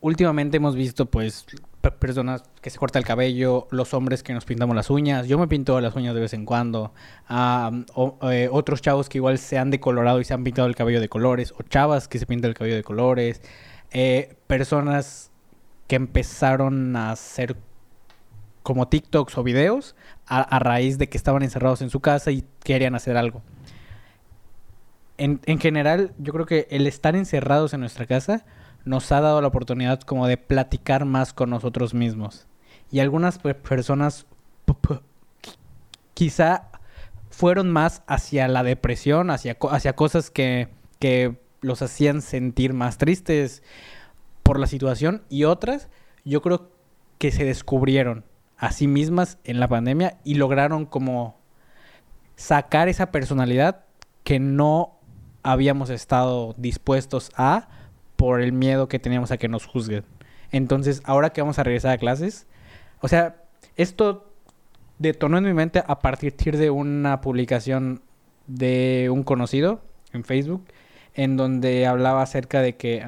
Últimamente 0.01 0.59
hemos 0.59 0.77
visto 0.77 1.07
pues 1.07 1.47
pe- 1.81 1.91
personas 1.91 2.45
que 2.61 2.71
se 2.71 2.79
corta 2.79 2.99
el 3.01 3.05
cabello, 3.05 3.67
los 3.71 3.95
hombres 3.95 4.23
que 4.23 4.33
nos 4.35 4.45
pintamos 4.45 4.77
las 4.77 4.91
uñas. 4.91 5.27
Yo 5.27 5.39
me 5.39 5.49
pinto 5.49 5.81
las 5.81 5.97
uñas 5.97 6.15
de 6.15 6.21
vez 6.21 6.35
en 6.35 6.45
cuando. 6.45 6.93
eh, 7.29 8.49
otros 8.53 8.81
chavos 8.83 9.09
que 9.09 9.19
igual 9.19 9.39
se 9.39 9.59
han 9.59 9.71
decolorado 9.71 10.21
y 10.21 10.25
se 10.25 10.35
han 10.35 10.45
pintado 10.45 10.69
el 10.69 10.77
cabello 10.77 11.01
de 11.01 11.09
colores. 11.09 11.53
O 11.59 11.63
chavas 11.65 12.07
que 12.07 12.19
se 12.21 12.27
pintan 12.27 12.51
el 12.51 12.55
cabello 12.55 12.77
de 12.77 12.85
colores. 12.85 13.43
eh, 13.91 14.37
personas 14.47 15.31
que 15.89 15.97
empezaron 15.97 16.95
a 16.97 17.11
hacer 17.13 17.57
como 18.63 18.89
TikToks 18.89 19.39
o 19.39 19.45
videos 19.45 19.95
a, 20.27 20.59
raíz 20.59 20.99
de 20.99 21.09
que 21.09 21.17
estaban 21.17 21.43
encerrados 21.43 21.83
en 21.83 21.91
su 21.91 22.01
casa 22.01 22.31
y 22.31 22.45
querían 22.63 22.95
hacer 22.95 23.17
algo. 23.17 23.43
En, 25.19 25.41
en 25.47 25.61
general, 25.61 26.13
yo 26.19 26.33
creo 26.33 26.47
que 26.47 26.67
el 26.71 26.87
estar 26.87 27.17
encerrados 27.17 27.73
en 27.75 27.81
nuestra 27.81 28.07
casa 28.07 28.45
nos 28.85 29.11
ha 29.13 29.21
dado 29.21 29.41
la 29.41 29.49
oportunidad 29.49 30.01
como 30.01 30.27
de 30.27 30.37
platicar 30.37 31.05
más 31.05 31.33
con 31.33 31.51
nosotros 31.51 31.95
mismos. 31.95 32.47
Y 32.91 33.01
algunas 33.01 33.39
personas 33.39 34.27
quizá 36.15 36.71
fueron 37.31 37.71
más 37.71 38.03
hacia 38.07 38.49
la 38.49 38.63
depresión, 38.63 39.31
hacia, 39.31 39.57
hacia 39.71 39.95
cosas 39.95 40.31
que, 40.31 40.69
que 40.99 41.37
los 41.61 41.83
hacían 41.83 42.23
sentir 42.23 42.73
más 42.73 42.97
tristes 42.97 43.63
por 44.43 44.59
la 44.59 44.67
situación 44.67 45.23
y 45.29 45.45
otras 45.45 45.89
yo 46.25 46.41
creo 46.41 46.71
que 47.19 47.33
se 47.33 47.45
descubrieron 47.45 48.25
a 48.59 48.73
sí 48.73 48.87
mismas 48.87 49.39
en 49.45 49.61
la 49.61 49.69
pandemia 49.69 50.19
y 50.25 50.35
lograron 50.35 50.87
como 50.87 51.37
sacar 52.37 52.89
esa 52.89 53.11
personalidad 53.11 53.85
que 54.25 54.39
no 54.41 54.97
habíamos 55.43 55.91
estado 55.91 56.55
dispuestos 56.57 57.31
a 57.37 57.69
por 58.17 58.41
el 58.41 58.53
miedo 58.53 58.89
que 58.89 58.99
teníamos 58.99 59.31
a 59.31 59.37
que 59.37 59.49
nos 59.49 59.67
juzguen. 59.67 60.05
Entonces, 60.51 61.03
ahora 61.05 61.31
que 61.31 61.43
vamos 61.43 61.59
a 61.59 61.63
regresar 61.63 61.93
a 61.93 61.99
clases, 61.99 62.47
o 63.01 63.09
sea, 63.09 63.37
esto 63.77 64.33
detonó 64.99 65.39
en 65.39 65.45
mi 65.45 65.53
mente 65.53 65.83
a 65.87 65.99
partir 65.99 66.57
de 66.57 66.71
una 66.71 67.21
publicación 67.21 68.03
de 68.47 69.09
un 69.13 69.23
conocido 69.23 69.83
en 70.13 70.25
Facebook, 70.25 70.65
en 71.15 71.37
donde 71.37 71.87
hablaba 71.87 72.23
acerca 72.23 72.61
de 72.61 72.77
que 72.77 73.05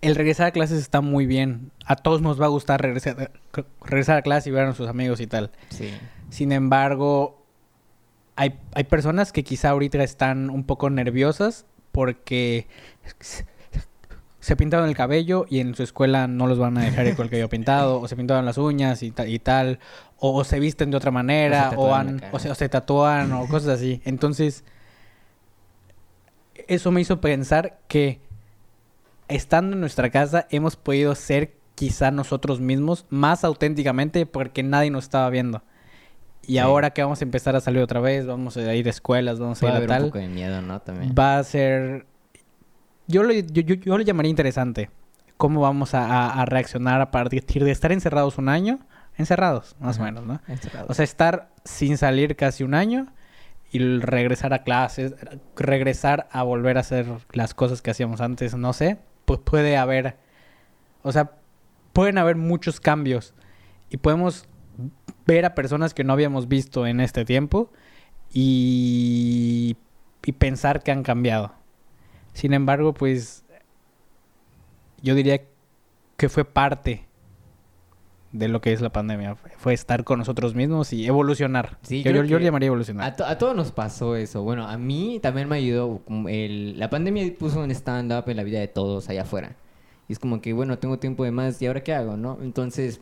el 0.00 0.14
regresar 0.14 0.46
a 0.46 0.50
clases 0.52 0.78
está 0.78 1.00
muy 1.00 1.26
bien. 1.26 1.72
A 1.84 1.96
todos 1.96 2.22
nos 2.22 2.40
va 2.40 2.46
a 2.46 2.48
gustar 2.48 2.80
regresar, 2.80 3.32
regresar 3.82 4.18
a 4.18 4.22
clase 4.22 4.48
y 4.48 4.52
ver 4.52 4.62
a 4.62 4.66
nuestros 4.66 4.88
amigos 4.88 5.20
y 5.20 5.26
tal. 5.26 5.50
Sí. 5.70 5.90
Sin 6.30 6.52
embargo, 6.52 7.42
hay, 8.36 8.58
hay 8.74 8.84
personas 8.84 9.32
que 9.32 9.42
quizá 9.42 9.70
ahorita 9.70 10.02
están 10.02 10.50
un 10.50 10.64
poco 10.64 10.90
nerviosas 10.90 11.66
porque 11.90 12.66
se 14.40 14.56
pintaron 14.56 14.88
el 14.88 14.94
cabello 14.94 15.46
y 15.48 15.58
en 15.60 15.74
su 15.74 15.82
escuela 15.82 16.28
no 16.28 16.46
los 16.46 16.58
van 16.58 16.78
a 16.78 16.82
dejar 16.82 17.14
con 17.16 17.24
el 17.24 17.30
cabello 17.30 17.48
pintado, 17.50 18.00
o 18.00 18.08
se 18.08 18.16
pintaron 18.16 18.44
las 18.44 18.56
uñas 18.56 19.02
y, 19.02 19.12
y 19.26 19.38
tal, 19.40 19.80
o, 20.18 20.44
se 20.44 20.60
visten 20.60 20.90
de 20.90 20.96
otra 20.96 21.10
manera, 21.10 21.72
o, 21.76 21.94
han, 21.94 22.22
o, 22.32 22.38
se, 22.38 22.50
o 22.50 22.54
se 22.54 22.68
tatúan, 22.68 23.32
o 23.32 23.48
cosas 23.48 23.70
así. 23.70 24.00
Entonces, 24.04 24.64
eso 26.68 26.92
me 26.92 27.00
hizo 27.00 27.20
pensar 27.20 27.80
que 27.88 28.20
estando 29.28 29.74
en 29.74 29.80
nuestra 29.80 30.10
casa 30.10 30.46
hemos 30.50 30.76
podido 30.76 31.14
ser 31.14 31.58
quizá 31.74 32.10
nosotros 32.10 32.60
mismos 32.60 33.06
más 33.08 33.44
auténticamente 33.44 34.26
porque 34.26 34.62
nadie 34.62 34.90
nos 34.90 35.04
estaba 35.04 35.30
viendo. 35.30 35.62
Y 36.48 36.58
ahora 36.58 36.90
que 36.90 37.02
vamos 37.02 37.20
a 37.20 37.24
empezar 37.24 37.54
a 37.56 37.60
salir 37.60 37.82
otra 37.82 38.00
vez, 38.00 38.26
vamos 38.26 38.56
a 38.56 38.74
ir 38.74 38.86
a 38.86 38.90
escuelas, 38.90 39.38
vamos 39.38 39.62
a 39.62 39.66
ir 39.66 39.72
a, 39.84 39.86
tal. 39.86 40.04
Un 40.04 40.08
poco 40.08 40.18
de 40.18 40.28
miedo, 40.28 40.62
¿no? 40.62 40.80
También. 40.80 41.14
Va 41.16 41.38
a 41.38 41.44
ser. 41.44 42.06
Yo 43.06 43.22
lo, 43.22 43.32
yo, 43.32 43.62
yo, 43.62 43.98
llamaría 44.00 44.30
interesante. 44.30 44.90
¿Cómo 45.36 45.60
vamos 45.60 45.90
a, 45.92 46.44
reaccionar 46.46 47.00
a 47.00 47.10
partir 47.10 47.64
de 47.64 47.70
estar 47.70 47.92
encerrados 47.92 48.38
un 48.38 48.48
año? 48.48 48.80
Encerrados, 49.16 49.76
más 49.78 49.98
o 49.98 50.02
menos, 50.02 50.24
¿no? 50.24 50.40
Encerrados. 50.48 50.90
O 50.90 50.94
sea, 50.94 51.04
estar 51.04 51.50
sin 51.64 51.96
salir 51.96 52.34
casi 52.34 52.64
un 52.64 52.74
año 52.74 53.12
y 53.70 53.78
regresar 54.00 54.52
a 54.54 54.64
clases, 54.64 55.14
regresar 55.54 56.28
a 56.32 56.42
volver 56.42 56.78
a 56.78 56.80
hacer 56.80 57.06
las 57.32 57.54
cosas 57.54 57.82
que 57.82 57.90
hacíamos 57.90 58.20
antes, 58.20 58.56
no 58.56 58.72
sé. 58.72 58.98
Pues 59.28 59.40
puede 59.40 59.76
haber. 59.76 60.16
O 61.02 61.12
sea, 61.12 61.32
pueden 61.92 62.16
haber 62.16 62.36
muchos 62.36 62.80
cambios. 62.80 63.34
Y 63.90 63.98
podemos 63.98 64.48
ver 65.26 65.44
a 65.44 65.54
personas 65.54 65.92
que 65.92 66.02
no 66.02 66.14
habíamos 66.14 66.48
visto 66.48 66.86
en 66.86 67.00
este 67.00 67.26
tiempo 67.26 67.70
y, 68.32 69.76
y 70.24 70.32
pensar 70.32 70.82
que 70.82 70.92
han 70.92 71.02
cambiado. 71.02 71.52
Sin 72.32 72.54
embargo, 72.54 72.94
pues 72.94 73.44
yo 75.02 75.14
diría 75.14 75.42
que 76.16 76.30
fue 76.30 76.46
parte 76.46 77.07
de 78.32 78.48
lo 78.48 78.60
que 78.60 78.72
es 78.72 78.80
la 78.80 78.90
pandemia. 78.90 79.36
Fue 79.56 79.72
estar 79.72 80.04
con 80.04 80.18
nosotros 80.18 80.54
mismos 80.54 80.92
y 80.92 81.06
evolucionar. 81.06 81.78
Sí, 81.82 82.02
yo, 82.02 82.24
yo, 82.24 82.38
llamaría 82.38 82.66
evolucionar. 82.66 83.14
A, 83.24 83.38
todos 83.38 83.56
nos 83.56 83.72
pasó 83.72 84.16
eso. 84.16 84.42
Bueno, 84.42 84.66
a 84.68 84.76
mí 84.76 85.18
también 85.22 85.48
me 85.48 85.56
ayudó. 85.56 86.02
El, 86.28 86.78
la 86.78 86.90
pandemia 86.90 87.32
puso 87.38 87.60
un 87.60 87.70
stand-up 87.70 88.28
en 88.28 88.36
la 88.36 88.42
vida 88.42 88.60
de 88.60 88.68
todos 88.68 89.08
allá 89.08 89.22
afuera. 89.22 89.56
Y 90.08 90.12
es 90.12 90.18
como 90.18 90.40
que, 90.40 90.52
bueno, 90.52 90.78
tengo 90.78 90.98
tiempo 90.98 91.24
de 91.24 91.30
más 91.30 91.60
y 91.60 91.66
ahora 91.66 91.82
qué 91.82 91.94
hago, 91.94 92.16
¿no? 92.16 92.38
Entonces, 92.42 93.00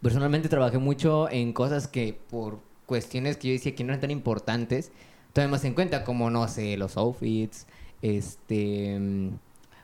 personalmente 0.00 0.48
trabajé 0.48 0.78
mucho 0.78 1.30
en 1.30 1.52
cosas 1.52 1.88
que 1.88 2.18
por 2.30 2.60
cuestiones 2.86 3.36
que 3.36 3.48
yo 3.48 3.54
decía 3.54 3.74
que 3.74 3.84
no 3.84 3.92
eran 3.92 4.00
tan 4.00 4.10
importantes, 4.10 4.92
tomé 5.32 5.48
más 5.48 5.64
en 5.64 5.74
cuenta, 5.74 6.04
como, 6.04 6.30
no 6.30 6.46
sé, 6.48 6.76
los 6.76 6.96
outfits, 6.96 7.66
este 8.02 8.98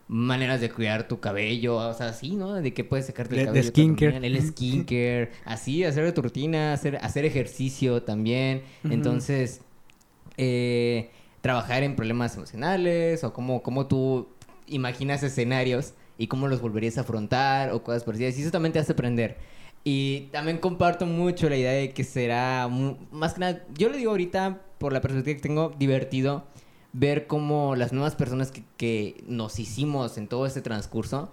maneras 0.09 0.63
de 0.63 0.71
cuidar 0.71 1.07
tu 1.07 1.21
cabello, 1.21 1.77
o 1.77 1.95
sea, 1.95 2.09
así, 2.09 2.35
¿no? 2.35 2.55
De 2.55 2.73
que 2.73 2.83
puedes 2.83 3.07
secarte 3.07 3.39
el 3.39 3.47
cabello. 3.47 3.63
De 3.63 3.69
skincare. 3.69 4.17
El 4.27 4.43
skincare, 4.43 5.31
así, 5.45 5.85
hacer 5.85 6.13
tu 6.13 6.23
rutina, 6.23 6.73
hacer, 6.73 6.97
hacer 6.97 7.27
ejercicio 7.27 8.03
también. 8.03 8.63
Entonces, 8.85 9.61
eh, 10.39 11.11
trabajar 11.43 11.83
en 11.83 11.95
problemas 11.95 12.35
emocionales 12.37 13.23
o 13.23 13.33
cómo, 13.35 13.63
cómo 13.63 13.87
tú 13.87 14.29
imaginas 14.67 15.23
escenarios 15.23 15.93
y 16.17 16.27
cómo 16.27 16.49
los 16.49 16.61
volverías 16.61 16.99
a 16.99 17.03
afrontar 17.03 17.73
o 17.73 17.83
cosas 17.83 18.03
parecidas. 18.03 18.39
Y 18.39 18.43
eso 18.43 18.51
también 18.51 18.73
te 18.73 18.79
hace 18.79 18.93
aprender. 18.93 19.37
Y 19.85 20.29
también 20.33 20.59
comparto 20.59 21.07
mucho 21.07 21.49
la 21.49 21.57
idea 21.57 21.73
de 21.73 21.91
que 21.91 22.03
será, 22.03 22.69
más 23.13 23.35
que 23.35 23.41
nada, 23.41 23.65
yo 23.75 23.91
le 23.91 23.99
digo 23.99 24.11
ahorita, 24.11 24.63
por 24.79 24.93
la 24.93 25.01
perspectiva 25.01 25.37
que 25.37 25.43
tengo, 25.43 25.75
divertido 25.79 26.45
ver 26.93 27.27
cómo 27.27 27.77
las 27.77 27.93
nuevas 27.93 28.15
personas 28.15 28.53
que, 28.77 29.25
nos 29.27 29.59
hicimos 29.59 30.19
en 30.19 30.29
todo 30.29 30.47
este 30.47 30.63
transcurso 30.63 31.31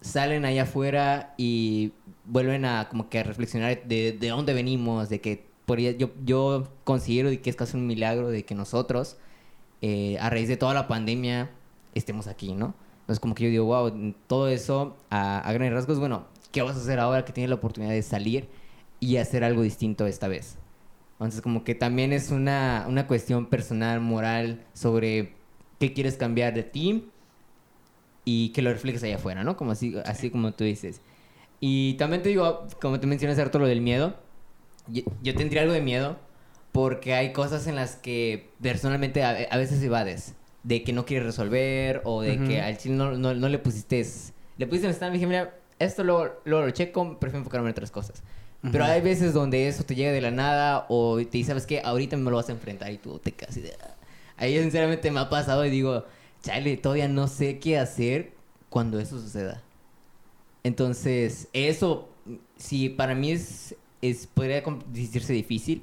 salen 0.00 0.44
allá 0.44 0.64
afuera 0.64 1.34
y 1.36 1.92
vuelven 2.24 2.64
a 2.64 2.88
como 2.88 3.08
que 3.08 3.20
a 3.20 3.22
reflexionar 3.22 3.84
de, 3.84 4.12
de 4.12 4.28
dónde 4.28 4.52
venimos, 4.52 5.08
de 5.08 5.20
que 5.20 5.46
por, 5.64 5.78
yo, 5.78 6.10
yo 6.24 6.68
considero 6.84 7.30
que 7.40 7.50
es 7.50 7.56
casi 7.56 7.76
un 7.76 7.86
milagro 7.86 8.28
de 8.28 8.44
que 8.44 8.54
nosotros, 8.54 9.16
eh, 9.80 10.18
a 10.20 10.28
raíz 10.28 10.48
de 10.48 10.56
toda 10.56 10.74
la 10.74 10.88
pandemia, 10.88 11.50
estemos 11.94 12.26
aquí, 12.26 12.52
¿no? 12.52 12.74
Entonces 13.02 13.20
como 13.20 13.34
que 13.34 13.44
yo 13.44 13.50
digo, 13.50 13.64
wow, 13.66 14.14
todo 14.26 14.48
eso 14.48 14.96
a, 15.10 15.38
a 15.38 15.52
grandes 15.52 15.74
rasgos, 15.74 15.98
bueno, 15.98 16.26
¿qué 16.50 16.62
vas 16.62 16.76
a 16.76 16.80
hacer 16.80 16.98
ahora 16.98 17.24
que 17.24 17.32
tienes 17.32 17.48
la 17.48 17.56
oportunidad 17.56 17.92
de 17.92 18.02
salir 18.02 18.48
y 19.00 19.16
hacer 19.16 19.44
algo 19.44 19.62
distinto 19.62 20.06
esta 20.06 20.28
vez? 20.28 20.58
Entonces, 21.22 21.42
como 21.42 21.62
que 21.62 21.74
también 21.74 22.12
es 22.12 22.30
una, 22.30 22.84
una 22.88 23.06
cuestión 23.06 23.46
personal, 23.46 24.00
moral, 24.00 24.64
sobre 24.72 25.34
qué 25.78 25.92
quieres 25.92 26.16
cambiar 26.16 26.52
de 26.52 26.64
ti 26.64 27.08
y 28.24 28.50
que 28.50 28.62
lo 28.62 28.72
reflejes 28.72 29.02
allá 29.04 29.16
afuera, 29.16 29.44
¿no? 29.44 29.56
Como 29.56 29.72
así, 29.72 29.94
así 30.04 30.30
como 30.30 30.52
tú 30.52 30.64
dices. 30.64 31.00
Y 31.60 31.94
también 31.94 32.22
te 32.22 32.28
digo, 32.28 32.66
como 32.80 32.98
te 32.98 33.06
mencionas 33.06 33.38
harto 33.38 33.60
lo 33.60 33.66
del 33.66 33.80
miedo, 33.80 34.16
yo, 34.88 35.34
tendría 35.34 35.62
algo 35.62 35.74
de 35.74 35.80
miedo 35.80 36.18
porque 36.72 37.14
hay 37.14 37.32
cosas 37.32 37.68
en 37.68 37.76
las 37.76 37.94
que 37.94 38.50
personalmente 38.60 39.22
a, 39.22 39.56
veces 39.56 39.80
evades, 39.82 40.34
de 40.64 40.82
que 40.82 40.92
no 40.92 41.04
quieres 41.06 41.24
resolver 41.24 42.00
o 42.04 42.22
de 42.22 42.38
que 42.38 42.60
al 42.60 42.78
chile 42.78 42.96
no, 42.96 43.16
no, 43.16 43.48
le 43.48 43.58
pusiste, 43.58 44.04
le 44.56 44.66
pusiste 44.66 44.88
en 44.88 44.94
stand 44.94 45.12
dije, 45.12 45.26
mira, 45.26 45.54
esto 45.78 46.02
lo, 46.02 46.40
lo, 46.44 46.62
lo 46.66 46.70
checo, 46.70 47.18
prefiero 47.20 47.38
enfocarme 47.38 47.68
en 47.68 47.72
otras 47.72 47.90
cosas. 47.90 48.24
Pero 48.70 48.84
hay 48.84 49.00
veces 49.00 49.34
donde 49.34 49.66
eso 49.66 49.82
te 49.82 49.96
llega 49.96 50.12
de 50.12 50.20
la 50.20 50.30
nada 50.30 50.86
o 50.88 51.16
te 51.16 51.38
dices, 51.38 51.48
¿sabes 51.48 51.66
qué? 51.66 51.80
Ahorita 51.84 52.16
me 52.16 52.30
lo 52.30 52.36
vas 52.36 52.48
a 52.48 52.52
enfrentar 52.52 52.92
y 52.92 52.98
tú 52.98 53.18
te 53.18 53.32
casi 53.32 53.60
de... 53.60 53.74
Ah". 53.82 53.96
Ahí 54.36 54.56
sinceramente 54.60 55.10
me 55.10 55.20
ha 55.20 55.28
pasado 55.28 55.64
y 55.66 55.70
digo, 55.70 56.04
chale, 56.42 56.76
todavía 56.76 57.08
no 57.08 57.26
sé 57.26 57.58
qué 57.58 57.78
hacer 57.78 58.32
cuando 58.70 59.00
eso 59.00 59.20
suceda. 59.20 59.62
Entonces, 60.62 61.48
eso, 61.52 62.08
si 62.56 62.88
para 62.88 63.14
mí 63.16 63.32
es, 63.32 63.74
es 64.00 64.28
podría 64.28 64.62
decirse 64.92 65.32
difícil, 65.32 65.82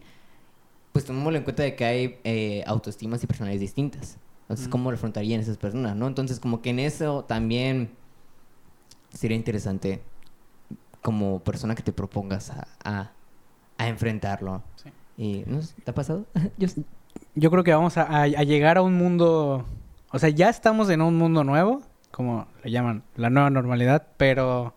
pues 0.93 1.03
tomémoslo 1.05 1.37
en 1.37 1.43
cuenta 1.43 1.63
de 1.63 1.75
que 1.75 1.85
hay 1.85 2.19
eh, 2.23 2.63
autoestimas 2.65 3.21
y 3.23 3.27
personalidades 3.27 3.61
distintas. 3.61 4.17
Entonces, 4.43 4.67
¿cómo 4.67 4.89
lo 4.89 4.95
afrontarían 4.95 5.41
esas 5.41 5.57
personas, 5.57 5.95
no? 5.95 6.07
Entonces, 6.07 6.39
como 6.39 6.61
que 6.61 6.71
en 6.71 6.79
eso 6.79 7.23
también 7.25 7.91
sería 9.13 9.37
interesante 9.37 10.01
como 11.01 11.39
persona 11.39 11.75
que 11.75 11.83
te 11.83 11.91
propongas 11.91 12.51
a, 12.51 13.12
a, 13.77 13.88
enfrentarlo. 13.88 14.62
Y, 15.17 15.43
¿no? 15.45 15.59
¿Te 15.83 15.91
ha 15.91 15.93
pasado? 15.93 16.25
Yo, 17.35 17.51
creo 17.51 17.63
que 17.63 17.73
vamos 17.73 17.97
a, 17.97 18.27
llegar 18.27 18.77
a 18.77 18.81
un 18.81 18.95
mundo... 18.95 19.65
O 20.12 20.19
sea, 20.19 20.29
ya 20.29 20.49
estamos 20.49 20.89
en 20.89 21.01
un 21.01 21.17
mundo 21.17 21.43
nuevo, 21.43 21.83
como 22.12 22.47
le 22.63 22.71
llaman, 22.71 23.03
la 23.15 23.29
nueva 23.29 23.49
normalidad, 23.49 24.07
pero... 24.17 24.73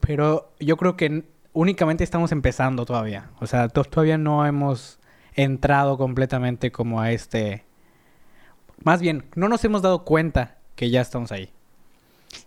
Pero 0.00 0.52
yo 0.58 0.76
creo 0.76 0.96
que 0.96 1.24
únicamente 1.52 2.04
estamos 2.04 2.32
empezando 2.32 2.84
todavía. 2.84 3.30
O 3.40 3.46
sea, 3.46 3.68
todavía 3.68 4.18
no 4.18 4.44
hemos 4.44 4.98
entrado 5.34 5.96
completamente 5.96 6.72
como 6.72 7.00
a 7.00 7.12
este... 7.12 7.64
Más 8.82 9.00
bien, 9.00 9.24
no 9.34 9.48
nos 9.48 9.64
hemos 9.64 9.82
dado 9.82 10.04
cuenta 10.04 10.58
que 10.74 10.90
ya 10.90 11.00
estamos 11.00 11.32
ahí. 11.32 11.52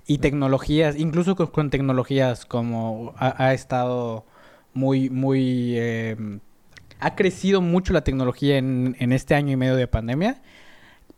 Y 0.06 0.20
tecnologías, 0.20 0.96
incluso 0.98 1.36
con, 1.36 1.70
tecnologías 1.70 2.46
como 2.46 3.14
ha, 3.18 3.54
estado 3.54 4.26
muy, 4.74 5.10
muy... 5.10 5.78
Em, 5.78 6.40
ha 7.00 7.16
crecido 7.16 7.62
mucho 7.62 7.94
la 7.94 8.04
tecnología 8.04 8.58
en, 8.58 8.96
en, 9.00 9.12
este 9.12 9.36
año 9.36 9.52
y 9.52 9.56
medio 9.56 9.76
de 9.76 9.88
pandemia. 9.88 10.42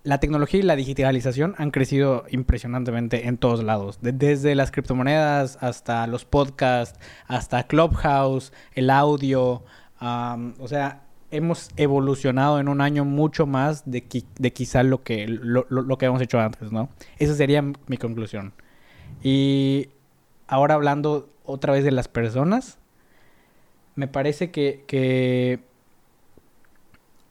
La 0.04 0.20
tecnología 0.20 0.60
y 0.60 0.64
la 0.64 0.76
digitalización 0.76 1.56
han 1.58 1.72
crecido 1.72 2.26
impresionantemente 2.30 3.28
en 3.28 3.38
todos 3.38 3.64
lados. 3.64 4.00
desde 4.02 4.54
las 4.54 4.70
criptomonedas 4.72 5.58
hasta 5.62 6.08
los 6.08 6.26
podcasts, 6.26 7.00
hasta 7.26 7.64
Clubhouse, 7.68 8.52
el 8.74 8.90
audio. 8.90 9.64
o 10.02 10.68
sea, 10.68 11.03
hemos 11.34 11.72
evolucionado 11.78 12.60
en 12.60 12.68
un 12.68 12.80
año 12.80 13.06
mucho 13.06 13.48
más 13.48 13.90
de, 13.90 14.04
de 14.38 14.54
quizá 14.54 14.84
lo 14.84 15.04
que, 15.04 15.28
lo, 15.28 15.66
lo, 15.70 15.98
que 15.98 16.06
hemos 16.06 16.22
hecho 16.22 16.40
antes, 16.40 16.72
¿no? 16.72 16.90
Esa 17.18 17.34
sería 17.34 17.62
mi 17.62 17.98
conclusión. 17.98 18.54
Y 19.24 19.90
ahora 20.48 20.76
hablando 20.76 21.30
otra 21.44 21.74
vez 21.74 21.84
de 21.84 21.92
las 21.92 22.08
personas, 22.08 22.78
me 23.96 24.08
parece 24.08 24.52
que, 24.52 24.84
que 24.86 25.62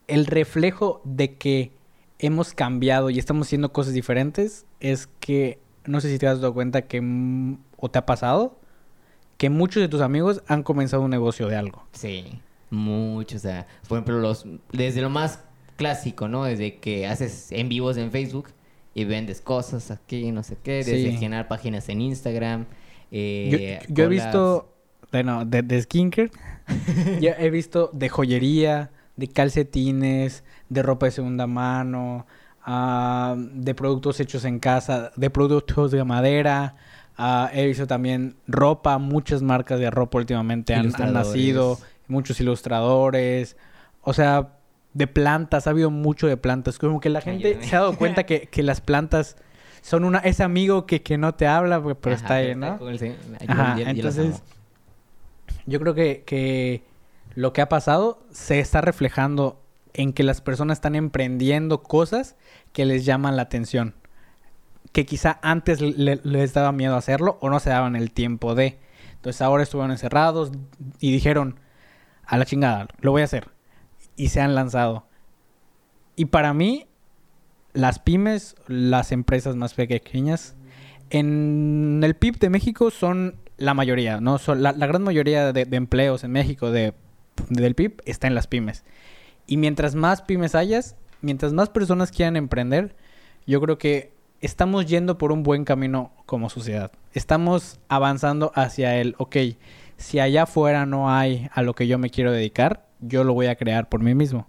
el 0.09 0.27
reflejo 0.27 1.01
de 1.05 1.37
que 1.37 1.71
hemos 2.19 2.55
cambiado 2.55 3.09
y 3.09 3.21
estamos 3.21 3.47
haciendo 3.47 3.73
cosas 3.73 3.95
diferentes 3.95 4.67
es 4.81 5.07
que, 5.21 5.61
no 5.85 6.01
sé 6.01 6.11
si 6.11 6.19
te 6.19 6.27
has 6.27 6.41
dado 6.41 6.55
cuenta 6.55 6.83
que, 6.83 7.01
o 7.77 7.89
te 7.89 7.99
ha 8.01 8.07
pasado, 8.07 8.59
que 9.37 9.49
muchos 9.49 9.81
de 9.81 9.89
tus 9.89 10.01
amigos 10.01 10.43
han 10.49 10.65
comenzado 10.65 11.03
un 11.05 11.11
negocio 11.11 11.47
de 11.47 11.57
algo. 11.57 11.85
Sí, 11.93 12.41
mucho. 12.73 13.37
O 13.37 13.41
sea, 13.41 13.67
por 13.89 13.99
ejemplo, 13.99 14.19
los, 14.19 14.45
desde 14.73 15.01
lo 15.01 15.11
más 15.11 15.41
clásico, 15.77 16.29
¿no? 16.29 16.45
Desde 16.45 16.77
que 16.79 17.07
haces 17.07 17.53
en 17.53 17.69
vivos 17.69 17.97
en 17.97 18.11
Facebook 18.11 18.49
y 18.95 19.05
vendes 19.05 19.41
cosas 19.41 19.91
aquí, 19.91 20.33
no 20.33 20.43
sé 20.43 20.57
qué, 20.63 20.85
desde 20.85 21.13
Sí. 21.13 21.19
llenar 21.19 21.49
páginas 21.49 21.89
en 21.89 22.01
Instagram. 22.01 22.67
Yo, 23.11 23.59
eh, 23.59 23.81
yo 23.89 24.05
he 24.05 24.09
visto, 24.09 24.75
bueno, 25.11 25.45
de, 25.45 25.63
de 25.63 25.83
skincare, 25.83 26.31
ya 27.21 27.33
he 27.39 27.51
visto 27.51 27.91
de 27.93 28.09
joyería, 28.09 28.91
de 29.17 29.29
calcetines, 29.29 30.45
de 30.69 30.83
ropa 30.83 31.07
de 31.07 31.13
segunda 31.13 31.47
mano, 31.47 32.27
ah, 32.65 33.35
de 33.37 33.75
productos 33.75 34.21
hechos 34.21 34.45
en 34.45 34.59
casa, 34.59 35.13
de 35.17 35.31
productos 35.31 35.91
de 35.91 36.05
madera. 36.05 36.77
ah, 37.17 37.51
he 37.53 37.67
visto 37.67 37.87
también 37.87 38.37
ropa, 38.47 38.99
muchas 38.99 39.43
marcas 39.43 39.79
de 39.79 39.91
ropa 39.91 40.19
últimamente 40.19 40.75
han, 40.75 40.93
nacido, 41.13 41.79
muchos 42.13 42.41
ilustradores, 42.41 43.57
o 44.03 44.13
sea, 44.13 44.51
de 44.95 45.07
plantas, 45.07 45.67
ha 45.67 45.71
habido 45.71 45.91
mucho 45.91 46.27
de 46.27 46.37
plantas, 46.37 46.79
como 46.79 47.01
que 47.01 47.09
la 47.09 47.21
gente 47.23 47.49
Ayúdame. 47.49 47.67
se 47.67 47.77
ha 47.77 47.81
dado 47.81 47.97
cuenta 47.97 48.25
que, 48.25 48.43
que 48.49 48.63
las 48.63 48.81
plantas 48.81 49.37
son 49.81 50.05
una, 50.05 50.19
ese 50.19 50.43
amigo 50.45 50.87
que, 50.87 51.03
que 51.03 51.19
no 51.19 51.35
te 51.35 51.47
habla, 51.47 51.83
pero 51.83 52.15
Ajá, 52.15 52.23
está 52.23 52.35
ahí, 52.35 52.55
¿no? 52.55 52.79
el 52.89 53.17
Ajá, 53.49 53.79
yo- 53.79 53.87
entonces 53.89 54.43
yo 55.67 55.81
creo 55.81 55.95
que, 55.95 56.23
que 56.27 56.83
lo 57.35 57.53
que 57.53 57.63
ha 57.63 57.69
pasado 57.69 58.23
se 58.31 58.61
está 58.61 58.81
reflejando 58.81 59.61
en 59.95 60.13
que 60.13 60.23
las 60.23 60.41
personas 60.41 60.79
están 60.79 60.95
emprendiendo 60.95 61.83
cosas 61.83 62.37
que 62.73 62.85
les 62.85 63.05
llaman 63.05 63.37
la 63.37 63.43
atención. 63.43 63.95
Que 64.93 65.07
quizá 65.07 65.39
antes 65.43 65.81
le- 65.81 66.21
les 66.23 66.53
daba 66.55 66.73
miedo 66.73 66.97
hacerlo 66.97 67.39
o 67.41 67.49
no 67.51 67.61
se 67.61 67.71
daban 67.71 67.97
el 67.97 68.13
tiempo 68.13 68.55
de. 68.55 68.79
Entonces 69.15 69.41
ahora 69.41 69.63
estuvieron 69.63 69.91
encerrados 69.91 70.53
y 71.01 71.13
dijeron, 71.13 71.59
a 72.27 72.39
la 72.39 72.45
chingada, 72.45 72.89
lo 73.01 73.11
voy 73.11 73.23
a 73.23 73.27
hacer. 73.27 73.51
Y 74.17 74.29
se 74.29 74.41
han 74.41 74.55
lanzado. 74.55 75.07
Y 76.17 76.27
para 76.27 76.53
mí, 76.55 76.87
las 77.73 77.99
pymes, 77.99 78.57
las 78.67 79.13
empresas 79.13 79.57
más 79.57 79.75
pequeñas, 79.75 80.55
en 81.11 82.01
el 82.03 82.15
PIB 82.15 82.39
de 82.39 82.51
México 82.51 82.91
son 82.91 83.37
la 83.57 83.75
mayoría, 83.75 84.21
¿no? 84.21 84.39
Son 84.39 84.63
la, 84.63 84.73
gran 84.73 85.03
mayoría 85.03 85.53
de, 85.53 85.65
de 85.65 85.77
empleos 85.77 86.25
en 86.25 86.33
México 86.33 86.71
de, 86.71 86.95
del 87.49 87.75
PIB 87.75 88.03
está 88.05 88.27
en 88.27 88.35
las 88.35 88.47
pymes. 88.47 88.85
Y 89.47 89.57
mientras 89.57 89.95
más 89.95 90.23
pymes 90.23 90.55
hayas, 90.55 90.97
mientras 91.21 91.53
más 91.53 91.69
personas 91.69 92.11
quieran 92.11 92.37
emprender, 92.37 92.97
yo 93.47 93.61
creo 93.61 93.79
que 93.79 94.13
estamos 94.41 94.87
yendo 94.87 95.19
por 95.19 95.33
un 95.33 95.43
buen 95.43 95.65
camino 95.65 96.13
como 96.27 96.51
sociedad. 96.51 96.93
Estamos 97.13 97.79
avanzando 97.89 98.53
hacia 98.55 98.97
el, 98.97 99.15
ok, 99.19 99.37
si 100.03 100.21
allá 100.21 100.43
afuera 100.45 100.85
no 100.87 101.11
hay 101.11 101.49
a 101.53 101.63
lo 101.63 101.75
que 101.75 101.87
yo 101.87 101.99
me 101.99 102.11
quiero 102.11 102.33
dedicar, 102.33 102.87
yo 103.01 103.25
lo 103.25 103.33
voy 103.35 103.47
a 103.47 103.57
crear 103.57 103.89
por 103.89 104.01
mí 104.03 104.15
mismo. 104.15 104.47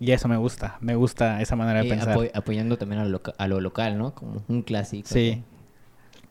Y 0.00 0.10
eso 0.12 0.26
me 0.28 0.36
gusta, 0.36 0.76
me 0.80 0.96
gusta 0.96 1.40
esa 1.40 1.54
manera 1.56 1.80
de 1.80 1.86
Y 1.86 1.90
pensar. 1.90 2.16
apoy- 2.16 2.30
apoyando 2.34 2.76
también 2.76 3.00
a 3.00 3.04
lo, 3.04 3.10
loca- 3.10 3.34
a 3.38 3.46
lo 3.46 3.60
local, 3.60 3.96
¿no? 3.96 4.14
Como 4.14 4.42
un 4.48 4.62
clásico. 4.62 5.08
Sí. 5.08 5.42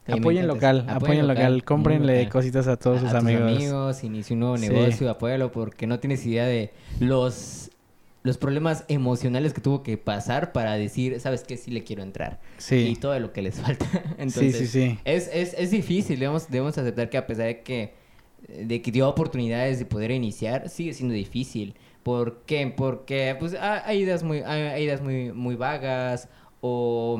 Sí, 0.05 0.11
apoyen 0.11 0.47
local, 0.47 0.85
apoyen 0.89 1.27
local, 1.27 1.51
muy 1.53 1.61
cómprenle 1.61 2.17
local. 2.17 2.31
cositas 2.31 2.67
a 2.67 2.75
todos 2.75 2.97
A- 2.97 2.99
sus 3.01 3.09
a 3.09 3.19
tus 3.19 3.29
amigos. 3.29 3.51
amigos, 3.55 4.03
inicia 4.03 4.33
un 4.33 4.41
nuevo 4.41 4.57
Sí. 4.57 4.67
negocio, 4.67 5.09
apóyalo 5.09 5.51
porque 5.53 5.87
no 5.87 5.99
tienes 5.99 6.25
idea 6.25 6.45
de 6.45 6.73
los 6.99 7.69
los 8.25 8.37
problemas 8.37 8.85
emocionales 8.87 9.53
que 9.53 9.59
tuvo 9.59 9.83
que 9.83 9.97
pasar 9.97 10.53
para 10.53 10.75
decir, 10.75 11.19
¿sabes 11.19 11.43
qué? 11.43 11.57
Sí 11.57 11.71
le 11.71 11.83
quiero 11.83 12.03
entrar. 12.03 12.39
Y 12.57 12.61
Sí, 12.61 12.97
todo 12.99 13.19
lo 13.19 13.33
que 13.33 13.41
les 13.41 13.55
falta. 13.59 13.85
sí, 13.85 13.99
Entonces, 14.17 14.55
sí, 14.57 14.67
sí. 14.67 14.99
Es, 15.03 15.29
es, 15.33 15.53
es 15.57 15.71
difícil, 15.71 16.19
debemos, 16.19 16.49
debemos 16.49 16.77
aceptar 16.77 17.09
que 17.09 17.17
a 17.17 17.27
pesar 17.27 17.47
de 17.47 17.61
que, 17.63 17.93
de 18.65 18.81
que 18.81 18.91
dio 18.91 19.07
oportunidades 19.09 19.79
de 19.79 19.85
poder 19.85 20.11
iniciar, 20.11 20.69
sigue 20.69 20.93
siendo 20.93 21.13
difícil. 21.13 21.75
¿Por 22.03 22.41
qué? 22.45 22.67
Porque 22.75 23.35
pues, 23.39 23.53
ha- 23.55 23.87
hay 23.87 23.99
ideas 23.99 24.23
muy, 24.23 24.39
hay, 24.39 24.83
ideas 24.83 25.01
muy, 25.01 25.31
muy 25.31 25.55
vagas 25.55 26.27
o, 26.61 27.19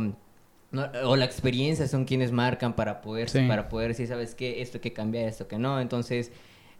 no- 0.71 0.87
o 1.05 1.15
la 1.15 1.25
experiencia 1.25 1.87
son 1.87 2.05
quienes 2.05 2.31
marcan 2.31 2.75
para 2.75 3.01
poder, 3.01 3.29
Sí. 3.29 3.39
para 3.47 3.69
poder 3.69 3.89
decir, 3.89 4.07
¿sabes 4.07 4.35
qué? 4.35 4.61
Esto 4.61 4.81
que 4.81 4.91
cambiar, 4.93 5.27
esto 5.27 5.47
que 5.47 5.57
no. 5.57 5.79
Entonces, 5.79 6.31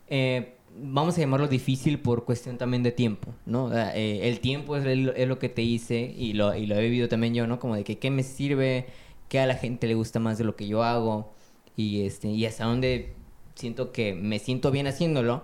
eh, 0.10 0.56
vamos 0.76 1.16
a 1.18 1.22
llamarlo 1.22 1.48
difícil 1.48 2.00
por 2.00 2.26
cuestión 2.26 2.58
también 2.58 2.84
de 2.84 2.92
tiempo, 2.92 3.34
¿no? 3.46 3.72
Eh, 3.94 4.28
el 4.28 4.40
tiempo 4.40 4.76
es, 4.76 4.86
el- 4.86 5.14
es 5.16 5.28
lo 5.28 5.40
que 5.40 5.48
te 5.50 5.62
hice 5.62 6.14
y 6.18 6.34
lo, 6.34 6.56
y 6.56 6.66
lo 6.66 6.76
he 6.76 6.82
vivido 6.82 7.08
también 7.08 7.34
yo, 7.34 7.48
¿no? 7.48 7.60
Como 7.60 7.76
de 7.76 7.84
que 7.84 8.00
qué 8.00 8.10
me 8.12 8.24
sirve, 8.24 8.88
qué 9.30 9.40
a 9.40 9.46
la 9.48 9.56
gente 9.56 9.88
le 9.88 9.94
gusta 9.94 10.20
más 10.20 10.38
de 10.38 10.44
lo 10.44 10.56
que 10.56 10.68
yo 10.68 10.84
hago 10.84 11.32
y, 11.78 12.06
este, 12.06 12.28
y 12.30 12.46
hasta 12.46 12.66
dónde 12.66 13.14
siento 13.56 13.92
que 13.92 14.14
me 14.14 14.40
siento 14.40 14.72
bien 14.72 14.88
haciéndolo 14.88 15.44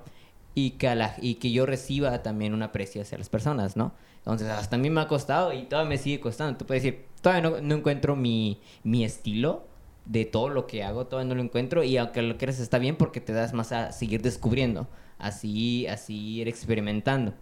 y 0.56 0.72
que, 0.72 0.88
a 0.88 0.96
la, 0.96 1.16
y 1.22 1.36
que 1.36 1.52
yo 1.52 1.66
reciba 1.66 2.22
también 2.24 2.54
un 2.54 2.64
aprecio 2.64 3.02
hacia 3.02 3.18
las 3.18 3.30
personas, 3.30 3.78
¿no? 3.78 3.94
Entonces, 4.18 4.50
hasta 4.50 4.76
a 4.76 4.80
mí 4.80 4.90
me 4.90 5.02
ha 5.02 5.08
costado 5.08 5.54
y 5.54 5.64
todavía 5.64 5.90
me 5.90 5.98
sigue 5.98 6.20
costando. 6.20 6.58
Tú 6.58 6.66
puedes 6.66 6.84
decir, 6.84 7.06
todavía 7.22 7.50
no, 7.62 7.76
encuentro 7.76 8.16
mi, 8.16 8.60
mi 8.84 9.04
estilo 9.06 9.66
de 10.06 10.26
todo 10.26 10.50
lo 10.50 10.68
que 10.68 10.84
hago, 10.84 11.08
todavía 11.08 11.30
no 11.30 11.36
lo 11.36 11.42
encuentro 11.42 11.84
y 11.84 11.98
aunque 11.98 12.22
lo 12.22 12.38
quieras 12.38 12.60
está 12.60 12.80
bien 12.80 12.96
porque 12.96 13.22
te 13.22 13.32
das 13.32 13.54
más 13.54 13.72
a 13.72 13.92
seguir 13.92 14.22
descubriendo, 14.22 14.88
así, 15.18 15.88
así 15.88 16.40
ir 16.40 16.48
experimentando. 16.48 17.34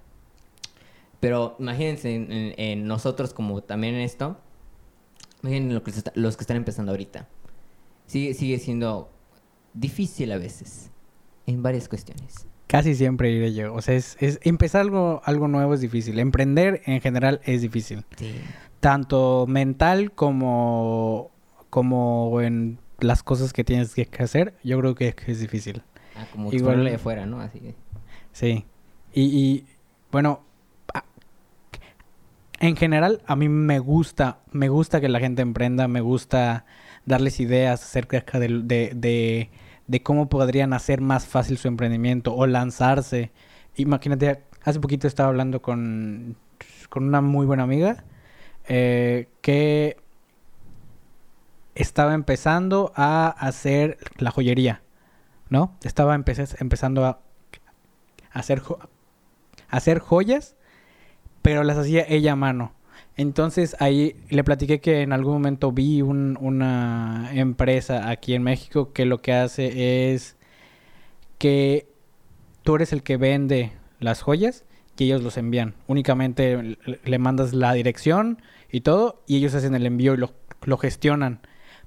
Pero 1.20 1.56
imagínense 1.60 2.54
en, 2.58 2.88
nosotros 2.88 3.34
como 3.34 3.62
también 3.64 3.96
en 3.96 4.02
esto, 4.02 4.38
imaginen 5.42 5.74
lo 5.74 5.84
que 5.84 5.92
está- 5.92 6.12
los 6.16 6.38
que 6.38 6.42
están 6.44 6.58
empezando 6.58 6.92
ahorita. 6.92 7.28
Sigue, 8.06 8.34
sigue 8.34 8.60
siendo 8.60 9.10
difícil 9.80 10.32
a 10.32 10.38
veces, 10.38 10.92
en 11.46 11.62
varias 11.64 11.88
cuestiones. 11.88 12.48
Casi 12.68 12.96
siempre 12.96 13.32
iré 13.32 13.54
yo. 13.54 13.74
O 13.74 13.82
sea, 13.82 13.96
es, 13.96 14.18
es- 14.20 14.40
empezar 14.44 14.82
algo, 14.82 15.22
algo 15.24 15.48
nuevo 15.48 15.74
es 15.74 15.80
difícil. 15.82 16.20
Emprender 16.20 16.82
en 16.86 17.00
general 17.02 17.40
es 17.46 17.62
difícil. 17.62 18.04
Sí. 18.18 18.34
Tanto 18.82 19.46
mental 19.48 20.12
como, 20.12 21.32
como 21.70 22.42
en 22.42 22.80
las 23.00 23.24
cosas 23.24 23.54
que 23.54 23.64
tienes 23.64 23.94
que 23.96 24.10
hacer, 24.24 24.56
yo 24.64 24.78
creo 24.80 24.96
que 24.96 25.16
es 25.28 25.40
difícil. 25.40 25.82
Ah, 26.16 26.26
como 26.32 26.52
Igual- 26.52 26.84
de 26.84 26.96
afuera, 26.96 27.26
¿no? 27.26 27.40
Así 27.40 27.60
que- 27.60 27.76
Sí. 28.34 28.66
Y, 29.14 29.24
y, 29.24 29.66
bueno, 30.12 30.42
a- 30.94 31.04
en 32.60 32.76
general 32.76 33.22
a 33.28 33.36
mí 33.36 33.48
me 33.50 33.80
gusta, 33.80 34.40
me 34.52 34.68
gusta 34.68 35.00
que 35.00 35.10
la 35.10 35.20
gente 35.20 35.42
emprenda, 35.42 35.88
me 35.88 36.02
gusta 36.02 36.66
darles 37.06 37.40
ideas 37.40 37.82
acerca 37.84 38.40
de, 38.40 38.48
de, 38.94 39.50
de 39.88 40.04
cómo 40.04 40.30
podrían 40.30 40.74
hacer 40.74 41.02
más 41.02 41.26
fácil 41.26 41.58
su 41.58 41.68
emprendimiento 41.68 42.36
o 42.36 42.46
lanzarse. 42.46 43.32
Imagínate, 43.76 44.44
hace 44.64 44.80
poquito 44.80 45.08
estaba 45.08 45.30
hablando 45.30 45.62
con, 45.62 46.36
con 46.90 47.06
una 47.06 47.22
muy 47.22 47.46
buena 47.46 47.64
amiga 47.64 48.04
eh, 48.68 49.30
que 49.42 49.98
estaba 51.76 52.14
empezando 52.14 52.92
a 52.96 53.28
hacer 53.28 53.98
la 54.18 54.32
joyería, 54.32 54.82
¿no? 55.50 55.78
Estaba 55.84 56.16
empezando 56.16 57.06
a 57.06 57.22
hacer, 58.32 58.62
hacer 59.70 60.00
joyas, 60.00 60.56
pero 61.42 61.64
las 61.64 61.78
hacía 61.78 62.04
ella 62.08 62.34
a 62.34 62.36
mano. 62.36 62.74
Entonces 63.18 63.76
ahí 63.80 64.16
le 64.30 64.44
platiqué 64.44 64.80
que 64.80 65.02
en 65.02 65.12
algún 65.12 65.34
momento 65.34 65.72
vi 65.72 66.02
un- 66.02 66.38
una 66.40 67.30
empresa 67.34 68.10
aquí 68.10 68.36
en 68.36 68.44
México 68.44 68.94
que 68.94 69.06
lo 69.06 69.22
que 69.22 69.34
hace 69.34 70.14
es 70.14 70.38
que 71.38 71.88
tú 72.64 72.76
eres 72.76 72.94
el 72.94 73.04
que 73.04 73.18
vende 73.18 73.72
las 74.00 74.22
joyas 74.22 74.66
y 74.98 75.06
ellos 75.06 75.24
los 75.24 75.38
envían. 75.38 75.76
Únicamente 75.88 76.78
le- 77.04 77.20
mandas 77.20 77.54
la 77.54 77.74
dirección 77.74 78.42
y 78.72 78.82
todo 78.82 79.24
y 79.28 79.38
ellos 79.38 79.54
hacen 79.56 79.76
el 79.76 79.86
envío 79.86 80.14
y 80.14 80.18
lo, 80.18 80.34
lo 80.64 80.78
gestionan. 80.78 81.40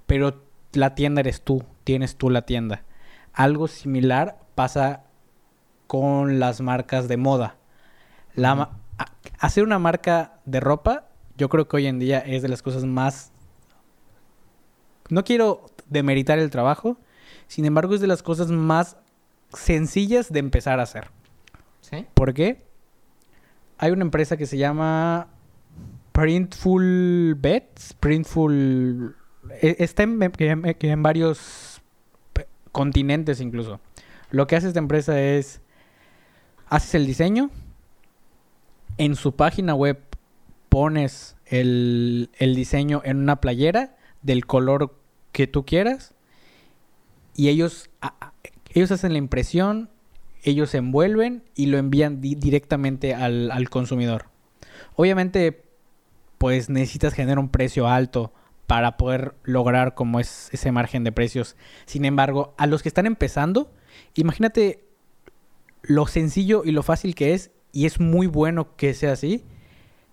Pero 0.07 0.43
la 0.73 0.95
tienda 0.95 1.21
eres 1.21 1.43
tú, 1.43 1.65
tienes 1.85 2.17
tú 2.17 2.31
la 2.31 2.43
tienda. 2.43 2.85
Algo 3.33 3.69
similar 3.69 4.39
pasa 4.55 5.05
con 5.87 6.41
las 6.41 6.61
marcas 6.61 7.09
de 7.09 7.17
moda. 7.17 7.57
La 8.35 8.71
hacer 9.39 9.65
una 9.65 9.79
marca 9.79 10.41
de 10.45 10.61
ropa, 10.61 11.07
yo 11.41 11.49
creo 11.49 11.67
que 11.67 11.77
hoy 11.77 11.87
en 11.87 11.99
día 11.99 12.19
es 12.19 12.43
de 12.43 12.49
las 12.49 12.61
cosas 12.61 12.85
más... 12.85 13.33
No 15.09 15.25
quiero 15.25 15.65
demeritar 15.89 16.39
el 16.39 16.51
trabajo, 16.51 16.99
sin 17.49 17.65
embargo 17.65 17.95
es 17.95 18.03
de 18.03 18.07
las 18.07 18.23
cosas 18.23 18.51
más 18.51 18.99
sencillas 19.55 20.31
de 20.31 20.39
empezar 20.39 20.79
a 20.81 20.83
hacer. 20.83 21.11
¿Sí? 21.81 22.07
¿Por 22.13 22.35
qué? 22.35 22.63
Hay 23.79 23.91
una 23.91 24.03
empresa 24.05 24.37
que 24.37 24.45
se 24.45 24.59
llama 24.59 25.29
Printful 26.13 27.37
Bets. 27.41 27.95
Printful. 27.95 29.17
e- 29.63 29.77
Está 29.79 30.03
en, 30.03 30.21
en- 30.79 31.03
varios 31.03 31.81
continentes 32.71 33.41
incluso. 33.41 33.81
Lo 34.31 34.47
que 34.47 34.57
hace 34.57 34.69
esta 34.69 34.79
empresa 34.79 35.19
es. 35.19 35.63
Haces 36.69 36.95
el 36.95 37.07
diseño. 37.07 37.51
En 38.99 39.17
su 39.17 39.35
página 39.35 39.75
web 39.75 39.99
pones 40.71 41.37
el, 41.45 42.31
el 42.39 42.55
diseño 42.55 43.03
en 43.05 43.19
una 43.19 43.43
playera 43.43 43.97
del 44.23 44.47
color 44.47 44.97
que 45.33 45.47
tú 45.47 45.67
quieras. 45.67 46.15
Y 47.35 47.49
ellos 47.49 47.91
Ellos 48.73 48.93
hacen 48.93 49.13
la 49.13 49.19
impresión, 49.19 49.91
ellos 50.45 50.71
se 50.71 50.79
envuelven 50.79 51.43
y 51.57 51.67
lo 51.67 51.77
envían 51.77 52.21
di- 52.21 52.37
directamente 52.37 53.15
al, 53.15 53.51
al 53.51 53.69
consumidor. 53.69 54.27
Obviamente, 54.95 55.65
pues 56.39 56.71
necesitas 56.71 57.15
generar 57.15 57.41
un 57.41 57.49
precio 57.49 57.89
alto 57.89 58.33
para 58.67 58.97
poder 58.97 59.35
lograr 59.43 59.95
como 59.95 60.21
es 60.21 60.49
ese 60.53 60.71
margen 60.71 61.03
de 61.03 61.11
precios. 61.11 61.57
Sin 61.85 62.05
embargo, 62.05 62.55
a 62.59 62.67
los 62.69 62.83
que 62.83 62.89
están 62.89 63.07
empezando, 63.07 63.73
imagínate 64.15 64.85
lo 65.83 66.07
sencillo 66.07 66.63
y 66.65 66.71
lo 66.71 66.85
fácil 66.85 67.15
que 67.17 67.35
es, 67.35 67.51
y 67.73 67.87
es 67.87 67.99
muy 67.99 68.29
bueno 68.29 68.77
que 68.77 68.95
sea 68.95 69.13
así, 69.13 69.43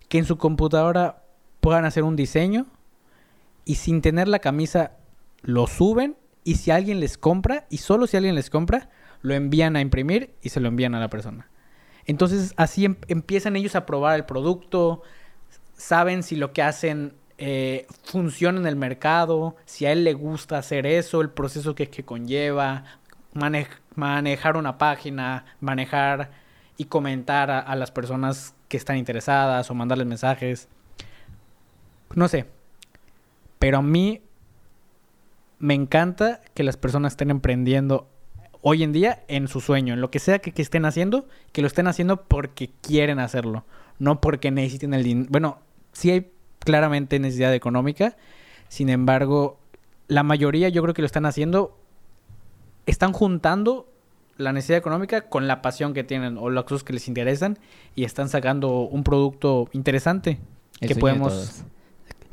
que 0.09 0.17
en 0.17 0.25
su 0.25 0.37
computadora 0.37 1.23
puedan 1.59 1.85
hacer 1.85 2.03
un 2.03 2.15
diseño 2.15 2.65
y 3.65 3.75
sin 3.75 4.01
tener 4.01 4.27
la 4.27 4.39
camisa 4.39 4.93
lo 5.41 5.67
suben 5.67 6.15
y 6.43 6.55
si 6.55 6.71
alguien 6.71 6.99
les 7.01 7.17
compra, 7.17 7.65
y 7.69 7.77
solo 7.79 8.07
si 8.07 8.15
alguien 8.15 8.35
les 8.35 8.49
compra, 8.49 8.89
lo 9.21 9.33
envían 9.33 9.75
a 9.75 9.81
imprimir 9.81 10.33
y 10.41 10.49
se 10.49 10.61
lo 10.61 10.69
envían 10.69 10.95
a 10.95 10.99
la 10.99 11.09
persona. 11.09 11.49
Entonces 12.05 12.53
así 12.55 12.85
em- 12.85 12.95
empiezan 13.09 13.57
ellos 13.57 13.75
a 13.75 13.85
probar 13.85 14.15
el 14.15 14.25
producto, 14.25 15.01
saben 15.75 16.23
si 16.23 16.37
lo 16.37 16.53
que 16.53 16.61
hacen 16.61 17.13
eh, 17.37 17.85
funciona 18.03 18.59
en 18.59 18.65
el 18.65 18.77
mercado, 18.77 19.57
si 19.65 19.85
a 19.85 19.91
él 19.91 20.05
le 20.05 20.13
gusta 20.13 20.57
hacer 20.57 20.87
eso, 20.87 21.19
el 21.19 21.29
proceso 21.29 21.75
que, 21.75 21.89
que 21.89 22.05
conlleva, 22.05 22.85
mane- 23.33 23.67
manejar 23.95 24.55
una 24.55 24.77
página, 24.77 25.45
manejar 25.59 26.31
y 26.77 26.85
comentar 26.85 27.51
a 27.51 27.75
las 27.75 27.91
personas 27.91 28.53
que 28.67 28.77
están 28.77 28.97
interesadas 28.97 29.69
o 29.69 29.73
mandarles 29.73 30.07
mensajes. 30.07 30.67
No 32.15 32.27
sé. 32.27 32.45
Pero 33.59 33.79
a 33.79 33.81
mí 33.81 34.21
me 35.59 35.73
encanta 35.73 36.41
que 36.53 36.63
las 36.63 36.77
personas 36.77 37.13
estén 37.13 37.31
emprendiendo 37.31 38.07
hoy 38.61 38.83
en 38.83 38.91
día 38.91 39.23
en 39.27 39.47
su 39.47 39.61
sueño, 39.61 39.93
en 39.93 40.01
lo 40.01 40.11
que 40.11 40.19
sea 40.19 40.39
que, 40.39 40.61
estén 40.61 40.85
haciendo, 40.85 41.27
que 41.51 41.61
lo 41.61 41.67
estén 41.67 41.87
haciendo 41.87 42.23
porque 42.23 42.69
quieren 42.81 43.19
hacerlo, 43.19 43.65
no 43.99 44.21
porque 44.21 44.51
necesiten 44.51 44.93
el 44.93 45.03
dinero. 45.03 45.27
Bueno, 45.31 45.59
sí 45.93 46.11
hay 46.11 46.31
claramente 46.59 47.19
necesidad 47.19 47.53
económica, 47.53 48.17
sin 48.67 48.89
embargo, 48.89 49.59
la 50.07 50.23
mayoría 50.23 50.69
yo 50.69 50.81
creo 50.81 50.93
que 50.93 51.01
lo 51.01 51.05
están 51.05 51.25
haciendo, 51.25 51.77
están 52.85 53.13
juntando 53.13 53.87
la 54.37 54.53
necesidad 54.53 54.77
económica 54.77 55.21
con 55.21 55.47
la 55.47 55.61
pasión 55.61 55.93
que 55.93 56.03
tienen 56.03 56.37
o 56.37 56.49
las 56.49 56.63
cosas 56.63 56.83
que 56.83 56.93
les 56.93 57.07
interesan 57.07 57.57
y 57.95 58.03
están 58.03 58.29
sacando 58.29 58.81
un 58.81 59.03
producto 59.03 59.69
interesante 59.73 60.39
El 60.79 60.87
que 60.89 60.95
podemos, 60.95 61.63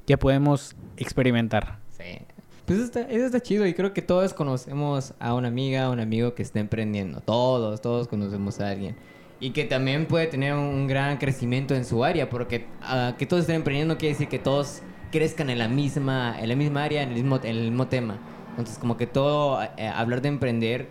que 0.06 0.18
podemos 0.18 0.76
experimentar. 0.96 1.78
Sí. 1.90 2.18
Pues 2.66 2.78
está, 2.78 3.02
eso 3.02 3.26
está 3.26 3.40
chido 3.40 3.66
y 3.66 3.74
creo 3.74 3.92
que 3.92 4.00
todos 4.00 4.32
conocemos 4.32 5.12
a 5.18 5.34
una 5.34 5.48
amiga, 5.48 5.84
a 5.84 5.90
un 5.90 6.00
amigo 6.00 6.34
que 6.34 6.42
está 6.42 6.60
emprendiendo. 6.60 7.20
Todos, 7.20 7.82
todos 7.82 8.08
conocemos 8.08 8.60
a 8.60 8.70
alguien. 8.70 8.96
Y 9.40 9.50
que 9.50 9.64
también 9.64 10.06
puede 10.06 10.26
tener 10.28 10.54
un 10.54 10.86
gran 10.86 11.18
crecimiento 11.18 11.74
en 11.74 11.84
su 11.84 12.04
área, 12.04 12.30
porque 12.30 12.66
ah, 12.80 13.14
que 13.18 13.26
todos 13.26 13.42
estén 13.42 13.56
emprendiendo 13.56 13.98
quiere 13.98 14.14
decir 14.14 14.28
que 14.28 14.38
todos 14.38 14.80
crezcan 15.12 15.50
en 15.50 15.58
la 15.58 15.68
misma, 15.68 16.36
en 16.40 16.48
la 16.48 16.56
misma 16.56 16.84
área, 16.84 17.02
en 17.02 17.10
el 17.10 17.14
mismo, 17.14 17.36
en 17.36 17.56
el 17.56 17.70
mismo 17.70 17.88
tema. 17.88 18.18
Entonces, 18.50 18.78
como 18.78 18.96
que 18.96 19.06
todo, 19.06 19.62
eh, 19.62 19.86
hablar 19.86 20.22
de 20.22 20.28
emprender 20.28 20.88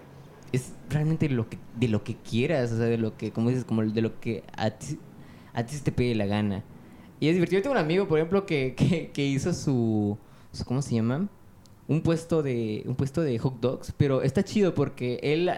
es 0.53 0.71
realmente 0.89 1.27
lo 1.29 1.49
que, 1.49 1.57
de 1.77 1.89
lo 1.89 2.03
que 2.05 2.15
quieras, 2.15 2.71
o 2.71 2.77
sea, 2.77 2.85
de 2.85 2.97
lo 2.97 3.17
que, 3.17 3.31
como 3.31 3.49
dices, 3.49 3.65
como 3.65 3.83
de 3.83 4.01
lo 4.01 4.19
que 4.21 4.43
a 4.55 4.69
ti, 4.71 4.97
a 5.53 5.65
ti 5.65 5.75
se 5.75 5.83
te 5.83 5.91
pide 5.91 6.15
la 6.15 6.25
gana. 6.25 6.63
Y 7.19 7.27
es 7.27 7.33
divertido. 7.35 7.59
Yo 7.59 7.63
tengo 7.63 7.73
un 7.73 7.79
amigo, 7.81 8.07
por 8.07 8.19
ejemplo, 8.19 8.45
que, 8.45 8.73
que, 8.75 9.11
que 9.11 9.25
hizo 9.25 9.53
su, 9.53 10.17
su- 10.51 10.63
¿Cómo 10.65 10.81
se 10.81 10.95
llama? 10.95 11.27
Un 11.85 12.01
puesto 12.01 12.41
de 12.43 12.83
un 12.85 12.95
puesto 12.95 13.21
de 13.21 13.37
hot 13.39 13.59
dogs, 13.59 13.93
pero 13.97 14.21
está 14.21 14.41
chido 14.43 14.73
porque 14.73 15.19
él, 15.21 15.51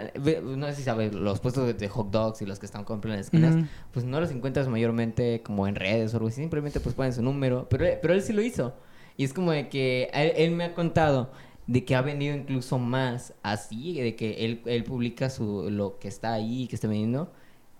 no 0.57 0.65
sé 0.67 0.75
si 0.75 0.81
sabes, 0.83 1.13
los 1.13 1.39
puestos 1.39 1.67
de, 1.67 1.75
de 1.75 1.87
hot 1.87 2.09
dogs 2.09 2.41
y 2.41 2.47
los 2.47 2.57
que 2.57 2.65
están 2.65 2.83
comprando 2.83 3.13
en 3.13 3.19
las 3.19 3.27
esquinas, 3.27 3.55
pues 3.93 4.05
no 4.05 4.19
los 4.19 4.31
encuentras 4.31 4.67
mayormente 4.67 5.41
como 5.43 5.67
en 5.67 5.75
redes 5.75 6.13
o 6.13 6.17
algo 6.17 6.29
así, 6.29 6.41
simplemente 6.41 6.79
pues 6.79 6.95
ponen 6.95 7.13
su 7.13 7.21
número, 7.21 7.67
pero, 7.69 7.85
pero 8.01 8.15
él 8.15 8.23
sí 8.23 8.33
lo 8.33 8.41
hizo. 8.41 8.73
Y 9.17 9.23
es 9.23 9.33
como 9.33 9.51
de 9.51 9.69
que 9.69 10.09
él, 10.13 10.31
él 10.35 10.51
me 10.51 10.63
ha 10.63 10.73
contado 10.73 11.31
de 11.67 11.83
que 11.85 11.95
ha 11.95 12.01
vendido 12.01 12.35
incluso 12.35 12.77
más 12.79 13.33
así, 13.43 13.99
de 13.99 14.15
que 14.15 14.45
él, 14.45 14.61
él 14.65 14.83
publica 14.83 15.29
su, 15.29 15.69
lo 15.69 15.97
que 15.99 16.07
está 16.07 16.33
ahí, 16.33 16.67
que 16.67 16.75
está 16.75 16.87
vendiendo, 16.87 17.31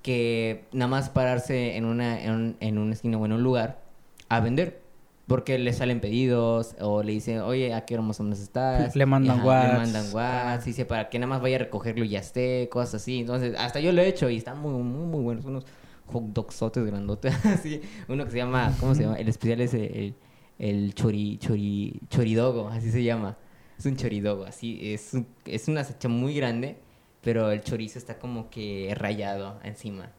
que 0.02 0.66
nada 0.72 0.88
más 0.90 1.10
pararse 1.10 1.78
en 1.78 1.86
una, 1.86 2.24
en, 2.24 2.58
en 2.60 2.78
una 2.78 2.94
esquina 2.94 3.18
o 3.18 3.26
en 3.26 3.34
un 3.34 3.44
lugar 3.44 3.82
a 4.30 4.40
vender. 4.40 4.84
Porque 5.28 5.58
le 5.58 5.74
salen 5.74 6.02
pedidos 6.02 6.76
o 6.80 7.02
le 7.02 7.12
dicen, 7.14 7.40
oye, 7.40 7.74
¿a 7.74 7.84
qué 7.86 7.96
hora 7.96 8.04
más 8.04 8.20
o 8.20 8.24
menos 8.24 8.40
estás? 8.40 8.96
Le 8.96 9.08
mandan 9.08 9.40
Ajá, 9.40 9.48
whats. 9.48 9.72
Le 9.72 9.78
mandan 9.80 10.14
whats, 10.14 10.66
dice, 10.66 10.86
para 10.86 11.10
que 11.10 11.18
nada 11.18 11.28
más 11.28 11.42
vaya 11.42 11.56
a 11.56 11.60
recogerlo 11.60 12.06
y 12.06 12.10
ya 12.10 12.20
esté, 12.20 12.70
cosas 12.70 13.02
así. 13.02 13.22
Entonces, 13.22 13.56
hasta 13.58 13.80
yo 13.80 13.92
lo 13.92 14.04
he 14.04 14.08
hecho 14.08 14.30
y 14.30 14.38
están 14.38 14.60
muy, 14.60 14.72
muy, 14.84 15.08
muy 15.08 15.24
buenos. 15.24 15.46
Unos 15.46 15.66
hot 16.06 16.26
dogsotes 16.26 16.86
grandotes, 16.86 17.34
así. 17.46 17.82
Uno 18.08 18.26
que 18.26 18.32
se 18.32 18.38
llama, 18.38 18.76
¿cómo 18.80 18.94
se 18.94 19.02
llama? 19.02 19.16
El 19.16 19.28
especial 19.28 19.62
es 19.62 19.74
el, 19.74 20.14
el 20.60 20.94
chori, 20.94 21.40
chori, 21.40 22.00
choridogo, 22.10 22.70
así 22.70 22.92
se 22.92 23.04
llama. 23.04 23.36
Es 23.78 23.86
un 23.86 23.96
choridogo, 23.96 24.46
así. 24.46 24.80
Es, 24.94 25.14
un- 25.14 25.28
es 25.46 25.68
una 25.68 25.84
salchicha 25.84 26.08
muy 26.10 26.34
grande, 26.36 26.78
pero 27.22 27.52
el 27.52 27.62
chorizo 27.62 28.00
está 28.00 28.18
como 28.20 28.50
que 28.50 28.94
rayado 28.98 29.60
encima. 29.64 30.12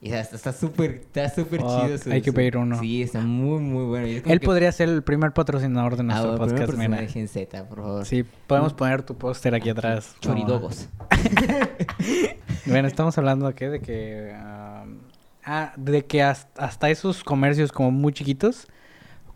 Y 0.00 0.12
está 0.12 0.52
súper, 0.52 0.96
está 0.96 1.30
súper 1.30 1.60
Fuck, 1.60 1.84
chido. 1.86 1.98
su- 1.98 2.10
hay 2.12 2.20
que 2.20 2.30
pedir 2.32 2.58
uno. 2.58 2.78
Sí, 2.78 3.02
está 3.02 3.20
muy, 3.20 3.60
muy 3.60 3.84
bueno. 3.86 4.06
Él 4.06 4.22
que- 4.22 4.40
podría 4.40 4.70
ser 4.70 4.90
el 4.90 5.02
primer 5.02 5.32
patrocinador 5.32 5.96
de 5.96 6.00
Ah, 6.02 6.04
nuestro 6.04 6.36
podcast, 6.36 6.72
mira. 6.74 6.88
personaje 6.96 7.20
en 7.20 7.28
Z, 7.28 7.68
por 7.68 7.78
favor. 7.78 8.04
Sí, 8.04 8.22
podemos 8.46 8.74
poner 8.74 9.02
tu 9.02 9.14
póster 9.16 9.54
aquí 9.54 9.70
atrás. 9.70 10.14
Choridogos. 10.20 10.88
Bueno, 12.66 12.88
estamos 12.88 13.16
hablando 13.18 13.54
qué? 13.54 13.68
De 13.68 13.80
que. 13.80 14.32
um, 14.34 14.98
ah, 15.44 15.72
de 15.76 16.04
que 16.06 16.22
hasta, 16.22 16.64
hasta 16.64 16.88
esos 16.90 17.22
comercios 17.22 17.72
como 17.72 17.90
muy 17.90 18.12
chiquitos, 18.12 18.66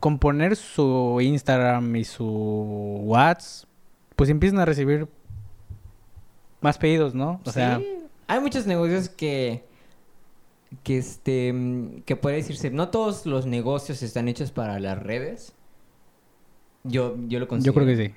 con 0.01 0.19
poner 0.19 0.57
su 0.57 1.19
Instagram 1.21 1.95
y 1.97 2.05
su 2.05 2.25
WhatsApp, 3.05 3.68
pues 4.19 4.31
empiezan 4.31 4.59
a 4.59 4.65
recibir 4.65 5.07
más 6.61 6.77
pedidos, 6.77 7.15
¿no? 7.15 7.41
O 7.45 7.53
sea, 7.53 7.81
hay 8.27 8.41
muchos 8.41 8.67
negocios 8.67 9.09
que 9.09 9.65
que 10.83 10.99
este 10.99 11.53
mm, 11.53 12.01
que 12.03 12.17
puede 12.17 12.35
decirse, 12.35 12.69
no 12.71 12.89
todos 12.89 13.27
los 13.27 13.47
negocios 13.47 14.03
están 14.03 14.27
hechos 14.27 14.51
para 14.51 14.81
las 14.81 15.01
redes. 15.01 15.55
Yo 16.83 17.17
yo 17.29 17.39
lo 17.39 17.45
yo 17.45 17.49
considero. 17.49 17.75
creo 17.75 17.87
que 17.87 17.97
sí. 18.09 18.15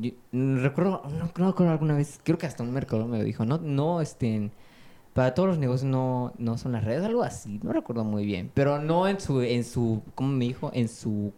Yo- 0.00 0.10
mm, 0.32 0.56
recuerdo, 0.58 1.02
no, 1.04 1.30
no 1.38 1.46
recuerdo 1.50 1.70
alguna 1.70 1.94
vez, 1.94 2.18
creo 2.24 2.36
que 2.36 2.46
hasta 2.46 2.64
un 2.64 2.72
mercado 2.72 3.06
me 3.06 3.18
lo 3.18 3.22
dijo, 3.24 3.44
no, 3.44 3.58
no, 3.58 4.00
este, 4.00 4.50
para 5.14 5.34
todos 5.34 5.50
los 5.50 5.58
negocios 5.58 5.88
no, 5.88 6.32
no 6.36 6.58
son 6.58 6.72
las 6.72 6.82
redes, 6.82 7.04
algo 7.04 7.22
así, 7.22 7.60
no 7.62 7.72
recuerdo 7.72 8.02
muy 8.02 8.26
bien, 8.26 8.50
pero 8.54 8.80
no 8.80 9.06
en 9.06 9.20
su, 9.20 9.40
en 9.40 9.62
su, 9.62 10.02
¿cómo 10.16 10.32
me 10.32 10.46
dijo? 10.46 10.72
En 10.74 10.88
su, 10.88 11.32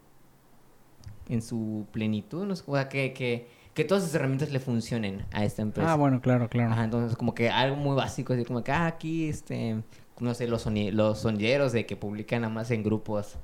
en 1.28 1.42
su 1.42 1.86
plenitud, 1.92 2.46
no 2.46 2.56
sé, 2.56 2.64
o 2.66 2.74
sea, 2.74 2.88
que, 2.88 3.12
que, 3.12 3.57
que 3.78 3.84
todas 3.84 4.02
sus 4.02 4.12
herramientas 4.12 4.50
le 4.50 4.58
funcionen 4.58 5.24
a 5.30 5.44
esta 5.44 5.62
empresa. 5.62 5.92
Ah, 5.92 5.96
bueno, 5.96 6.20
claro, 6.20 6.48
claro. 6.48 6.72
Ajá, 6.72 6.82
entonces 6.82 7.16
como 7.16 7.32
que 7.32 7.48
algo 7.48 7.76
muy 7.76 7.94
básico, 7.94 8.32
así 8.32 8.44
como 8.44 8.64
que 8.64 8.72
ah, 8.72 8.86
aquí, 8.86 9.28
este, 9.28 9.76
no 10.18 10.34
sé, 10.34 10.48
los, 10.48 10.66
soni- 10.66 10.90
los 10.90 11.20
sonideros 11.20 11.70
de 11.70 11.86
que 11.86 11.94
publican 11.94 12.42
nada 12.42 12.52
más 12.52 12.72
en 12.72 12.82
grupos, 12.82 13.36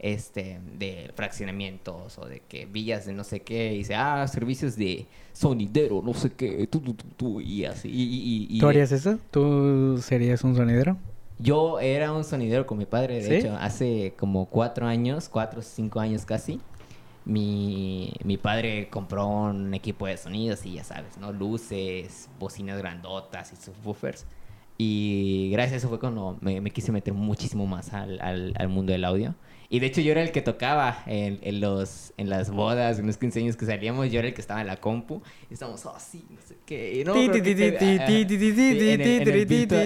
este, 0.00 0.58
de 0.76 1.12
fraccionamientos 1.14 2.18
o 2.18 2.26
de 2.26 2.40
que 2.40 2.66
villas 2.66 3.06
de 3.06 3.12
no 3.12 3.22
sé 3.22 3.42
qué, 3.42 3.74
y 3.74 3.78
dice, 3.78 3.94
ah, 3.94 4.26
servicios 4.26 4.74
de 4.74 5.06
sonidero, 5.32 6.02
no 6.04 6.14
sé 6.14 6.32
qué, 6.32 6.66
tú, 6.66 6.80
tú, 6.80 6.94
tú, 6.94 7.04
tú, 7.16 7.40
y 7.40 7.64
así, 7.64 7.88
y, 7.88 8.02
y- 8.02 8.46
y- 8.56 8.58
¿Tú 8.58 8.66
harías 8.66 8.90
eso? 8.90 9.20
¿Tú 9.30 9.98
serías 10.02 10.42
un 10.42 10.56
sonidero? 10.56 10.96
Yo 11.38 11.78
era 11.78 12.12
un 12.12 12.24
sonidero 12.24 12.66
con 12.66 12.78
mi 12.78 12.86
padre, 12.86 13.22
de 13.22 13.28
¿Sí? 13.28 13.34
hecho, 13.46 13.56
hace 13.56 14.14
como 14.18 14.46
cuatro 14.46 14.84
años, 14.86 15.28
cuatro 15.28 15.60
o 15.60 15.62
cinco 15.62 16.00
años 16.00 16.24
casi. 16.24 16.58
Mi, 17.26 18.12
mi 18.24 18.36
padre 18.36 18.88
compró 18.88 19.26
un 19.26 19.74
equipo 19.74 20.06
de 20.06 20.16
sonidos 20.16 20.64
y 20.64 20.74
ya 20.74 20.84
sabes, 20.84 21.18
¿no? 21.18 21.32
Luces, 21.32 22.28
bocinas 22.38 22.78
grandotas 22.78 23.52
y 23.52 23.56
subwoofers. 23.56 24.24
Y 24.78 25.48
gracias 25.52 25.72
a 25.72 25.76
eso 25.78 25.88
fue 25.88 25.98
cuando 25.98 26.38
me, 26.40 26.60
me 26.60 26.70
quise 26.70 26.92
meter 26.92 27.12
muchísimo 27.14 27.66
más 27.66 27.92
al, 27.92 28.20
al, 28.20 28.54
al 28.56 28.68
mundo 28.68 28.92
del 28.92 29.04
audio. 29.04 29.34
Y 29.68 29.80
de 29.80 29.86
hecho 29.86 30.00
yo 30.00 30.12
era 30.12 30.22
el 30.22 30.30
que 30.30 30.40
tocaba 30.42 31.02
en, 31.06 31.40
en 31.42 31.60
los, 31.60 32.12
en 32.16 32.30
las 32.30 32.50
bodas, 32.52 33.00
en 33.00 33.06
los 33.08 33.16
15 33.16 33.40
años 33.40 33.56
que 33.56 33.66
salíamos, 33.66 34.08
yo 34.12 34.20
era 34.20 34.28
el 34.28 34.34
que 34.34 34.40
estaba 34.40 34.60
en 34.60 34.68
la 34.68 34.76
compu. 34.76 35.20
Y 35.50 35.54
estábamos, 35.54 35.84
oh, 35.86 35.96
sí, 35.98 36.24
no 36.30 36.40
sé 36.46 36.54
qué. 36.64 37.02
no, 37.04 37.14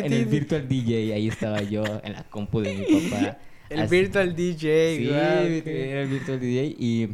en 0.05 0.13
el- 0.13 0.27
virtual 0.27 0.69
DJ, 0.69 1.15
ahí 1.15 1.29
estaba 1.29 1.63
yo 1.63 1.83
en 2.05 2.13
la 2.13 2.25
compu 2.25 2.61
de 2.61 2.75
mi 2.75 2.85
papá. 3.11 3.39
El 3.71 3.81
Así- 3.81 3.91
virtual 4.01 4.37
DJ, 4.37 4.97
Sí, 4.99 5.05
virtu- 5.07 5.63
qué- 5.65 5.91
era 5.91 6.03
el 6.03 6.09
virtual 6.09 6.41
DJ 6.41 6.77
y 6.79 7.09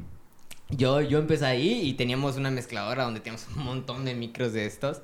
yo, 0.70 1.00
yo 1.00 1.18
empecé 1.18 1.46
ahí 1.46 1.80
y 1.84 1.94
teníamos 1.94 2.36
una 2.36 2.50
mezcladora 2.50 3.04
donde 3.04 3.20
teníamos 3.20 3.46
un 3.56 3.64
montón 3.64 4.04
de 4.04 4.14
micros 4.14 4.52
de 4.52 4.66
estos. 4.66 5.02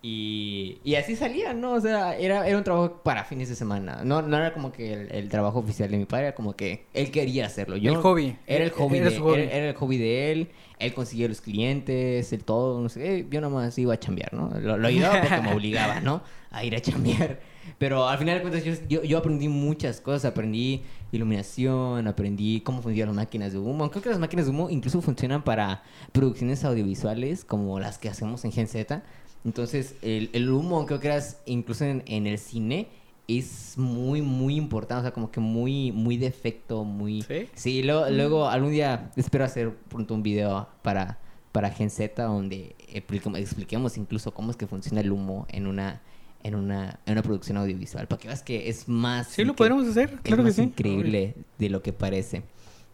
Y, 0.00 0.78
y 0.84 0.94
así 0.94 1.16
salía, 1.16 1.54
¿no? 1.54 1.72
O 1.72 1.80
sea, 1.80 2.16
era, 2.16 2.46
era 2.46 2.56
un 2.56 2.62
trabajo 2.62 3.02
para 3.02 3.24
fines 3.24 3.48
de 3.48 3.56
semana. 3.56 4.02
No, 4.04 4.22
no 4.22 4.36
era 4.36 4.52
como 4.52 4.70
que 4.70 4.92
el, 4.92 5.10
el 5.10 5.28
trabajo 5.28 5.58
oficial 5.58 5.90
de 5.90 5.98
mi 5.98 6.04
padre, 6.04 6.26
era 6.28 6.34
como 6.36 6.54
que 6.54 6.86
él 6.94 7.10
quería 7.10 7.46
hacerlo. 7.46 7.76
Yo, 7.76 7.94
El 7.94 7.98
hobby. 7.98 8.36
Era 8.46 8.64
el 8.64 8.70
hobby, 8.70 8.98
Era 8.98 9.10
de, 9.10 9.18
hobby. 9.18 9.40
Era, 9.40 9.52
era 9.52 9.68
el 9.70 9.74
hobby 9.74 9.98
de 9.98 10.32
él. 10.32 10.48
Él 10.78 10.94
conseguía 10.94 11.26
los 11.26 11.40
clientes, 11.40 12.32
el 12.32 12.44
todo, 12.44 12.80
no 12.80 12.88
sé. 12.88 13.26
Yo 13.28 13.40
nomás 13.40 13.76
iba 13.76 13.94
a 13.94 13.98
chambear, 13.98 14.32
¿no? 14.34 14.50
Lo, 14.60 14.78
lo 14.78 14.86
ayudaba 14.86 15.20
porque 15.20 15.40
me 15.42 15.52
obligaba, 15.52 16.00
¿no? 16.00 16.22
A 16.50 16.64
ir 16.64 16.76
a 16.76 16.80
chambear. 16.80 17.40
Pero 17.76 18.08
al 18.08 18.18
final 18.18 18.36
de 18.36 18.42
cuentas 18.42 18.64
yo, 18.64 18.72
yo, 18.88 19.02
yo 19.04 19.18
aprendí 19.18 19.48
muchas 19.48 20.00
cosas. 20.00 20.24
Aprendí 20.24 20.82
iluminación, 21.12 22.06
aprendí 22.06 22.60
cómo 22.60 22.82
funcionan 22.82 23.16
las 23.16 23.24
máquinas 23.26 23.52
de 23.52 23.58
humo. 23.58 23.90
Creo 23.90 24.02
que 24.02 24.10
las 24.10 24.18
máquinas 24.18 24.46
de 24.46 24.50
humo 24.52 24.70
incluso 24.70 25.00
funcionan 25.00 25.42
para 25.42 25.82
producciones 26.12 26.64
audiovisuales 26.64 27.44
como 27.44 27.80
las 27.80 27.98
que 27.98 28.08
hacemos 28.08 28.44
en 28.44 28.52
Gen 28.52 28.68
Z. 28.68 29.02
Entonces, 29.44 29.94
el, 30.02 30.30
el 30.32 30.50
humo, 30.50 30.84
creo 30.86 31.00
que 31.00 31.08
era 31.08 31.22
incluso 31.46 31.84
en, 31.84 32.02
en 32.06 32.26
el 32.26 32.38
cine, 32.38 32.88
es 33.28 33.74
muy, 33.76 34.22
muy 34.22 34.56
importante. 34.56 35.00
O 35.00 35.02
sea, 35.02 35.12
como 35.12 35.30
que 35.30 35.40
muy, 35.40 35.92
muy 35.92 36.16
de 36.16 36.26
efecto, 36.26 36.84
muy... 36.84 37.22
¿Sí? 37.22 37.48
Sí, 37.54 37.82
luego, 37.82 38.08
luego 38.10 38.48
algún 38.48 38.72
día 38.72 39.10
espero 39.16 39.44
hacer 39.44 39.74
pronto 39.88 40.14
un 40.14 40.22
video 40.22 40.68
para, 40.82 41.18
para 41.52 41.70
Gen 41.70 41.90
Z 41.90 42.22
donde 42.22 42.74
expliquem- 42.92 43.36
expliquemos 43.38 43.96
incluso 43.96 44.32
cómo 44.32 44.50
es 44.50 44.56
que 44.56 44.66
funciona 44.66 45.00
el 45.00 45.12
humo 45.12 45.46
en 45.50 45.66
una, 45.66 46.00
en 46.42 46.54
una, 46.54 47.00
en 47.06 47.12
una 47.12 47.22
producción 47.22 47.56
audiovisual. 47.56 48.06
Para 48.08 48.20
que 48.20 48.28
veas 48.28 48.42
que 48.42 48.68
es 48.68 48.88
más... 48.88 49.28
Sí, 49.28 49.44
lo 49.44 49.54
podremos 49.56 49.86
hacer, 49.88 50.10
es 50.14 50.20
claro 50.20 50.42
que 50.42 50.48
más 50.48 50.54
sí. 50.56 50.62
increíble 50.62 51.34
de 51.58 51.68
lo 51.70 51.82
que 51.82 51.92
parece. 51.92 52.42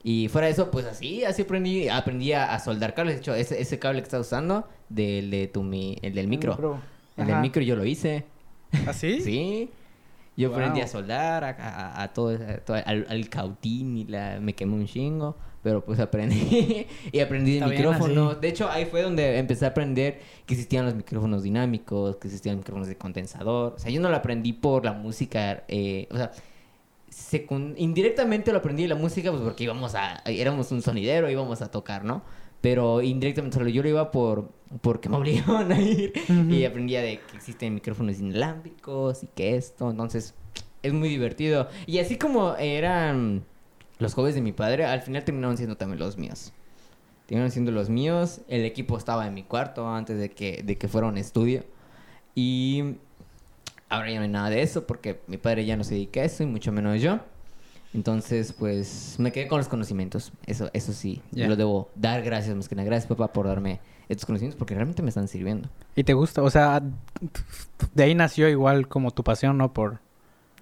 Y 0.03 0.29
fuera 0.29 0.47
de 0.49 0.53
eso, 0.53 0.71
pues 0.71 0.85
así, 0.87 1.25
así 1.25 1.43
aprendí, 1.43 1.89
aprendí 1.89 2.33
a, 2.33 2.53
a 2.55 2.59
soldar 2.59 2.95
cables. 2.95 3.15
De 3.17 3.21
hecho, 3.21 3.35
ese, 3.35 3.61
ese 3.61 3.79
cable 3.79 4.01
que 4.01 4.05
estás 4.05 4.21
usando, 4.27 4.69
del, 4.89 5.31
de 5.31 5.47
tu, 5.49 5.63
mi, 5.63 5.97
el 6.03 6.15
del 6.15 6.29
micro. 6.29 6.81
El 7.17 7.25
del 7.27 7.35
Ajá. 7.35 7.43
micro 7.43 7.63
yo 7.63 7.75
lo 7.77 7.85
hice. 7.85 8.25
¿Ah, 8.87 8.93
sí? 8.93 9.21
Sí. 9.25 9.71
Yo 10.37 10.49
Wow. 10.51 10.59
aprendí 10.59 10.81
a 10.81 10.89
soldar, 10.89 11.45
a, 11.45 11.51
a- 11.51 12.03
a 12.03 12.13
todo, 12.13 12.31
a 12.31 12.57
todo- 12.59 12.77
al, 12.85 13.07
al 13.09 13.29
cautín 13.29 13.97
y 13.97 14.05
la, 14.05 14.41
me 14.41 14.53
quemé 14.55 14.75
un 14.75 14.87
chingo, 14.87 15.37
pero 15.65 15.83
pues 15.83 15.99
aprendí 15.99 16.87
y 17.13 17.21
aprendí 17.21 17.59
de 17.59 17.67
micrófono. 17.67 18.31
así. 18.31 18.41
De 18.41 18.49
hecho, 18.49 18.69
ahí 18.71 18.85
fue 18.85 19.01
donde 19.01 19.39
empecé 19.39 19.65
a 19.65 19.69
aprender 19.69 20.21
que 20.45 20.53
existían 20.53 20.85
los 20.85 20.95
micrófonos 20.95 21.43
dinámicos, 21.43 22.17
que 22.17 22.29
existían 22.29 22.59
micrófonos 22.59 22.87
de 22.87 22.97
condensador. 22.97 23.73
O 23.75 23.79
sea, 23.79 23.91
yo 23.91 23.99
no 23.99 24.11
lo 24.11 24.17
aprendí 24.17 24.53
por 24.53 24.85
la 24.85 24.93
música, 24.93 25.65
eh, 25.67 26.07
o 26.11 26.17
sea, 26.17 26.33
indirectamente 27.77 28.53
lo 28.53 28.59
aprendí 28.59 28.83
de 28.83 28.91
la 28.91 28.95
música 28.95 29.31
pues 29.31 29.43
porque 29.43 29.65
íbamos 29.65 29.95
a, 29.95 30.23
éramos 30.27 30.71
un 30.71 30.83
sonidero, 30.83 31.31
íbamos 31.31 31.63
a 31.63 31.71
tocar, 31.71 32.05
¿no? 32.05 32.23
Pero 32.61 33.01
indirectamente 33.01 33.57
solo 33.57 33.71
yo 33.71 33.83
lo 33.83 33.89
iba 33.89 34.11
por 34.11 34.51
porque 34.83 35.09
me 35.09 35.17
obligaban 35.19 35.73
a 35.73 35.81
ir 35.81 36.13
y 36.29 36.65
aprendía 36.67 37.01
de 37.01 37.21
que 37.21 37.37
existen 37.37 37.73
micrófonos 37.75 38.21
inalámbricos 38.21 39.23
y 39.23 39.29
que 39.29 39.57
esto, 39.57 39.91
entonces 39.91 40.35
es 40.83 40.93
muy 40.93 41.09
divertido. 41.09 41.69
Y 41.87 42.01
así 42.01 42.19
como 42.19 42.55
eran 42.57 43.45
los 43.99 44.15
hobbies 44.15 44.35
de 44.35 44.41
mi 44.41 44.53
padre, 44.53 44.85
al 44.85 45.01
final 45.03 45.25
terminaron 45.25 45.57
siendo 45.57 45.77
también 45.77 45.99
los 45.99 46.17
míos. 46.19 46.53
Terminaron 47.27 47.51
siendo 47.51 47.71
los 47.73 47.89
míos, 47.89 48.41
el 48.49 48.65
equipo 48.65 48.99
estaba 48.99 49.27
en 49.27 49.35
mi 49.35 49.43
cuarto 49.45 49.89
antes 49.89 50.19
de 50.19 50.31
que, 50.31 50.63
de 50.63 50.77
que 50.77 50.89
fuera 50.89 51.07
un 51.07 51.17
estudio. 51.17 51.65
Y 52.35 52.97
ahora 53.89 54.11
ya 54.11 54.17
no 54.17 54.23
hay 54.25 54.29
nada 54.31 54.51
de 54.51 54.63
eso 54.63 54.87
porque 54.87 55.21
mi 55.27 55.37
padre 55.39 55.65
ya 55.65 55.77
no 55.77 55.85
se 55.85 55.95
dedica 55.95 56.21
a 56.21 56.25
eso 56.25 56.43
y 56.43 56.47
mucho 56.47 56.73
menos 56.73 57.01
yo. 57.01 57.21
Entonces, 57.95 58.53
pues 58.53 59.15
me 59.19 59.31
quedé 59.31 59.47
con 59.47 59.59
los 59.59 59.69
conocimientos. 59.69 60.33
Eso, 60.47 60.69
eso 60.73 60.93
sí, 60.93 61.23
Ya. 61.31 61.47
lo 61.47 61.55
debo 61.55 61.89
dar 61.95 62.23
gracias, 62.23 62.55
más 62.57 62.69
que 62.69 62.75
nada. 62.75 62.87
Gracias, 62.87 63.07
papá, 63.09 63.33
por 63.33 63.47
darme 63.47 63.81
estos 64.09 64.27
conocimientos 64.27 64.59
porque 64.59 64.75
realmente 64.75 65.01
me 65.01 65.09
están 65.11 65.29
sirviendo. 65.29 65.71
¿Y 65.95 66.03
te 66.03 66.13
gusta? 66.13 66.43
O 66.43 66.51
sea, 66.51 66.83
de 67.95 68.03
ahí 68.03 68.15
nació 68.17 68.49
igual 68.49 68.89
como 68.89 69.13
tu 69.13 69.23
pasión, 69.23 69.57
¿no? 69.57 69.73
Por... 69.73 70.01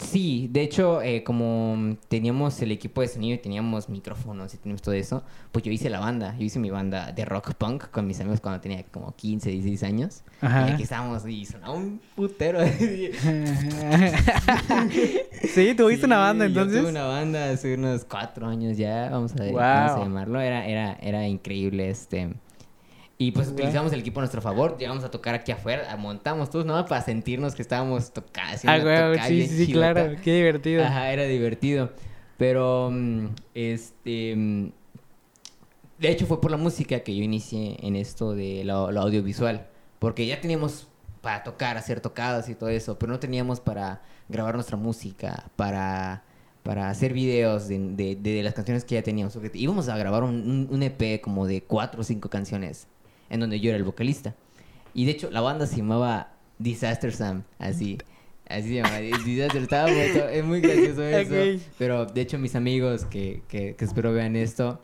Sí, 0.03 0.49
de 0.51 0.63
hecho, 0.63 1.01
eh, 1.03 1.23
como 1.25 1.97
teníamos 2.09 2.61
el 2.63 2.71
equipo 2.73 3.01
de 3.01 3.09
sonido 3.09 3.35
y 3.37 3.39
teníamos 3.39 3.89
micrófonos 3.89 4.53
y 4.55 4.59
teníamos 4.59 4.83
todo 4.83 4.95
eso, 4.95 5.23
pues 5.53 5.65
yo 5.65 5.71
hice 5.73 5.89
la 5.91 6.01
banda. 6.01 6.35
Yo 6.39 6.45
hice 6.45 6.59
mi 6.59 6.71
banda 6.71 7.13
de 7.13 7.25
rock 7.25 7.55
punk 7.55 7.91
con 7.91 8.07
mis 8.07 8.21
amigos 8.21 8.41
cuando 8.41 8.61
tenía 8.61 8.83
como 8.85 9.15
15, 9.17 9.51
16 9.51 9.83
años. 9.85 10.23
Ajá. 10.41 10.69
Y 10.69 10.73
aquí 10.73 10.83
estábamos 10.83 11.27
y 11.27 11.45
sonaba 11.47 11.73
un 11.75 12.01
putero. 12.17 12.59
sí, 15.55 15.75
tuviste 15.77 16.07
una 16.07 16.19
banda 16.19 16.47
Sí, 16.47 16.53
yo 16.53 16.61
entonces. 16.63 16.81
tuve 16.83 16.91
una 16.91 17.05
banda 17.07 17.51
hace 17.51 17.75
unos 17.75 18.05
cuatro 18.05 18.47
años 18.47 18.77
ya, 18.77 19.09
vamos 19.11 19.33
a, 19.33 19.45
Wow. 19.45 19.55
vamos 19.55 19.93
a 19.93 19.99
llamarlo. 20.01 20.41
Era, 20.41 20.67
era, 20.67 20.93
era 21.01 21.27
increíble 21.27 21.91
este. 21.91 22.31
Y 23.27 23.31
pues 23.33 23.49
utilizamos 23.49 23.93
el 23.93 24.01
equipo 24.01 24.21
a 24.21 24.23
nuestro 24.23 24.41
favor, 24.43 24.77
llegamos 24.79 25.05
a 25.05 25.11
tocar 25.11 25.35
aquí 25.35 25.53
afuera, 25.53 25.95
montamos 25.97 26.51
todos, 26.51 26.65
¿no? 26.67 26.85
Para 26.87 27.03
sentirnos 27.03 27.55
que 27.55 27.63
estábamos 27.63 28.13
tocando. 28.13 28.59
Ah, 28.67 28.79
güey, 28.79 29.19
sí, 29.29 29.47
sí, 29.49 29.67
sí, 29.67 29.73
claro. 29.73 30.17
Qué 30.23 30.35
divertido. 30.35 30.85
Ajá, 30.85 31.13
era 31.13 31.25
divertido. 31.25 31.91
Pero, 32.37 32.91
mm, 32.93 33.27
este. 33.55 34.35
mm, 34.37 34.71
De 35.99 36.11
hecho, 36.11 36.27
fue 36.27 36.41
por 36.41 36.51
la 36.51 36.57
música 36.57 37.01
que 37.01 37.15
yo 37.15 37.23
inicié 37.23 37.77
en 37.87 37.95
esto 37.97 38.33
de 38.35 38.65
lo, 38.65 38.91
lo 38.91 39.01
audiovisual. 39.03 39.67
Porque 40.01 40.27
ya 40.27 40.41
teníamos 40.41 40.89
para 41.21 41.45
tocar, 41.45 41.77
hacer 41.77 42.01
tocadas 42.01 42.49
y 42.49 42.57
todo 42.57 42.71
eso, 42.71 42.99
pero 42.99 43.13
no 43.13 43.21
teníamos 43.21 43.61
para 43.61 44.03
grabar 44.29 44.55
nuestra 44.57 44.77
música, 44.77 45.45
para, 45.55 46.25
para 46.65 46.91
hacer 46.91 47.13
videos 47.13 47.69
de, 47.69 47.79
de- 47.95 48.17
de 48.17 48.43
las 48.43 48.55
canciones 48.55 48.85
que 48.85 48.97
ya 48.97 49.03
teníamos. 49.03 49.39
Íbamos 49.55 49.89
a 49.89 49.97
grabar 49.97 50.25
un- 50.25 50.67
un 50.69 50.83
EP 50.83 51.21
como 51.21 51.47
de 51.47 51.63
cuatro 51.63 52.01
o 52.01 52.05
cinco 52.05 52.29
canciones, 52.29 52.89
en 53.33 53.41
donde 53.41 53.59
yo 53.59 53.71
era 53.71 53.77
el 53.79 53.83
vocalista. 53.85 54.37
Y 54.95 55.05
de 55.07 55.11
hecho, 55.13 55.31
la 55.31 55.41
banda 55.41 55.67
se 55.67 55.79
llamaba 55.79 56.35
Disaster 56.59 57.13
Sam, 57.13 57.43
así. 57.59 57.99
Así 58.49 58.69
se 58.69 58.75
llama, 58.75 58.99
Disaster 58.99 59.67
muy- 59.69 60.37
Es 60.37 60.45
muy 60.45 60.61
gracioso 60.61 61.03
eso. 61.09 61.35
Ok. 61.35 61.63
Pero 61.79 62.07
de 62.07 62.21
hecho, 62.21 62.39
mis 62.39 62.55
amigos 62.55 63.05
que, 63.07 63.43
que, 63.49 63.75
que 63.75 63.85
espero 63.85 64.13
vean 64.13 64.37
esto 64.37 64.81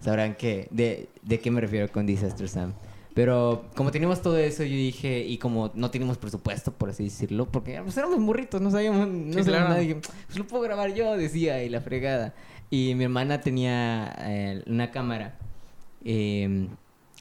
sabrán 0.00 0.34
que 0.34 0.66
de, 0.70 1.08
de 1.22 1.38
qué 1.40 1.50
me 1.50 1.60
refiero 1.60 1.88
con 1.92 2.06
Disaster 2.06 2.48
Sam. 2.48 2.72
Pero 3.12 3.66
como 3.74 3.90
teníamos 3.90 4.22
todo 4.22 4.38
eso, 4.38 4.62
yo 4.62 4.70
dije, 4.76 5.20
y 5.26 5.36
como 5.36 5.70
no 5.74 5.90
teníamos 5.90 6.16
presupuesto, 6.16 6.72
por 6.72 6.88
así 6.90 7.04
decirlo, 7.04 7.44
porque 7.46 7.78
pues, 7.82 7.96
éramos 7.98 8.18
morritos, 8.20 8.60
no 8.60 8.70
sabíamos, 8.70 9.08
no 9.08 9.32
Sí, 9.34 9.42
sabíamos 9.44 9.46
claro. 9.74 9.82
nada, 9.84 10.00
pues 10.26 10.38
lo 10.38 10.46
puedo 10.46 10.62
grabar 10.62 10.94
yo, 10.94 11.16
decía, 11.16 11.62
y 11.64 11.68
la 11.68 11.80
fregada. 11.80 12.34
Y 12.70 12.94
mi 12.94 13.04
hermana 13.04 13.40
tenía 13.40 14.14
eh, 14.20 14.62
una 14.66 14.90
cámara 14.92 15.36
eh, 16.04 16.68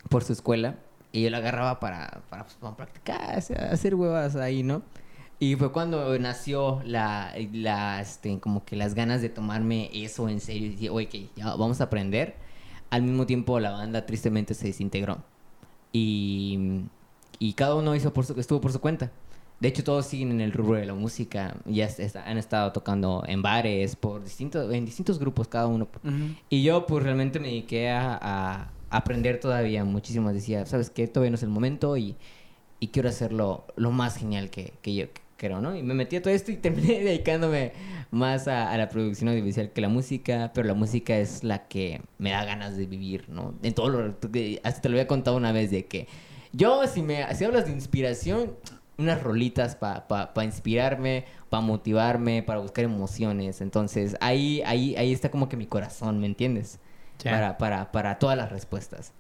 por 0.10 0.24
su 0.24 0.34
escuela, 0.34 0.76
y 1.12 1.24
yo 1.24 1.30
la 1.30 1.38
agarraba 1.38 1.80
para, 1.80 2.22
para, 2.30 2.44
pues, 2.44 2.56
para 2.56 2.76
practicar, 2.76 3.38
hacer- 3.38 3.96
huevas 3.96 4.36
ahí, 4.36 4.64
¿no? 4.64 4.82
Y 5.40 5.56
fue 5.56 5.72
cuando 5.72 6.20
nació 6.20 6.82
la, 6.84 7.34
la, 7.54 8.02
este, 8.02 8.40
como 8.40 8.66
que 8.66 8.76
las 8.76 8.94
ganas 8.94 9.22
de 9.22 9.30
tomarme 9.30 9.90
eso 9.94 10.28
en 10.28 10.42
serio. 10.42 10.66
Y 10.68 10.70
dije, 10.72 10.90
oye, 10.90 11.08
que 11.08 11.30
ya 11.36 11.56
vamos 11.56 11.80
a 11.80 11.86
aprender. 11.86 12.36
Al 12.90 13.04
mismo 13.04 13.26
tiempo, 13.26 13.58
la 13.60 13.72
banda 13.72 14.06
tristemente 14.06 14.54
se 14.54 14.68
desintegró. 14.68 15.20
Y, 15.94 16.82
y 17.40 17.54
cada 17.54 17.76
uno 17.76 17.96
hizo 17.96 18.12
por 18.12 18.26
su, 18.26 18.38
estuvo 18.40 18.60
por 18.60 18.74
su 18.74 18.82
cuenta. 18.82 19.12
De 19.62 19.68
hecho, 19.70 19.84
todos 19.84 20.06
siguen 20.06 20.32
en 20.32 20.42
el 20.42 20.52
rubro 20.52 20.78
de 20.78 20.86
la 20.86 20.94
música. 20.94 21.56
Ya 21.66 21.88
han 22.26 22.38
estado 22.38 22.72
tocando 22.72 23.24
en 23.28 23.42
bares, 23.42 23.96
por 23.96 24.24
distintos, 24.24 24.74
en 24.74 24.86
distintos 24.86 25.20
grupos 25.20 25.48
cada 25.48 25.68
uno. 25.68 25.88
Ujú. 26.04 26.36
Y 26.50 26.64
yo 26.64 26.86
pues 26.86 27.04
realmente 27.04 27.40
me 27.40 27.48
dediqué 27.48 27.90
a, 27.90 28.20
a 28.22 28.72
aprender 28.90 29.40
todavía 29.40 29.84
muchísimo. 29.86 30.32
Decía, 30.34 30.66
¿sabes 30.66 30.90
qué? 30.90 31.08
Todavía 31.08 31.32
no 31.32 31.36
es 31.36 31.44
el 31.44 31.50
momento 31.50 31.98
y, 31.98 32.16
y 32.80 32.88
quiero 32.90 33.10
hacerlo 33.10 33.66
lo 33.76 33.92
más 33.92 34.18
genial 34.18 34.50
que, 34.50 34.74
yo 34.84 35.06
creo, 35.38 35.62
¿no? 35.62 35.76
Y 35.76 35.84
me 35.84 35.94
metí 35.94 36.18
a 36.18 36.22
todo 36.22 36.34
esto 36.34 36.52
y 36.52 36.58
terminé 36.58 37.00
dedicándome 37.00 37.74
más 38.12 38.48
a, 38.48 38.72
a 38.72 38.78
la 38.78 38.90
producción 38.90 39.30
audiovisual 39.30 39.72
que 39.72 39.82
la 39.82 39.90
música, 39.90 40.52
pero 40.54 40.68
la 40.68 40.74
música 40.74 41.18
es 41.18 41.44
la 41.44 41.68
que 41.68 42.02
me 42.18 42.32
da 42.32 42.44
ganas 42.46 42.78
de 42.78 42.86
vivir, 42.86 43.30
¿no? 43.30 43.54
En 43.64 43.74
todo 43.74 43.90
lo... 43.90 44.16
Hasta 44.64 44.82
te 44.82 44.90
lo 44.90 44.96
había 44.96 45.08
contado 45.08 45.38
una 45.38 45.52
vez 45.52 45.72
de 45.72 45.86
que 45.86 46.08
yo, 46.52 46.86
si, 46.88 47.02
me, 47.02 47.34
si 47.36 47.46
hablas 47.46 47.66
de 47.66 47.72
inspiración, 47.72 48.56
unas 48.98 49.22
rolitas 49.24 49.76
para 49.76 50.44
inspirarme, 50.44 51.26
para 51.50 51.62
motivarme, 51.62 52.44
para 52.44 52.60
buscar 52.60 52.84
emociones. 52.84 53.62
Entonces, 53.62 54.18
ahí, 54.20 54.62
ahí, 54.66 54.96
ahí 54.98 55.14
está 55.14 55.32
como 55.32 55.48
que 55.48 55.58
mi 55.58 55.68
corazón, 55.68 56.20
¿me 56.20 56.26
entiendes? 56.28 56.80
Para, 57.24 57.58
para, 57.58 57.92
para 57.92 58.20
todas 58.20 58.38
las 58.38 58.52
respuestas. 58.52 59.14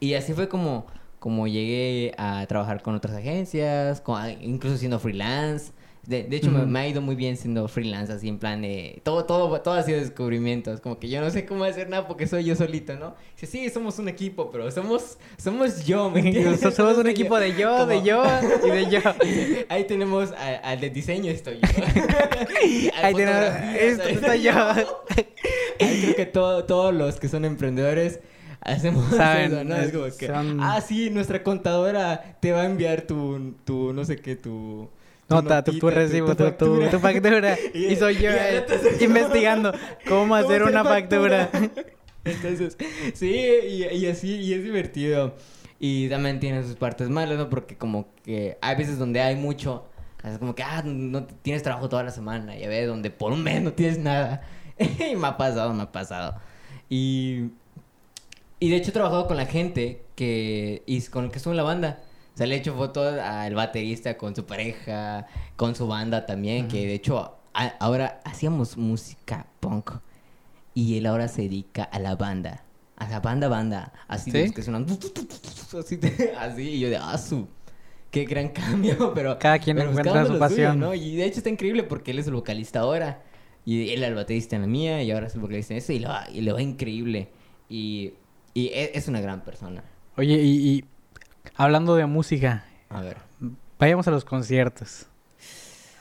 Y 0.00 0.14
así 0.14 0.32
fue 0.32 0.48
como, 0.48 0.86
como 1.18 1.46
llegué 1.46 2.14
a 2.18 2.44
trabajar 2.46 2.82
con 2.82 2.94
otras 2.94 3.16
agencias, 3.16 4.02
incluso 4.40 4.76
siendo 4.76 4.98
freelance. 4.98 5.72
De, 6.06 6.22
de 6.22 6.36
hecho, 6.36 6.50
me, 6.52 6.78
ha 6.78 6.86
ido 6.86 7.00
muy 7.00 7.16
bien 7.16 7.36
siendo 7.36 7.66
freelance, 7.66 8.12
así 8.12 8.28
en 8.28 8.38
plan 8.38 8.62
de... 8.62 9.00
Todo, 9.02 9.24
todo, 9.24 9.60
todo 9.60 9.74
ha 9.74 9.82
sido 9.82 9.98
descubrimientos. 9.98 10.80
Como 10.80 11.00
que 11.00 11.08
yo 11.08 11.20
no 11.20 11.30
sé 11.30 11.44
cómo 11.46 11.64
hacer 11.64 11.88
nada 11.88 12.06
porque 12.06 12.28
soy 12.28 12.44
yo 12.44 12.54
solito, 12.54 12.94
¿no? 12.94 13.16
Dice, 13.34 13.46
sí, 13.46 13.68
somos 13.70 13.98
un 13.98 14.08
equipo, 14.08 14.50
pero 14.52 14.70
somos, 14.70 15.18
somos 15.36 15.84
yo, 15.84 16.08
¿me 16.10 16.20
entiendes? 16.26 16.60
Somos 16.74 16.96
un 16.98 17.08
equipo 17.08 17.38
de 17.40 17.56
yo, 17.56 17.86
de 17.86 18.02
yo 18.04 18.22
y 18.64 18.70
de 18.70 18.90
yo. 18.90 19.00
Ahí 19.68 19.84
tenemos 19.84 20.32
al 20.62 20.80
de 20.80 20.90
diseño, 20.90 21.30
estoy 21.30 21.58
yo. 21.60 21.68
Ahí 23.02 23.14
tenemos- 23.14 23.74
esto 23.76 24.08
estoy 24.08 24.42
yo. 24.42 24.52
Ahí 25.80 26.00
creo 26.02 26.16
que 26.16 26.26
todo- 26.26 26.64
todos 26.64 26.94
los 26.94 27.18
que 27.18 27.28
son 27.28 27.44
emprendedores, 27.44 28.20
hacemos 28.60 29.04
Saben, 29.14 29.52
eso, 29.52 29.64
¿no? 29.64 29.76
Es 29.76 29.86
es- 29.86 29.92
como 29.92 30.04
que, 30.16 30.26
son- 30.26 30.60
ah, 30.60 30.80
sí, 30.80 31.10
nuestra 31.10 31.42
contadora 31.42 32.36
te 32.40 32.52
va 32.52 32.62
a 32.62 32.66
enviar 32.66 33.02
tu, 33.02 33.54
tu 33.64 33.92
no 33.92 34.04
sé 34.04 34.16
qué, 34.18 34.36
tu... 34.36 34.88
Nota, 35.28 35.64
tu, 35.64 35.72
tu 35.72 35.86
notita, 35.86 36.00
recibo, 36.00 36.26
tu, 36.28 36.34
tu, 36.36 36.44
factura. 36.44 36.90
tu 36.90 36.98
factura. 37.00 37.56
Y- 37.74 37.86
Y 37.86 37.96
soy 37.96 38.16
yo 38.16 38.30
eh, 38.30 38.64
investigando 39.00 39.72
cómo 40.08 40.34
hacer 40.34 40.62
una 40.62 40.84
factura. 40.84 41.50
Entonces, 42.24 42.76
sí, 43.14 43.28
y, 43.68 43.84
y 43.84 44.06
así, 44.06 44.36
y 44.36 44.52
es 44.54 44.62
divertido. 44.64 45.34
Y 45.78 46.08
también 46.08 46.40
tiene 46.40 46.62
sus 46.62 46.76
partes 46.76 47.08
malas, 47.08 47.38
¿no? 47.38 47.48
Porque 47.50 47.76
como 47.76 48.06
que 48.24 48.56
hay 48.60 48.76
veces 48.76 48.98
donde 48.98 49.20
hay 49.20 49.36
mucho, 49.36 49.86
es 50.24 50.38
como 50.38 50.54
que, 50.54 50.62
ah, 50.62 50.82
no 50.84 51.24
tienes 51.24 51.62
trabajo 51.62 51.88
toda 51.88 52.02
la 52.02 52.10
semana, 52.10 52.56
ya 52.56 52.68
ves, 52.68 52.86
donde 52.86 53.10
por 53.10 53.32
un 53.32 53.42
mes 53.42 53.62
no 53.62 53.72
tienes 53.72 53.98
nada. 53.98 54.42
y 54.78 55.16
me 55.16 55.26
ha 55.28 55.36
pasado, 55.36 55.72
me 55.74 55.82
ha 55.82 55.92
pasado. 55.92 56.36
Y, 56.88 57.50
y 58.58 58.70
de 58.70 58.76
hecho 58.76 58.90
he 58.90 58.92
trabajado 58.94 59.26
con 59.26 59.36
la 59.36 59.46
gente 59.46 60.02
que, 60.14 60.82
y 60.86 61.00
con 61.02 61.24
el 61.26 61.30
que 61.30 61.36
estuvo 61.38 61.52
en 61.52 61.58
la 61.58 61.62
banda. 61.62 61.98
O 62.36 62.38
sea, 62.38 62.46
le 62.46 62.56
he 62.56 62.58
hecho 62.58 62.74
fotos 62.74 63.18
al 63.18 63.54
baterista 63.54 64.18
con 64.18 64.36
su 64.36 64.44
pareja, 64.44 65.26
con 65.56 65.74
su 65.74 65.86
banda 65.88 66.26
también, 66.26 66.68
que 66.68 66.86
de 66.86 66.92
hecho 66.92 67.38
a- 67.54 67.72
ahora 67.80 68.20
hacíamos 68.26 68.76
música 68.76 69.46
punk. 69.60 69.92
Y 70.74 70.98
él 70.98 71.06
ahora 71.06 71.28
se 71.28 71.40
dedica 71.42 71.84
a 71.84 71.98
la 71.98 72.14
banda. 72.14 72.62
A 72.98 73.08
la 73.08 73.20
banda, 73.20 73.48
banda. 73.48 73.90
Así 74.06 74.30
de 74.30 74.42
los 74.48 74.52
que 74.54 74.62
suenan. 74.62 74.84
Así, 75.80 75.96
de- 75.96 76.34
así, 76.38 76.62
y 76.62 76.80
yo 76.80 76.90
de 76.90 76.98
asu. 76.98 77.48
Qué 78.10 78.24
gran 78.26 78.50
cambio, 78.50 79.12
pero. 79.14 79.38
Cada 79.38 79.58
quien 79.58 79.78
pero 79.78 79.88
encuentra 79.88 80.20
su 80.24 80.26
suyo, 80.28 80.38
pasión. 80.38 80.78
¿no? 80.78 80.94
Y 80.94 81.16
de 81.16 81.24
hecho 81.24 81.38
está 81.38 81.48
increíble 81.48 81.84
porque 81.84 82.10
él 82.10 82.18
es 82.18 82.26
el 82.26 82.34
vocalista 82.34 82.80
ahora. 82.80 83.22
Y 83.64 83.88
él 83.94 84.00
era 84.00 84.08
el 84.08 84.14
baterista 84.14 84.56
en 84.56 84.62
la 84.62 84.68
mía 84.68 85.02
y 85.02 85.10
ahora 85.10 85.26
es 85.28 85.34
el 85.34 85.40
vocalista 85.40 85.72
en 85.72 85.78
esa. 85.78 85.94
Y 85.94 86.00
le 86.00 86.06
va, 86.08 86.26
y 86.30 86.42
le 86.42 86.52
va 86.52 86.60
increíble. 86.60 87.28
Y, 87.70 88.12
y 88.52 88.66
e- 88.66 88.90
es 88.94 89.08
una 89.08 89.22
gran 89.22 89.40
persona. 89.42 89.82
Oye, 90.18 90.34
y, 90.42 90.68
y 90.76 90.84
hablando 91.54 91.94
de 91.96 92.06
música, 92.06 92.64
A 92.88 93.00
ver. 93.00 93.18
vayamos 93.78 94.06
a 94.08 94.10
los 94.10 94.24
conciertos. 94.24 95.06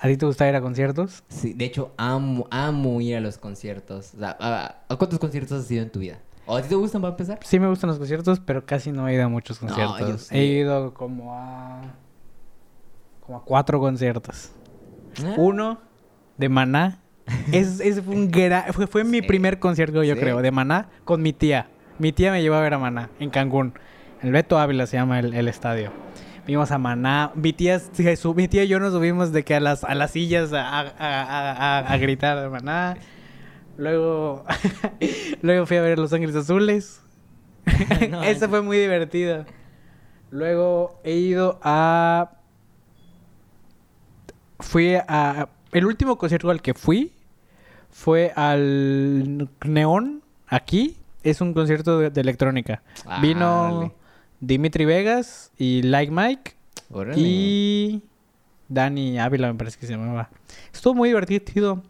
¿A 0.01 0.07
ti 0.07 0.17
te 0.17 0.25
gusta 0.25 0.47
ir 0.47 0.55
a 0.55 0.61
conciertos? 0.61 1.23
Sí, 1.29 1.53
de 1.53 1.65
hecho, 1.65 1.93
amo, 1.97 2.47
amo 2.51 3.01
ir 3.01 3.15
a 3.15 3.21
los 3.21 3.37
conciertos. 3.37 4.13
O 4.15 4.19
sea, 4.19 4.37
¿a, 4.39 4.75
a 4.87 4.95
cuántos 4.97 5.17
conciertos 5.19 5.63
has 5.63 5.71
ido 5.71 5.83
en 5.83 5.89
tu 5.89 5.99
vida? 5.99 6.19
¿O 6.45 6.55
a 6.55 6.61
ti 6.61 6.69
te 6.69 6.75
gustan 6.75 7.01
para 7.01 7.11
empezar? 7.13 7.39
Sí 7.43 7.59
me 7.59 7.67
gustan 7.67 7.89
los 7.89 7.97
conciertos, 7.97 8.39
pero 8.39 8.65
casi 8.65 8.91
no 8.91 9.07
he 9.07 9.13
ido 9.15 9.25
a 9.25 9.29
muchos 9.29 9.57
conciertos. 9.57 10.23
sí. 10.23 10.35
He 10.37 10.45
ido 10.45 10.93
como 10.93 11.33
a... 11.35 11.81
como 13.21 13.37
a 13.39 13.43
cuatro 13.43 13.79
conciertos. 13.79 14.51
Ah. 15.23 15.33
Uno 15.37 15.79
de 16.37 16.49
Maná. 16.49 16.99
Es- 17.51 17.81
fue 18.03 18.13
un 18.13 18.29
gran... 18.29 18.71
Fue, 18.73 18.85
fue 18.85 19.03
mi 19.03 19.21
Sí. 19.21 19.27
primer 19.27 19.57
concierto, 19.59 20.03
yo 20.03 20.13
Sí. 20.13 20.19
creo, 20.19 20.41
de 20.43 20.51
Maná 20.51 20.89
con 21.03 21.23
mi 21.23 21.33
tía. 21.33 21.69
Mi 21.97 22.11
tía 22.11 22.31
me 22.31 22.43
llevó 22.43 22.55
a 22.57 22.61
ver 22.61 22.75
a 22.75 22.77
Maná 22.79 23.09
en 23.19 23.29
Cancún. 23.31 23.73
El 24.22 24.32
Beto 24.32 24.57
Ávila 24.57 24.88
se 24.88 24.97
llama 24.97 25.20
el, 25.20 25.34
el 25.34 25.47
estadio. 25.47 25.91
Vimos 26.47 26.72
a 26.72 26.78
Maná. 26.78 27.32
Mi 27.36 27.53
tía, 27.53 27.82
mi 28.36 28.47
tía 28.47 28.63
y 28.63 28.68
yo 28.68 28.80
nos 28.80 28.93
subimos 28.93 29.32
de 29.32 29.43
que 29.43 29.55
a 29.55 29.59
las, 29.59 29.84
a 29.84 29.95
las 29.95 30.11
sillas 30.11 30.53
a, 30.53 30.80
a- 30.80 31.80
a- 31.91 31.97
gritar 31.97 32.38
a 32.38 32.49
Maná. 32.49 32.97
Luego, 33.78 34.45
luego 35.41 35.66
fui 35.66 35.78
a 35.78 35.82
ver 35.82 35.99
Los 35.99 36.13
Ángeles 36.13 36.36
Azules. 36.36 37.01
No, 38.09 38.24
Esa 38.24 38.47
fue 38.47 38.61
muy 38.61 38.78
divertida. 38.78 39.45
Luego 40.32 40.99
he 41.03 41.13
ido 41.16 41.59
a. 41.63 42.32
Fui 44.59 44.95
a. 44.95 45.49
El 45.72 45.86
último 45.86 46.18
concierto 46.18 46.49
al 46.51 46.61
que 46.61 46.74
fui 46.74 47.11
fue 47.89 48.32
al 48.36 49.49
Neón, 49.66 50.22
aquí. 50.47 50.97
Es 51.24 51.41
un 51.41 51.53
concierto 51.53 51.97
de, 51.99 52.11
de 52.11 52.22
electrónica. 52.22 52.84
Vino. 53.22 53.91
Dimitri 54.47 54.85
Vegas 54.85 55.51
y 55.57 55.81
Like 55.83 56.11
Mike 56.11 56.53
Órale. 56.91 57.15
y 57.19 58.03
Dani 58.67 59.19
Ávila, 59.19 59.51
me 59.51 59.57
parece 59.57 59.77
que 59.79 59.85
se 59.87 59.93
llamaba. 59.93 60.29
Estuvo 60.73 60.93
muy 60.95 61.09
divertido. 61.09 61.81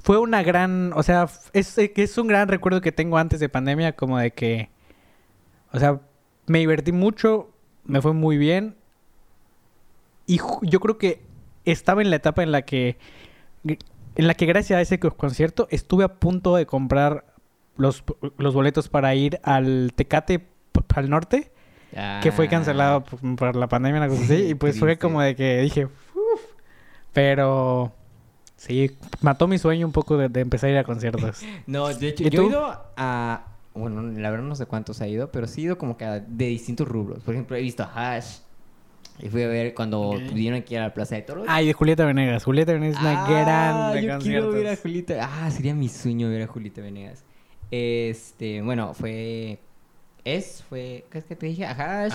Fue 0.00 0.18
una 0.18 0.42
gran, 0.42 0.92
o 0.94 1.02
sea, 1.02 1.28
es, 1.52 1.76
es 1.78 2.18
un 2.18 2.28
gran 2.28 2.48
recuerdo 2.48 2.80
que 2.80 2.92
tengo 2.92 3.18
antes 3.18 3.40
de 3.40 3.48
pandemia, 3.48 3.96
como 3.96 4.18
de 4.18 4.30
que, 4.30 4.70
o 5.72 5.78
sea, 5.78 6.00
me 6.46 6.60
divertí 6.60 6.92
mucho, 6.92 7.50
me 7.84 8.00
fue 8.00 8.12
muy 8.12 8.38
bien. 8.38 8.76
Y 10.26 10.38
yo 10.62 10.78
creo 10.80 10.98
que 10.98 11.20
estaba 11.64 12.00
en 12.02 12.10
la 12.10 12.16
etapa 12.16 12.42
en 12.42 12.52
la 12.52 12.62
que, 12.62 12.96
en 13.64 14.26
la 14.26 14.34
que 14.34 14.46
gracias 14.46 14.76
a 14.78 14.80
ese 14.82 14.98
co- 15.00 15.16
concierto 15.16 15.66
estuve 15.70 16.04
a 16.04 16.14
punto 16.14 16.54
de 16.54 16.66
comprar 16.66 17.24
los, 17.76 18.04
los 18.36 18.54
boletos 18.54 18.88
para 18.88 19.14
ir 19.14 19.40
al 19.42 19.92
Tecate 19.94 20.46
al 20.94 21.10
norte 21.10 21.52
que 22.22 22.32
fue 22.32 22.48
cancelado 22.48 23.04
Ah. 23.06 23.10
p- 23.10 23.36
por 23.36 23.56
la 23.56 23.66
pandemia, 23.68 24.00
una 24.00 24.08
cosa 24.08 24.22
así. 24.24 24.48
Y 24.50 24.54
pues 24.54 24.78
fue 24.78 24.98
como 24.98 25.20
de 25.22 25.34
que 25.34 25.60
dije, 25.62 25.86
"Uf". 25.86 26.40
pero 27.12 27.92
sí, 28.56 28.90
mató 29.22 29.46
mi 29.48 29.58
sueño 29.58 29.86
un 29.86 29.92
poco 29.92 30.16
de, 30.16 30.28
de 30.28 30.40
empezar 30.40 30.68
a 30.68 30.72
ir 30.72 30.78
a 30.78 30.84
conciertos. 30.84 31.40
No, 31.66 31.88
de 31.88 32.08
hecho, 32.08 32.24
¿Y 32.24 32.30
yo 32.30 32.42
he 32.42 32.46
ido 32.46 32.82
a... 32.96 33.44
Bueno, 33.74 34.02
la 34.02 34.30
verdad 34.30 34.44
no 34.44 34.56
sé 34.56 34.66
cuántos 34.66 35.00
ha 35.00 35.06
ido, 35.06 35.30
pero 35.30 35.46
sí 35.46 35.60
he 35.60 35.64
ido 35.64 35.78
como 35.78 35.96
que 35.96 36.04
a- 36.04 36.18
de 36.20 36.46
distintos 36.46 36.88
rubros. 36.88 37.22
Por 37.22 37.34
ejemplo, 37.34 37.56
he 37.56 37.60
visto 37.60 37.82
a 37.84 38.14
Hash. 38.16 38.38
Y 39.20 39.28
fui 39.28 39.42
a 39.42 39.48
ver 39.48 39.74
cuando 39.74 40.00
Ok. 40.00 40.18
vinieron 40.32 40.60
aquí 40.60 40.76
a 40.76 40.80
la 40.82 40.94
Plaza 40.94 41.16
de 41.16 41.22
Toros. 41.22 41.44
Ay, 41.48 41.66
de 41.66 41.72
Julieta 41.72 42.04
Venegas. 42.04 42.44
Julieta 42.44 42.72
Venegas 42.72 42.96
es 42.96 43.02
una 43.02 43.24
Ah, 43.24 43.90
gran 43.90 44.00
yo 44.00 44.18
quiero 44.20 44.50
ver 44.52 44.68
a 44.68 44.76
Julieta. 44.76 45.28
Ah, 45.44 45.50
sería 45.50 45.74
mi 45.74 45.88
sueño 45.88 46.28
ver 46.28 46.42
a 46.42 46.46
Julieta 46.46 46.80
Venegas. 46.82 47.24
Este, 47.70 48.62
bueno, 48.62 48.94
fue... 48.94 49.58
Es, 50.36 50.62
fue... 50.68 51.04
¿Qué 51.10 51.18
es 51.18 51.24
que 51.24 51.36
te 51.36 51.46
dije? 51.46 51.64
A 51.64 51.72
Hash. 51.72 52.12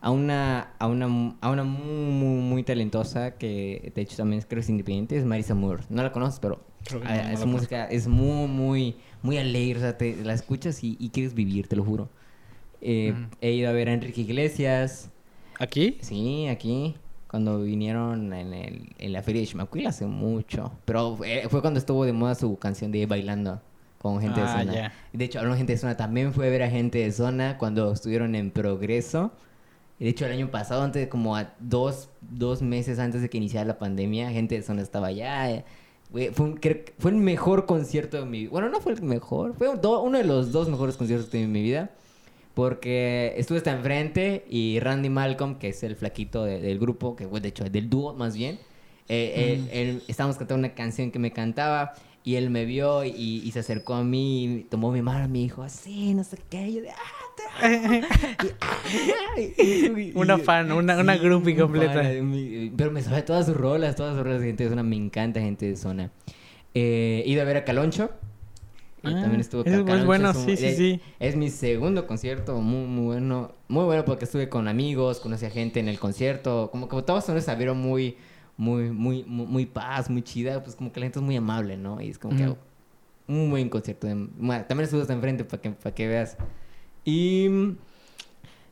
A 0.00 0.10
una 0.10 0.72
a 0.78 0.86
una 0.86 1.34
a 1.40 1.50
una 1.50 1.64
muy, 1.64 2.12
muy, 2.12 2.40
muy 2.40 2.62
talentosa 2.62 3.32
que 3.32 3.92
de 3.94 4.02
hecho 4.02 4.16
también 4.16 4.42
creo 4.42 4.58
que 4.58 4.60
es 4.60 4.68
independiente 4.70 5.16
es 5.16 5.24
Marisa 5.24 5.54
Moore 5.54 5.82
no 5.88 6.02
la 6.02 6.12
conoces 6.12 6.38
pero 6.38 6.60
no, 6.92 7.00
no 7.00 7.06
la 7.06 7.36
su 7.36 7.46
música 7.48 7.86
es 7.86 8.06
muy 8.06 8.46
muy 8.46 8.96
muy 9.22 9.38
alegre 9.38 9.78
o 9.78 9.80
sea 9.82 9.98
te 9.98 10.14
la 10.16 10.34
escuchas 10.34 10.84
y, 10.84 10.96
y 11.00 11.08
quieres 11.10 11.34
vivir 11.34 11.66
te 11.66 11.76
lo 11.76 11.84
juro 11.84 12.08
Eh, 12.80 13.14
Ujú. 13.16 13.26
he 13.40 13.52
ido 13.52 13.68
a 13.68 13.72
ver 13.72 13.88
a 13.88 13.94
Enrique 13.94 14.20
Iglesias 14.20 15.10
¿Aquí? 15.58 15.96
sí 16.02 16.46
aquí 16.48 16.94
cuando 17.28 17.62
vinieron 17.62 18.32
en, 18.32 18.52
el, 18.52 18.94
en 18.98 19.12
la 19.12 19.22
feria 19.22 19.40
de 19.40 19.48
Chimacuil 19.48 19.86
hace 19.88 20.06
mucho 20.06 20.72
pero 20.84 21.18
fue 21.48 21.60
cuando 21.62 21.78
estuvo 21.80 22.04
de 22.04 22.12
moda 22.12 22.34
su 22.36 22.56
canción 22.58 22.92
de 22.92 23.06
bailando 23.06 23.60
con 24.12 24.20
gente 24.22 24.40
de 24.40 24.46
Ah, 24.46 24.58
zona 24.60 24.74
ya. 24.74 24.92
de 25.12 25.24
hecho, 25.24 25.38
hablando 25.38 25.54
de 25.54 25.58
gente 25.58 25.72
de 25.74 25.78
zona, 25.78 25.96
también 25.96 26.32
fue 26.32 26.46
a 26.46 26.50
ver 26.50 26.62
a 26.62 26.70
gente 26.70 26.98
de 26.98 27.12
zona 27.12 27.58
cuando 27.58 27.92
estuvieron 27.92 28.34
en 28.34 28.50
progreso. 28.50 29.32
Y 29.98 30.04
De 30.04 30.10
hecho, 30.10 30.26
el 30.26 30.32
año 30.32 30.50
pasado, 30.50 30.82
antes, 30.82 31.08
como 31.08 31.36
a 31.36 31.54
dos, 31.58 32.10
dos 32.20 32.60
meses 32.62 32.98
antes 32.98 33.22
de 33.22 33.30
que 33.30 33.38
iniciara 33.38 33.66
la 33.66 33.78
pandemia, 33.78 34.30
gente 34.30 34.54
de 34.54 34.62
zona 34.62 34.82
estaba 34.82 35.06
allá. 35.06 35.64
Fue, 36.12 36.30
un- 36.38 36.60
fue 36.98 37.10
el 37.10 37.16
mejor 37.16 37.66
concierto 37.66 38.18
de 38.18 38.26
mi 38.26 38.40
vida. 38.40 38.50
Bueno, 38.50 38.68
no 38.68 38.80
fue 38.80 38.92
el 38.92 39.02
mejor, 39.02 39.54
fue 39.54 39.68
un- 39.68 39.80
do- 39.80 40.02
uno 40.02 40.18
de 40.18 40.24
los 40.24 40.52
dos 40.52 40.68
mejores 40.68 40.96
conciertos 40.96 41.30
de 41.30 41.46
mi 41.46 41.62
vida. 41.62 41.90
Porque 42.54 43.34
estuve 43.36 43.58
hasta 43.58 43.72
enfrente 43.72 44.46
y 44.48 44.80
Randy 44.80 45.10
Malcolm, 45.10 45.56
que 45.58 45.68
es 45.68 45.82
el 45.82 45.94
flaquito 45.94 46.44
de- 46.44 46.60
del 46.60 46.78
grupo, 46.78 47.14
que 47.14 47.26
fue 47.28 47.40
de 47.40 47.48
hecho 47.48 47.64
del 47.64 47.90
dúo 47.90 48.14
más 48.14 48.34
bien, 48.34 48.58
eh, 49.08 49.58
él- 49.58 49.68
él- 49.72 50.02
estábamos 50.08 50.36
cantando 50.38 50.60
una 50.66 50.74
canción 50.74 51.10
que 51.10 51.18
me 51.18 51.32
cantaba 51.32 51.92
y 52.26 52.34
él 52.34 52.50
me 52.50 52.64
vio 52.64 53.04
y, 53.04 53.10
y 53.44 53.50
se 53.52 53.60
acercó 53.60 53.94
a 53.94 54.02
mí, 54.02 54.44
y 54.44 54.62
tomó 54.64 54.90
mi 54.90 55.00
mano 55.00 55.26
y 55.26 55.28
me 55.28 55.38
dijo 55.38 55.62
así, 55.62 56.12
no 56.12 56.24
sé 56.24 56.36
qué. 56.50 56.66
Y 56.68 56.74
yo 56.74 56.82
de, 56.82 56.90
"Ah, 56.90 56.96
te 57.36 57.76
amo". 57.76 57.94
Y, 58.42 58.46
"Ah", 58.60 59.40
y- 59.40 60.12
Una 60.16 60.36
fan, 60.36 60.72
una- 60.72 60.98
una 60.98 61.16
groupie 61.16 61.54
un 61.54 61.60
completa. 61.60 61.92
fan, 62.02 62.32
eh, 62.34 62.72
Pero 62.76 62.90
me 62.90 63.00
sabe 63.02 63.22
todas 63.22 63.46
sus 63.46 63.56
rolas, 63.56 63.94
todas 63.94 64.16
sus 64.16 64.24
rolas 64.24 64.40
de 64.40 64.48
gente 64.48 64.64
de 64.64 64.70
zona, 64.70 64.82
me 64.82 64.96
encanta 64.96 65.40
gente 65.40 65.66
de 65.66 65.76
zona. 65.76 66.10
Eh, 66.74 67.22
ido 67.26 67.42
a 67.42 67.44
ver 67.44 67.58
a 67.58 67.64
Caloncho. 67.64 68.10
Ah, 69.04 69.20
también 69.20 69.40
estuvo 69.40 69.62
es 69.64 69.72
muy 69.84 70.00
bueno, 70.04 70.30
es 70.30 70.36
un- 70.36 70.46
sí, 70.46 70.56
sí, 70.56 70.74
sí. 70.76 71.00
es 71.20 71.36
mi 71.36 71.48
segundo 71.50 72.08
concierto, 72.08 72.60
muy, 72.60 72.88
muy 72.88 73.04
bueno. 73.04 73.52
Muy 73.68 73.84
bueno 73.84 74.04
porque 74.04 74.24
estuve 74.24 74.48
con 74.48 74.66
amigos, 74.66 75.20
conocí 75.20 75.46
a 75.46 75.50
gente 75.50 75.78
en 75.78 75.86
el 75.86 76.00
concierto. 76.00 76.70
Como 76.72 76.88
que 76.88 77.00
todos 77.02 77.24
son 77.24 77.40
sabieron 77.40 77.78
muy, 77.78 78.16
muy, 78.56 78.90
muy, 78.90 79.24
muy, 79.24 79.46
muy 79.46 79.66
paz, 79.66 80.08
muy 80.10 80.22
chida. 80.22 80.62
Pues 80.62 80.76
como 80.76 80.92
que 80.92 81.00
la 81.00 81.06
gente 81.06 81.18
es 81.18 81.24
muy 81.24 81.36
amable, 81.36 81.76
¿no? 81.76 82.00
Y 82.00 82.08
es 82.10 82.18
como 82.18 82.36
que 82.36 82.44
Ujú. 82.48 82.56
un 83.28 83.50
buen 83.50 83.68
concierto. 83.68 84.06
de- 84.06 84.14
bueno, 84.14 84.64
También 84.66 84.84
estuve 84.84 85.02
hasta 85.02 85.12
enfrente 85.14 85.44
para 85.44 85.60
que, 85.62 85.70
para 85.70 85.94
que 85.94 86.08
veas. 86.08 86.36
Y 87.04 87.48
mm, 87.48 87.76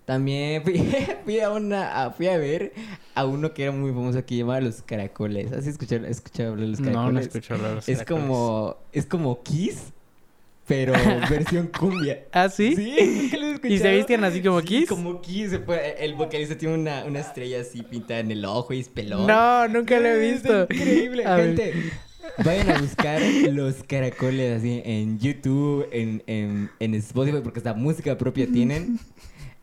también 0.04 0.62
fui, 0.64 0.78
fui 1.24 1.40
a 1.40 1.50
una, 1.50 2.10
fui 2.16 2.26
a 2.28 2.36
ver 2.38 2.72
a 3.14 3.24
uno 3.24 3.54
que 3.54 3.62
era 3.64 3.72
muy 3.72 3.90
famoso 3.92 4.18
aquí 4.18 4.36
llamaba 4.38 4.60
Los 4.60 4.82
Caracoles. 4.82 5.52
¿Has 5.52 5.66
escuchado, 5.66 6.04
escuchado 6.06 6.50
hablar 6.50 6.66
de 6.66 6.70
Los 6.72 6.80
Caracoles? 6.80 7.04
No, 7.06 7.12
no 7.12 7.20
escucho 7.20 7.54
hablar 7.54 7.70
de 7.70 7.74
los 7.76 7.88
Es 7.88 7.98
caracoles. 7.98 8.24
como, 8.24 8.76
es 8.92 9.06
como 9.06 9.42
Kiss, 9.42 9.93
pero 10.66 10.92
versión 11.30 11.68
cumbia. 11.68 12.24
¿Ah, 12.32 12.48
sí? 12.48 12.74
Sí, 12.76 13.20
¿nunca 13.22 13.36
lo 13.38 13.46
has 13.48 13.60
¿Y 13.64 13.78
se 13.78 13.94
visten 13.94 14.24
así 14.24 14.40
como 14.42 14.60
Sí, 14.60 14.66
Kiss? 14.66 14.88
como 14.88 15.20
Kiss. 15.20 15.52
El 15.98 16.14
vocalista 16.14 16.56
tiene 16.56 16.74
una, 16.74 17.04
una 17.04 17.20
estrella 17.20 17.60
así 17.60 17.82
pintada 17.82 18.20
en 18.20 18.30
el 18.30 18.44
ojo 18.44 18.72
y 18.72 18.80
es 18.80 18.88
pelón. 18.88 19.26
No, 19.26 19.68
nunca 19.68 19.98
lo 20.00 20.08
he 20.08 20.32
visto. 20.32 20.62
Increíble. 20.70 21.24
A 21.26 21.36
ver. 21.36 21.46
Gente, 21.56 21.74
Vayan 22.42 22.70
a 22.70 22.80
buscar 22.80 23.20
los 23.52 23.74
caracoles 23.86 24.58
así 24.58 24.80
en 24.84 25.18
YouTube, 25.18 25.86
en, 25.92 26.22
en, 26.26 26.70
en 26.80 26.94
Spotify, 26.94 27.38
porque 27.44 27.60
hasta 27.60 27.74
música 27.74 28.16
propia 28.16 28.46
tienen. 28.50 28.98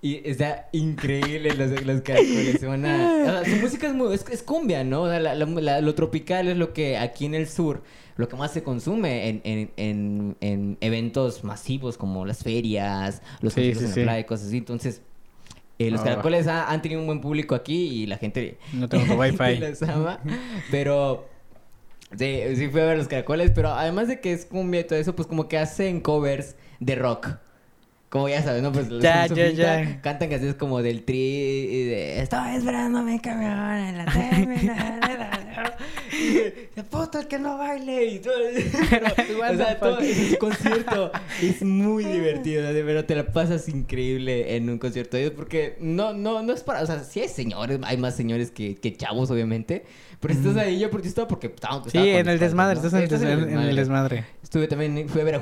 Y 0.03 0.21
está 0.27 0.67
increíble 0.71 1.53
los, 1.55 1.71
los 1.85 2.01
caracoles. 2.01 2.59
se 2.59 2.65
van 2.67 2.85
a- 2.85 3.39
o 3.39 3.43
sea, 3.43 3.45
su 3.55 3.61
música 3.61 3.87
es, 3.87 3.93
muy, 3.93 4.13
es, 4.13 4.25
es 4.31 4.43
cumbia, 4.43 4.83
¿no? 4.83 5.03
O 5.03 5.09
sea, 5.09 5.19
la- 5.19 5.33
la- 5.35 5.45
la- 5.45 5.81
lo 5.81 5.95
tropical 5.95 6.47
es 6.47 6.57
lo 6.57 6.71
que 6.73 6.97
aquí 6.97 7.25
en 7.25 7.33
el 7.35 7.47
sur, 7.49 7.81
lo 8.21 8.29
que 8.29 8.37
más 8.37 8.51
se 8.53 8.63
consume 8.63 9.27
en, 9.27 9.41
en, 9.43 9.71
en, 9.75 10.37
en 10.39 10.77
eventos 10.79 11.43
masivos 11.43 11.97
como 11.97 12.25
las 12.25 12.43
ferias, 12.43 13.21
los 13.41 13.53
Sí, 13.53 13.59
conciertos 13.73 13.83
sí, 13.93 13.99
en 13.99 14.05
la 14.05 14.11
playa 14.11 14.19
y 14.19 14.23
cosas 14.23 14.47
así. 14.47 14.57
Entonces, 14.57 15.01
eh, 15.79 15.91
los 15.91 15.99
Ah. 16.01 16.05
caracoles 16.05 16.47
ha- 16.47 16.71
han 16.71 16.81
tenido 16.81 17.01
un 17.01 17.07
buen 17.07 17.19
público 17.21 17.55
aquí 17.55 17.87
y 18.03 18.05
la 18.05 18.17
gente 18.17 18.57
No 18.71 18.87
tengo 18.87 19.15
wifi. 19.19 19.37
gente 19.37 19.69
los 19.71 19.81
ama, 19.83 20.19
pero 20.69 21.27
sí, 22.17 22.39
sí 22.55 22.67
fui 22.69 22.81
a 22.81 22.85
ver 22.85 22.97
los 22.97 23.07
caracoles, 23.07 23.51
pero 23.53 23.69
además 23.69 24.07
de 24.07 24.19
que 24.21 24.31
es 24.33 24.45
cumbia 24.45 24.81
y 24.81 24.83
todo 24.85 24.99
eso, 24.99 25.15
pues 25.15 25.27
como 25.27 25.47
que 25.49 25.57
hacen 25.57 25.99
covers 26.01 26.55
de 26.79 26.95
rock. 26.95 27.29
Como 28.11 28.27
ya 28.27 28.43
sabes, 28.43 28.61
¿no? 28.61 28.73
Pues 28.73 28.89
los 28.89 29.01
Ya, 29.01 29.25
ya, 29.25 29.51
ya. 29.51 30.01
Cantan 30.01 30.27
canciones 30.27 30.57
como 30.57 30.81
del 30.81 31.05
tri 31.05 31.15
y 31.17 31.85
de 31.85 32.21
Estoy 32.21 32.57
esperando 32.57 33.01
mi 33.03 33.17
camión 33.19 33.77
en 33.77 33.97
la 33.99 34.05
terminal. 34.05 34.99
de 36.75 36.83
puto 36.83 37.19
el 37.19 37.27
que 37.27 37.39
no 37.39 37.57
baile 37.57 38.07
y 38.07 38.19
todo. 38.19 38.33
O 39.51 39.55
sea, 39.55 39.79
todo 39.79 39.99
ese 39.99 40.37
concierto 40.37 41.09
es 41.41 41.61
muy 41.61 42.03
divertido, 42.17 42.73
de 42.73 42.83
verdad 42.83 43.05
te 43.05 43.15
la 43.15 43.31
pasas 43.31 43.69
increíble 43.69 44.57
en 44.57 44.69
un 44.69 44.77
concierto 44.77 45.17
porque 45.33 45.77
no, 45.79 46.13
no, 46.13 46.41
no 46.43 46.51
es 46.51 46.63
para, 46.63 46.81
o 46.81 46.85
sea, 46.85 46.99
sí 47.05 47.21
hay 47.21 47.29
señores, 47.29 47.79
hay 47.83 47.95
más 47.95 48.15
señores 48.15 48.51
que, 48.51 48.75
que 48.75 48.95
chavos, 48.97 49.31
obviamente, 49.31 49.85
pero 50.19 50.33
estás 50.33 50.57
ahí, 50.57 50.79
yo 50.79 50.91
porque 50.91 51.07
estaba 51.07 51.29
porque 51.29 51.47
estaba, 51.47 51.81
Sí, 51.83 51.97
estaba 51.97 52.05
en 52.07 52.27
el 52.27 52.39
desmadre, 52.39 52.75
padres, 52.81 52.93
estás 53.03 53.21
¿no? 53.21 53.29
en 53.29 53.39
el, 53.39 53.49
en 53.49 53.59
el 53.59 53.75
desmadre. 53.75 54.25
Estuve 54.43 54.67
también, 54.67 55.07
fui 55.07 55.21
a 55.21 55.23
ver 55.23 55.35
a 55.35 55.39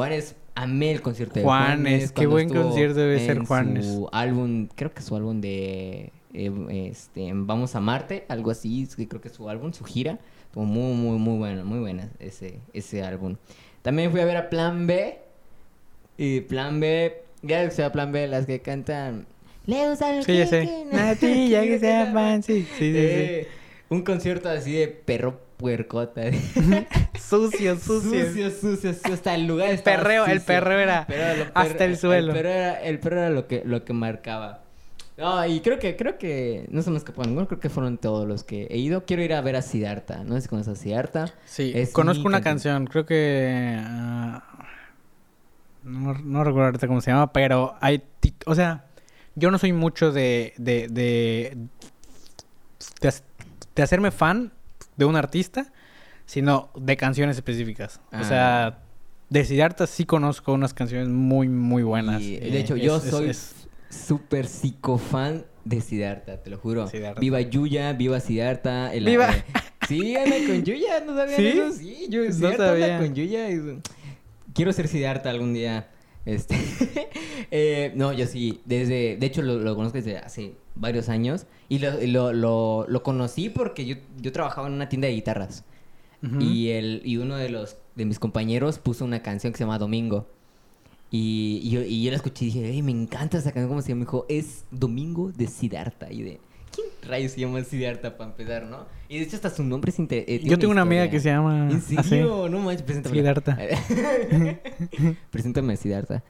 Juanes. 0.00 0.36
Amé 0.54 0.90
el 0.92 1.00
concierto 1.02 1.34
de 1.34 1.42
Juanes, 1.44 1.76
Juanes. 1.76 2.12
qué 2.12 2.26
buen 2.26 2.48
concierto 2.48 2.98
debe 3.00 3.18
ser 3.24 3.38
Juanes. 3.44 3.86
Su 3.86 4.08
álbum, 4.12 4.66
creo 4.74 4.92
que 4.92 5.02
su 5.02 5.14
álbum 5.14 5.40
de 5.40 6.10
eh, 6.34 6.88
este, 6.90 7.30
Vamos 7.34 7.74
a 7.76 7.80
Marte, 7.80 8.24
algo 8.28 8.50
así, 8.50 8.88
creo 9.08 9.20
que 9.20 9.28
su 9.28 9.48
álbum, 9.48 9.72
su 9.72 9.84
gira. 9.84 10.18
Estuvo 10.46 10.64
muy, 10.64 10.94
muy, 10.94 11.18
muy 11.18 11.38
bueno, 11.38 11.64
muy 11.64 11.78
buena 11.78 12.08
ese, 12.18 12.58
ese 12.72 13.02
álbum. 13.02 13.36
También 13.82 14.10
fui 14.10 14.20
a 14.20 14.24
ver 14.24 14.36
a 14.38 14.50
Plan 14.50 14.86
B. 14.86 15.18
Y 16.18 16.40
Plan 16.40 16.80
B, 16.80 17.22
ya 17.42 17.64
que 17.64 17.70
sea 17.70 17.92
Plan 17.92 18.10
B, 18.10 18.26
las 18.26 18.46
que 18.46 18.60
cantan. 18.60 19.26
Le 19.66 19.84
el 19.84 19.96
Sí, 20.24 20.36
ya 20.38 20.46
sé. 20.46 20.62
que- 20.62 20.96
Natilla, 20.96 21.62
que 21.62 21.78
sea 21.78 22.12
fancy. 22.12 22.62
Sí, 22.62 22.68
sí, 22.78 22.92
sí. 22.92 22.92
Eh, 22.96 23.48
Un 23.90 24.02
concierto 24.02 24.48
así 24.48 24.72
de 24.72 24.88
perro 24.88 25.40
puercota. 25.60 26.22
Sucio, 27.18 27.76
sucio. 27.76 28.26
Sucio, 28.26 28.50
sucio, 28.50 28.92
sucio. 28.94 29.14
Hasta 29.14 29.34
el 29.34 29.46
lugar 29.46 29.68
estaba 29.70 29.98
Perreo, 29.98 30.24
el 30.26 30.40
sucio. 30.40 30.46
perreo 30.54 30.78
era 30.78 31.06
hasta 31.54 31.84
el 31.84 31.96
suelo. 31.98 32.32
El 32.32 32.36
perro 32.38 32.48
era, 32.48 32.82
el 32.82 32.98
perro 32.98 33.18
era 33.20 33.30
lo 33.30 33.46
que, 33.46 33.62
lo 33.64 33.84
que 33.84 33.92
marcaba. 33.92 34.62
No, 35.16 35.44
y 35.46 35.60
creo 35.60 35.78
que, 35.78 35.96
creo 35.96 36.16
que, 36.16 36.66
no 36.70 36.80
se 36.80 36.90
me 36.90 36.96
escapó 36.96 37.22
ninguno, 37.24 37.46
creo 37.46 37.60
que 37.60 37.68
fueron 37.68 37.98
todos 37.98 38.26
los 38.26 38.42
que 38.42 38.68
he 38.70 38.78
ido. 38.78 39.04
Quiero 39.04 39.22
ir 39.22 39.34
a 39.34 39.42
ver 39.42 39.54
a 39.54 39.60
Siddhartha, 39.62 40.24
no 40.24 40.34
sé 40.34 40.40
si 40.40 40.48
conoces 40.48 40.78
a 40.78 40.82
Siddhartha. 40.82 41.26
Sí, 41.44 41.72
Es 41.74 41.90
conozco 41.92 42.26
una 42.26 42.40
canción. 42.40 42.86
creo 42.86 43.04
que... 43.04 43.76
ah, 43.78 44.42
no, 45.84 46.14
no 46.14 46.42
recuerdo 46.42 46.66
ahorita 46.68 46.86
cómo 46.86 47.02
se 47.02 47.10
llama, 47.10 47.32
pero 47.34 47.74
hay... 47.82 48.02
O 48.46 48.54
sea, 48.54 48.86
yo 49.34 49.50
no 49.50 49.58
soy 49.58 49.74
mucho 49.74 50.10
de... 50.10 50.54
De, 50.56 50.88
de, 50.88 51.56
de 53.76 53.82
hacerme 53.82 54.10
fan 54.10 54.52
de 55.00 55.06
un 55.06 55.16
artista, 55.16 55.72
sino 56.26 56.70
de 56.76 56.96
canciones 56.96 57.36
específicas. 57.36 58.00
O 58.12 58.16
Ah. 58.16 58.24
sea, 58.24 58.78
de 59.30 59.44
Siddhartha 59.44 59.86
sí 59.86 60.04
conozco 60.04 60.52
unas 60.52 60.74
canciones 60.74 61.08
muy, 61.08 61.48
muy 61.48 61.82
buenas. 61.82 62.20
Y, 62.22 62.36
Eh, 62.36 62.50
de 62.52 62.60
hecho, 62.60 62.76
es- 62.76 62.82
yo 62.82 62.96
es- 62.98 63.02
soy 63.04 63.32
súper 63.88 64.46
psicofan 64.46 65.46
de 65.64 65.80
Siddhartha, 65.80 66.42
te 66.42 66.50
lo 66.50 66.58
juro. 66.58 66.86
Siddhartha. 66.86 67.20
Viva 67.20 67.40
Yuya, 67.40 67.92
viva 67.94 68.20
Siddhartha. 68.20 68.92
el- 68.94 69.04
¡Viva! 69.06 69.30
eh, 69.30 69.44
sí, 69.88 70.16
anda 70.16 70.36
con 70.46 70.62
Yuya, 70.62 71.00
¿no 71.04 71.16
sabían 71.16 71.36
¿Sí? 71.36 71.46
eso? 71.48 71.72
Sí, 71.72 72.06
yo 72.10 72.24
No 72.24 72.32
Siddhartha 72.32 72.66
sabía. 72.66 72.96
anda 72.96 73.06
con 73.06 73.14
Yuya. 73.14 73.50
y- 73.50 73.80
Quiero 74.54 74.72
ser 74.72 74.88
Siddhartha 74.88 75.30
algún 75.30 75.54
día. 75.54 75.88
Este, 76.26 76.54
eh, 77.50 77.92
no, 77.94 78.12
yo 78.12 78.26
sí, 78.26 78.60
desde, 78.66 79.16
de 79.16 79.26
hecho 79.26 79.40
lo, 79.42 79.58
lo 79.58 79.74
conozco 79.74 79.96
desde 79.96 80.18
hace 80.18 80.52
varios 80.80 81.08
años 81.08 81.46
y 81.68 81.78
lo, 81.78 81.92
lo, 82.06 82.32
lo, 82.32 82.86
lo 82.88 83.02
conocí 83.02 83.48
porque 83.50 83.86
yo, 83.86 83.96
yo 84.20 84.32
trabajaba 84.32 84.66
en 84.66 84.74
una 84.74 84.88
tienda 84.88 85.06
de 85.08 85.14
guitarras 85.14 85.64
y, 86.40 86.68
el, 86.70 87.00
y 87.04 87.16
uno 87.16 87.36
de 87.36 87.48
los 87.48 87.76
de 87.94 88.04
mis 88.04 88.18
compañeros 88.18 88.78
puso 88.78 89.04
una 89.04 89.22
canción 89.22 89.52
que 89.52 89.58
se 89.58 89.64
llama 89.64 89.78
Domingo. 89.78 90.26
Y, 91.10 91.60
y 91.64 91.70
yo, 91.70 91.82
y 91.82 92.04
yo 92.04 92.10
la 92.10 92.16
escuché 92.18 92.44
y 92.44 92.48
dije, 92.48 92.70
"Ey, 92.70 92.82
me 92.82 92.92
encanta 92.92 93.38
esa 93.38 93.52
canción. 93.52 93.68
¿Cómo 93.68 93.82
se 93.82 93.88
llama? 93.88 94.00
Me 94.00 94.04
dijo, 94.04 94.26
es 94.28 94.64
Domingo 94.70 95.32
de 95.32 95.46
Siddhartha. 95.48 96.12
Y 96.12 96.22
de, 96.22 96.40
¿quién 96.74 96.86
rayos 97.08 97.32
se 97.32 97.40
llama 97.40 97.64
Siddhartha 97.64 98.16
para 98.16 98.30
empezar, 98.30 98.66
no? 98.66 98.86
Y 99.08 99.16
de 99.18 99.24
hecho, 99.24 99.36
hasta 99.36 99.50
su 99.50 99.64
nombre 99.64 99.90
es 99.90 99.98
inter- 99.98 100.24
eh, 100.28 100.40
Yo 100.44 100.58
tengo 100.58 100.70
una 100.72 100.82
amiga 100.82 101.08
que 101.10 101.18
se 101.20 101.30
llama... 101.30 101.68
¿En 101.70 101.80
serio? 101.80 102.48
No 102.48 102.60
manches, 102.60 102.82
preséntame. 102.82 103.16
Siddhartha. 103.16 103.58
Preséntame 105.30 105.72
a 105.72 105.76
Siddhartha. 105.76 106.22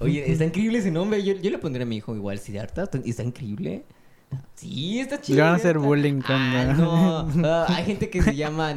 Oye, 0.00 0.30
está 0.30 0.44
increíble 0.44 0.78
ese 0.78 0.90
nombre. 0.90 1.22
Yo, 1.22 1.34
yo 1.34 1.50
le 1.50 1.58
pondré 1.58 1.82
a 1.82 1.86
mi 1.86 1.96
hijo 1.96 2.14
igual 2.16 2.38
Siddhartha. 2.38 2.88
Está- 3.04 3.22
increíble. 3.22 3.84
Sí, 4.56 4.98
está 4.98 5.20
chido. 5.20 5.36
Le 5.36 5.42
van 5.42 5.52
a 5.52 5.56
hacer 5.56 5.78
bullying 5.78 6.20
con- 6.20 6.34
Ah, 6.36 6.74
no. 6.76 7.28
Ah, 7.46 7.66
hay 7.68 7.84
gente 7.84 8.10
que 8.10 8.20
se 8.22 8.34
llama. 8.34 8.68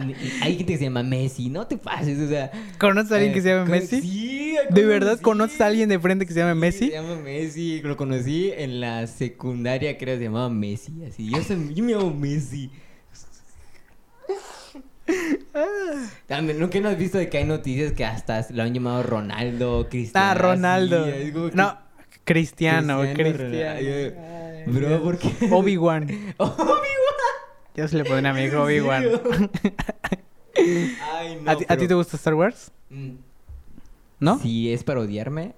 Hay 0.41 0.55
gente 0.57 0.73
que 0.73 0.77
se 0.77 0.83
llama 0.83 1.01
Messi. 1.03 1.49
No 1.49 1.65
te 1.65 1.77
pases, 1.77 2.19
o 2.19 2.27
sea. 2.27 2.51
¿Conoces 2.79 3.11
a 3.11 3.15
alguien 3.15 3.33
que 3.33 3.41
se 3.41 3.49
llama 3.49 3.65
eh, 3.65 3.79
Messi? 3.79 4.01
Sí, 4.01 4.55
¿De 4.69 4.85
verdad 4.85 5.19
conoces 5.19 5.59
a 5.61 5.67
alguien 5.67 5.89
de 5.89 5.99
frente 5.99 6.25
que 6.27 6.33
se 6.33 6.39
llama 6.39 6.53
Sí, 6.53 6.59
Messi? 6.59 6.85
Se 6.89 6.91
llama 6.93 7.15
Messi. 7.15 7.81
Lo 7.81 7.97
conocí 7.97 8.51
en 8.55 8.79
la 8.79 9.07
secundaria, 9.07 9.97
creo 9.97 10.15
que 10.15 10.19
se 10.19 10.23
llamaba 10.25 10.49
Messi. 10.49 10.91
Así. 11.07 11.29
Yo, 11.31 11.41
soy, 11.43 11.73
yo 11.73 11.83
me 11.83 11.93
llamo 11.93 12.13
Messi. 12.13 12.69
También, 16.27 16.59
¿nunca 16.59 16.79
no 16.79 16.89
has 16.89 16.97
visto 16.97 17.17
de 17.17 17.29
que 17.29 17.37
hay 17.39 17.45
noticias 17.45 17.91
que 17.93 18.05
hasta 18.05 18.45
lo 18.51 18.63
han 18.63 18.73
llamado 18.73 19.03
Ronaldo, 19.03 19.87
Cristiano? 19.89 20.27
Ah, 20.29 20.33
Ronaldo. 20.33 21.05
así, 21.05 21.31
que- 21.31 21.51
No, 21.53 21.77
Cristiano, 22.23 22.99
Cristiano 23.01 23.37
Cristiano. 23.37 23.79
Ay, 23.79 24.63
Bro, 24.67 24.87
Dios. 24.87 25.01
¿por 25.01 25.17
qué? 25.17 25.29
Obi-Wan. 25.51 26.03
Obi-Wan. 26.37 26.83
Ya 27.75 27.87
se 27.87 27.97
le 27.97 28.05
pone 28.05 28.27
a 28.27 28.33
mi 28.33 28.43
hijo 28.43 28.55
¿En 28.69 28.81
Obi-Wan. 28.81 29.03
Ay, 30.55 31.39
no, 31.41 31.51
¿A, 31.51 31.55
ti, 31.57 31.65
a 31.67 31.77
ti 31.77 31.87
te 31.87 31.93
gusta 31.93 32.17
Star 32.17 32.33
Wars? 32.33 32.71
Mm, 32.89 33.11
¿No? 34.19 34.39
Si 34.39 34.73
es 34.73 34.83
para 34.83 35.01
odiarme, 35.01 35.53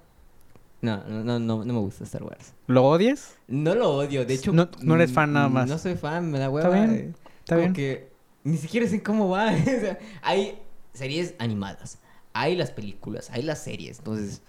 no, 0.82 1.02
no, 1.08 1.24
no, 1.24 1.38
no, 1.38 1.64
me 1.64 1.80
gusta 1.80 2.04
Star 2.04 2.22
Wars. 2.22 2.52
¿Lo 2.66 2.84
odias? 2.84 3.36
No 3.48 3.74
lo 3.74 3.90
odio, 3.90 4.24
de 4.26 4.34
hecho... 4.34 4.52
No- 4.52 4.68
no 4.82 4.94
eres 4.94 5.12
fan 5.12 5.32
nada 5.32 5.48
mm, 5.48 5.52
más. 5.52 5.68
No 5.68 5.78
soy 5.78 5.94
fan, 5.94 6.30
me 6.30 6.38
da 6.38 6.50
hueva. 6.50 6.68
bien, 6.70 6.90
eh, 6.94 7.12
está 7.40 7.54
como 7.56 7.60
bien. 7.60 7.72
que 7.72 8.09
ni 8.44 8.56
siquiera 8.56 8.86
sé 8.86 9.02
cómo 9.02 9.28
va. 9.28 9.52
o 9.52 9.64
sea, 9.64 9.98
hay 10.22 10.58
series 10.92 11.34
animadas, 11.38 11.98
hay 12.32 12.56
las 12.56 12.70
películas, 12.70 13.30
hay 13.30 13.42
las 13.42 13.62
series, 13.62 13.98
entonces... 13.98 14.42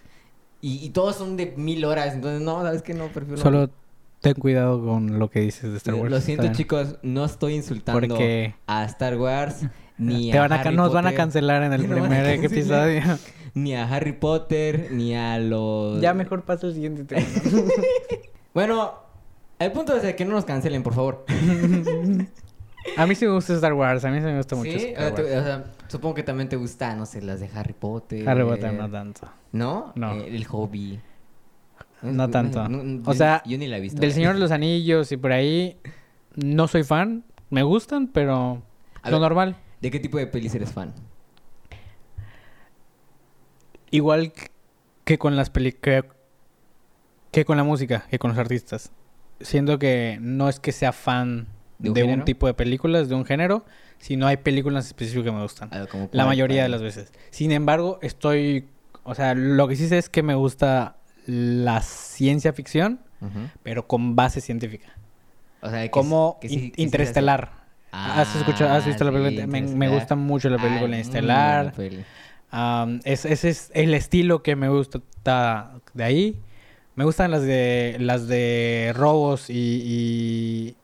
Y, 0.64 0.86
y 0.86 0.90
todos 0.92 1.16
son 1.16 1.38
de 1.38 1.54
mil 1.58 1.84
horas, 1.86 2.14
entonces 2.14 2.40
no, 2.40 2.62
¿sabes 2.62 2.84
qué? 2.84 2.94
No, 2.94 3.08
prefiero... 3.08 3.42
Solo 3.42 3.72
ten 4.22 4.36
cuidado 4.36 4.84
con 4.84 5.20
lo 5.20 5.30
que 5.30 5.42
dices 5.42 5.72
de 5.72 5.78
Star 5.78 5.96
Wars. 5.96 6.12
Lo 6.12 6.22
siento, 6.22 6.52
chicos, 6.52 6.98
no 7.02 7.26
estoy 7.26 7.56
insultando 7.56 8.00
Porque 8.00 8.54
a 8.68 8.86
Star 8.86 9.18
Wars 9.18 9.66
ni 9.98 10.32
te 10.32 10.38
a 10.38 10.42
van 10.42 10.54
a, 10.54 10.62
Harry 10.62 10.76
nos 10.76 10.94
van 10.94 11.08
a 11.08 11.14
cancelar 11.14 11.64
en 11.64 11.74
el 11.74 11.86
primer 11.88 12.26
episodio. 12.44 13.02
Ni 13.54 13.76
a 13.76 13.88
Harry 13.88 14.14
Potter, 14.14 14.90
ni 14.92 15.16
a 15.16 15.38
los... 15.40 16.00
ya 16.00 16.14
mejor 16.14 16.44
pasa 16.44 16.68
el 16.68 16.74
siguiente 16.74 17.04
tema. 17.04 17.26
Bueno, 18.54 18.94
el 19.60 19.72
punto 19.72 19.96
es 19.96 20.04
de 20.04 20.16
que 20.16 20.24
no 20.24 20.32
nos 20.32 20.46
cancelen, 20.46 20.84
por 20.84 20.94
favor. 20.94 21.26
A 22.98 23.06
mí 23.06 23.16
sí 23.16 23.26
me 23.26 23.32
gusta 23.34 23.54
Star 23.54 23.74
Wars. 23.74 24.04
A 24.06 24.10
mí 24.12 24.18
sí 24.20 24.26
me 24.26 24.38
gusta 24.38 24.56
mucho 24.56 24.72
Sí, 24.72 24.88
Star 24.96 25.14
Wars. 25.14 25.20
o 25.20 25.44
sea, 25.44 25.64
supongo 25.88 26.16
que 26.16 26.24
también 26.24 26.50
te 26.50 26.56
gusta, 26.56 26.96
no 26.96 27.06
sé, 27.06 27.22
las 27.22 27.40
de 27.40 27.50
Harry 27.56 27.74
Potter. 27.74 28.28
Harry 28.28 28.44
Potter 28.44 28.74
no 28.74 28.90
tanto. 28.90 29.30
¿No? 29.52 29.92
No. 29.96 30.14
Eh, 30.16 30.36
el 30.36 30.46
hobby. 30.46 31.00
No 32.02 32.30
tanto. 32.30 32.68
no, 32.68 33.02
O 33.10 33.14
sea, 33.14 33.44
yo 33.46 33.58
ni 33.58 33.68
la 33.68 33.78
he 33.78 33.82
visto. 33.82 34.00
Del 34.02 34.12
Señor 34.12 34.34
de 34.34 34.40
los 34.40 34.52
Anillos 34.52 35.12
y 35.12 35.18
por 35.18 35.32
ahí 35.32 35.78
no 36.36 36.68
soy 36.68 36.84
fan. 36.84 37.24
Me 37.50 37.64
gustan, 37.64 38.08
pero 38.08 38.64
A 39.04 39.10
lo 39.12 39.18
ver. 39.18 39.22
normal. 39.22 39.56
¿De 39.82 39.92
qué 39.92 40.00
tipo 40.00 40.18
de 40.18 40.26
pelis 40.28 40.56
eres 40.56 40.72
fan? 40.72 40.94
Igual 43.92 44.32
que 45.04 45.18
con 45.18 45.36
las 45.36 45.50
peli 45.50 45.74
que, 45.74 46.04
que 47.32 47.46
con 47.46 47.58
la 47.58 47.64
música, 47.64 48.06
que 48.10 48.20
con 48.20 48.30
los 48.32 48.38
artistas. 48.40 48.92
Siento 49.42 49.80
que 49.80 50.18
no 50.22 50.48
es 50.50 50.60
que 50.60 50.72
sea 50.72 50.92
fan 50.94 51.48
¿De 51.82 51.92
de 51.92 52.04
un 52.04 52.24
tipo 52.26 52.48
de 52.48 52.54
películas, 52.54 53.10
de 53.10 53.16
un 53.16 53.26
género, 53.26 53.66
sino 54.00 54.28
hay 54.28 54.38
películas 54.38 54.86
específicas 54.88 55.26
que 55.26 55.32
me 55.32 55.42
gustan. 55.42 55.70
Ah, 55.72 55.86
como 55.90 56.10
La 56.12 56.26
mayoría 56.26 56.64
de 56.64 56.70
las 56.70 56.82
veces. 56.82 57.12
Sin 57.30 57.52
embargo, 57.52 58.00
estoy, 58.02 58.66
o 59.04 59.16
sea, 59.16 59.34
lo 59.36 59.68
que 59.68 59.76
sí 59.76 59.88
sé 59.88 59.98
es 59.98 60.10
que 60.10 60.24
me 60.24 60.36
gusta 60.36 60.96
la 61.28 61.82
ciencia 61.82 62.54
ficción, 62.54 63.00
pero 63.64 63.88
con 63.88 64.16
base 64.16 64.42
científica. 64.42 64.88
O 65.62 65.70
sea, 65.70 65.84
que 65.84 65.92
Como 65.92 66.38
que 66.42 66.50
sí- 66.50 66.72
que. 66.72 66.82
Interestelar. 66.82 67.62
¿Has 67.92 68.36
escuchado, 68.36 68.72
has 68.74 68.86
visto 68.86 69.04
la 69.04 69.10
Ah, 69.12 69.14
película? 69.14 69.46
me, 69.48 69.52
me 69.54 69.58
Interestelar. 69.60 69.94
gusta 69.94 70.16
mucho 70.16 70.50
la 70.50 70.56
Ah, 70.58 70.62
película 70.62 70.88
muy 70.88 70.98
Estelar. 71.00 71.64
buena 71.66 71.78
peli. 71.78 72.04
Am, 72.50 73.00
es- 73.04 73.26
ese 73.26 73.50
es 73.50 73.72
el 73.74 73.94
estilo 73.94 74.42
que 74.44 74.56
me 74.56 74.70
gusta 74.70 75.02
de 75.94 76.04
ahí. 76.04 76.40
Me 76.96 77.04
gustan 77.06 77.32
las 77.32 77.44
de 77.44 77.96
las 78.00 78.28
de 78.28 78.92
robos 78.96 79.50
y, 79.50 79.54
y- 79.86 80.76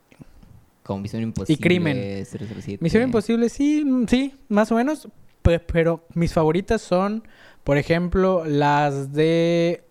Con 0.88 1.02
Misión 1.02 1.22
Imposible. 1.22 1.62
crimen. 1.62 2.26
007. 2.26 2.78
Misión 2.82 3.04
Imposible, 3.04 3.50
sí, 3.50 3.84
mm, 3.86 4.06
sí, 4.08 4.34
más 4.50 4.72
o 4.72 4.76
menos. 4.76 5.08
pe- 5.42 5.60
Pero 5.60 6.06
mis 6.14 6.34
favoritas 6.34 6.82
son, 6.82 7.24
por 7.64 7.78
ejemplo, 7.78 8.44
las 8.46 9.12
de 9.14 9.84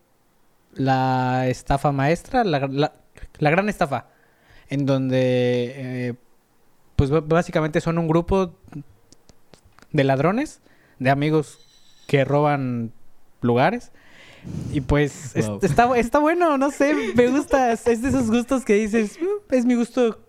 la 0.74 1.46
estafa 1.48 1.92
maestra, 1.92 2.44
la, 2.44 2.66
la- 2.66 2.94
la 3.38 3.50
gran 3.50 3.68
estafa, 3.68 4.08
en 4.68 4.84
donde, 4.86 5.18
eh, 6.08 6.14
pues 6.96 7.10
básicamente 7.10 7.80
son 7.80 7.98
un 7.98 8.08
grupo 8.08 8.54
de 9.92 10.04
ladrones, 10.04 10.60
de 10.98 11.10
amigos 11.10 11.58
que 12.06 12.24
roban 12.24 12.92
lugares. 13.42 13.92
Y 14.72 14.80
pues 14.80 15.34
es- 15.36 15.48
está, 15.62 15.96
está 15.98 16.18
bueno, 16.20 16.56
no 16.58 16.70
sé, 16.70 16.94
me 17.14 17.28
gusta, 17.28 17.72
es 17.72 17.84
de 18.02 18.08
esos 18.08 18.30
gustos 18.30 18.64
que 18.64 18.74
dices, 18.74 19.18
"Uh, 19.20 19.42
es 19.54 19.64
mi 19.64 19.74
gusto 19.74 20.20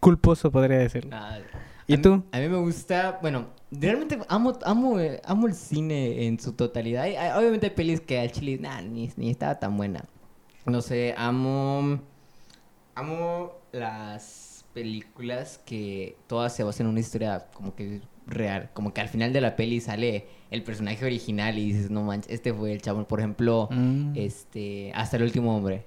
culposo, 0.00 0.50
podría 0.50 0.78
decir. 0.78 1.08
Ah, 1.12 1.38
¿Y 1.86 1.94
a 1.94 1.96
mí- 1.96 2.02
tú? 2.02 2.24
A 2.32 2.38
mí 2.38 2.48
me 2.48 2.56
gusta, 2.58 3.18
bueno, 3.20 3.48
realmente 3.70 4.18
amo, 4.28 4.58
amo, 4.64 4.96
amo 5.24 5.46
el 5.46 5.54
cine 5.54 6.26
en 6.26 6.38
su 6.40 6.52
totalidad. 6.52 7.02
Hay- 7.04 7.16
hay- 7.16 7.38
obviamente 7.38 7.66
hay 7.66 7.72
pelis 7.74 8.00
que 8.00 8.18
al 8.18 8.30
chile, 8.32 8.58
nah, 8.60 8.80
ni, 8.80 9.10
ni 9.16 9.30
estaba 9.30 9.58
tan 9.58 9.76
buena. 9.76 10.04
No 10.66 10.82
sé, 10.82 11.14
amo, 11.16 12.00
amo 12.94 13.52
las 13.72 14.64
películas 14.74 15.60
que 15.64 16.16
todas 16.26 16.54
se 16.54 16.62
basan 16.62 16.86
en 16.86 16.90
una 16.92 17.00
historia 17.00 17.46
como 17.54 17.74
que 17.74 18.00
real. 18.26 18.70
Como 18.72 18.92
que 18.94 19.00
al 19.00 19.08
final 19.08 19.32
de 19.32 19.40
la 19.40 19.56
peli 19.56 19.80
sale 19.80 20.28
el 20.50 20.62
personaje 20.62 21.04
original 21.04 21.58
y 21.58 21.72
dices, 21.72 21.90
no 21.90 22.02
manches, 22.04 22.30
este 22.32 22.54
fue 22.54 22.72
el 22.72 22.80
chavo. 22.82 23.06
Por 23.08 23.18
ejemplo, 23.20 23.68
Mm. 23.72 24.12
este, 24.14 24.92
Hasta 24.94 25.16
el 25.16 25.24
último 25.24 25.56
hombre. 25.56 25.86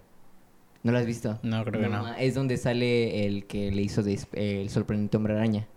¿No 0.83 0.91
lo 0.91 0.97
has 0.97 1.05
visto? 1.05 1.39
No, 1.43 1.63
creo 1.63 1.81
que 1.81 1.87
no. 1.89 2.13
Es 2.15 2.35
donde 2.35 2.57
sale 2.57 3.25
el 3.25 3.45
que 3.45 3.71
le 3.71 3.81
hizo 3.81 4.03
de- 4.03 4.19
el 4.33 4.69
sorprendente 4.69 5.15
hombre 5.17 5.33
araña. 5.33 5.67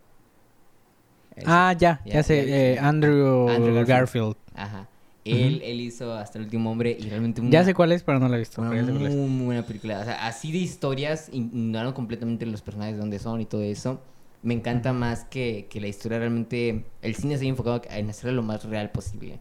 Ah, 1.44 1.74
ya, 1.78 2.00
Ya, 2.04 2.14
ya, 2.14 2.22
sé, 2.22 2.46
ya 2.46 2.56
eh. 2.56 2.78
Andrew, 2.78 3.48
Andrew 3.48 3.74
Garfield. 3.74 3.88
Garfield. 3.88 4.36
Ajá. 4.54 4.88
Él, 5.24 5.60
él 5.64 5.80
hizo 5.80 6.14
Hasta 6.14 6.38
el 6.38 6.44
último 6.44 6.70
hombre 6.70 6.96
y 6.98 7.08
realmente 7.08 7.40
una, 7.40 7.50
Ya 7.50 7.64
sé 7.64 7.74
cuál 7.74 7.90
es, 7.92 8.04
pero 8.04 8.20
no 8.20 8.28
la 8.28 8.36
he 8.36 8.38
visto. 8.38 8.62
una 8.62 8.70
muy 8.70 9.44
buena 9.44 9.66
película. 9.66 9.98
O 10.00 10.04
sea, 10.04 10.26
así 10.26 10.52
de 10.52 10.58
historias, 10.58 11.28
ignoraron 11.32 11.92
completamente 11.94 12.46
los 12.46 12.62
personajes 12.62 12.94
de 12.94 13.00
dónde 13.00 13.18
son 13.18 13.40
y 13.40 13.44
todo 13.44 13.62
eso. 13.62 14.00
Me 14.42 14.54
encanta 14.54 14.92
más 14.92 15.24
que, 15.24 15.66
que 15.68 15.80
la 15.80 15.88
historia 15.88 16.18
realmente... 16.20 16.84
El 17.02 17.16
cine 17.16 17.36
se 17.38 17.44
ha 17.46 17.48
enfocado 17.48 17.82
en 17.90 18.08
hacerlo 18.08 18.36
lo 18.36 18.42
más 18.44 18.64
real 18.64 18.90
posible. 18.90 19.38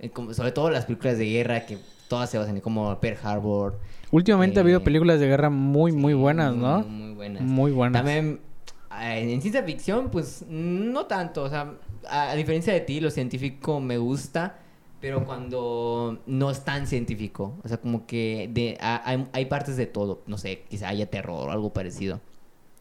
Eh, 0.00 0.10
como- 0.10 0.34
sobre 0.34 0.50
todo 0.50 0.70
las 0.70 0.86
películas 0.86 1.18
de 1.18 1.26
guerra 1.26 1.66
que 1.66 1.78
todas 2.08 2.30
se 2.30 2.38
basan 2.38 2.56
en 2.56 2.60
como 2.62 2.98
Pearl 3.00 3.18
Harbor. 3.22 3.78
Últimamente 4.10 4.58
ha 4.58 4.62
habido 4.62 4.78
Eh, 4.78 4.82
películas 4.82 5.20
de 5.20 5.26
guerra 5.26 5.50
muy, 5.50 5.92
muy 5.92 6.14
buenas, 6.14 6.54
¿no? 6.54 6.80
Muy 6.80 7.14
buenas. 7.14 7.42
Muy 7.42 7.70
buenas. 7.72 8.00
También 8.02 8.40
eh, 9.00 9.32
en 9.32 9.40
ciencia 9.42 9.62
ficción, 9.62 10.08
pues 10.10 10.44
no 10.48 11.06
tanto. 11.06 11.42
O 11.44 11.48
sea, 11.50 11.74
a, 12.08 12.30
a 12.30 12.34
diferencia 12.34 12.72
de 12.72 12.80
ti, 12.80 13.00
lo 13.00 13.10
científico 13.10 13.80
me 13.80 13.98
gusta, 13.98 14.56
pero 15.00 15.24
cuando 15.24 16.18
no 16.26 16.50
es 16.50 16.64
tan 16.64 16.86
científico. 16.86 17.54
O 17.62 17.68
sea, 17.68 17.76
como 17.76 18.06
que 18.06 18.48
de, 18.52 18.78
a- 18.80 19.02
hay, 19.08 19.26
hay 19.32 19.44
partes 19.46 19.76
de 19.76 19.86
todo. 19.86 20.22
No 20.26 20.38
sé, 20.38 20.64
quizá 20.70 20.88
haya 20.88 21.10
terror 21.10 21.48
o 21.48 21.52
algo 21.52 21.72
parecido. 21.72 22.20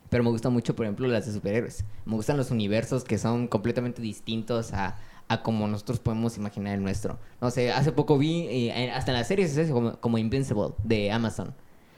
Pero 0.10 0.24
me 0.24 0.30
gustan 0.30 0.54
mucho, 0.54 0.74
por 0.74 0.86
ejemplo, 0.86 1.06
las 1.10 1.26
de 1.26 1.34
superhéroes. 1.34 1.84
Me 2.06 2.14
gustan 2.16 2.38
los 2.38 2.50
universos 2.50 3.04
que 3.04 3.18
son 3.18 3.48
completamente 3.50 4.02
distintos 4.02 4.72
a, 4.74 4.96
a 5.30 5.42
como 5.42 5.68
nosotros 5.68 6.00
podemos 6.00 6.38
imaginar 6.38 6.76
el 6.76 6.84
nuestro. 6.84 7.20
No 7.42 7.52
sé, 7.52 7.72
hace 7.72 7.92
poco 7.92 8.18
vi, 8.18 8.48
eh, 8.50 8.92
hasta 8.92 9.12
en 9.12 9.18
las 9.18 9.28
series, 9.28 9.58
es 9.58 9.72
como, 9.72 10.00
como 10.00 10.18
Invincible 10.18 10.70
de 10.84 11.12
Amazon. 11.12 11.54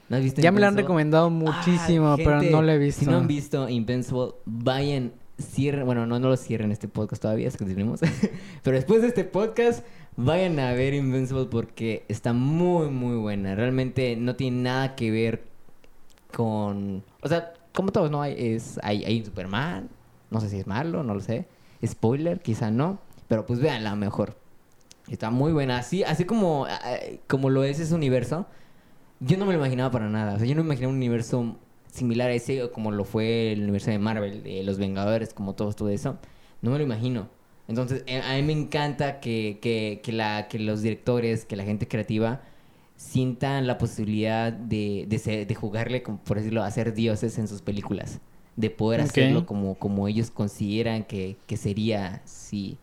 ¿No 0.10 0.18
has 0.18 0.24
visto 0.24 0.42
Ya 0.42 0.52
me 0.52 0.60
la 0.60 0.70
han 0.70 0.76
recomendado 0.78 1.30
muchísimo, 1.30 2.14
Ah, 2.14 2.18
pero 2.18 2.42
no 2.42 2.62
la 2.64 2.74
he 2.74 2.78
visto. 2.80 3.02
Si 3.02 3.06
no 3.06 3.18
han 3.18 3.28
visto 3.28 3.70
Invincible, 3.70 4.32
vayan, 4.46 5.14
cierren, 5.40 5.86
bueno, 5.86 6.08
no, 6.08 6.20
no 6.20 6.30
lo 6.30 6.38
cierren 6.38 6.72
este 6.72 6.88
podcast 6.88 7.22
todavía, 7.22 7.48
es 7.48 7.54
que 7.54 7.60
continuemos. 7.60 8.00
pero 8.64 8.76
después 8.76 9.04
de 9.04 9.10
este 9.10 9.24
podcast, 9.24 9.86
vayan 10.18 10.60
a 10.60 10.74
ver 10.74 10.96
Invincible 10.96 11.46
porque 11.46 12.06
está 12.08 12.34
muy, 12.34 12.90
muy 12.90 13.18
buena. 13.18 13.54
Realmente 13.54 14.16
no 14.16 14.36
tiene 14.36 14.64
nada 14.64 14.96
que 14.96 15.12
ver 15.12 15.44
con... 16.34 17.04
O 17.22 17.28
sea, 17.28 17.54
como 17.74 17.92
todos, 17.92 18.10
¿no? 18.10 18.24
Hay, 18.24 18.36
es, 18.38 18.80
hay, 18.82 19.06
hay 19.06 19.20
un 19.20 19.26
Superman, 19.26 19.90
no 20.32 20.42
sé 20.42 20.50
si 20.50 20.58
es 20.58 20.66
malo, 20.66 21.04
no 21.04 21.14
lo 21.14 21.22
sé. 21.22 21.48
Spoiler, 21.86 22.42
quizá 22.42 22.72
no. 22.72 23.00
Pero 23.30 23.46
pues 23.46 23.62
véanla 23.62 23.96
mejor. 23.96 24.36
Está 25.10 25.30
muy 25.32 25.54
buena. 25.54 25.78
Así, 25.78 26.04
así 26.04 26.26
como, 26.26 26.66
ah, 26.70 26.80
como 27.28 27.50
lo 27.50 27.64
es 27.64 27.80
ese 27.80 27.96
universo, 27.96 28.48
yo 29.22 29.38
no 29.38 29.46
me 29.46 29.54
lo 29.54 29.60
imaginaba 29.60 29.92
para 29.92 30.10
nada. 30.10 30.34
O 30.36 30.38
sea, 30.38 30.46
yo 30.48 30.56
no 30.56 30.64
me 30.64 30.68
imaginaba 30.68 30.92
un 30.92 30.98
universo 30.98 31.56
similar 31.92 32.30
a 32.30 32.34
ese, 32.34 32.70
como 32.72 32.92
lo 32.92 33.06
fue 33.06 33.54
el 33.54 33.62
universo 33.64 33.92
de 33.92 34.00
Marvel, 34.00 34.44
de 34.44 34.64
los 34.64 34.78
Vengadores, 34.78 35.34
como 35.34 35.56
todo, 35.56 35.72
todo 35.74 35.90
eso. 35.90 36.18
No 36.62 36.72
me 36.72 36.78
lo 36.78 36.84
imagino. 36.84 37.30
Entonces, 37.70 38.04
eh, 38.08 38.22
a 38.22 38.36
mí 38.36 38.42
me 38.44 38.54
encanta 38.54 39.20
que, 39.22 39.60
que, 39.62 40.02
que, 40.04 40.12
la, 40.12 40.48
que 40.50 40.60
los 40.60 40.82
directores, 40.82 41.46
que 41.46 41.56
la 41.56 41.64
gente 41.64 41.88
creativa 41.88 42.42
sientan 42.98 43.68
la 43.68 43.78
posibilidad 43.78 44.52
de, 44.52 45.06
de, 45.08 45.20
ser- 45.20 45.48
de 45.48 45.56
jugarle, 45.56 46.04
como 46.04 46.20
por 46.20 46.38
decirlo, 46.38 46.64
a 46.64 46.72
ser 46.72 46.94
dioses 46.94 47.38
en 47.38 47.48
sus 47.48 47.62
películas. 47.62 48.20
De 48.56 48.70
poder 48.72 49.02
Ok. 49.02 49.06
hacerlo 49.10 49.46
como, 49.46 49.76
como 49.76 50.08
ellos 50.08 50.32
consideran 50.32 51.04
que, 51.04 51.38
que 51.48 51.58
sería, 51.58 52.22
si... 52.26 52.78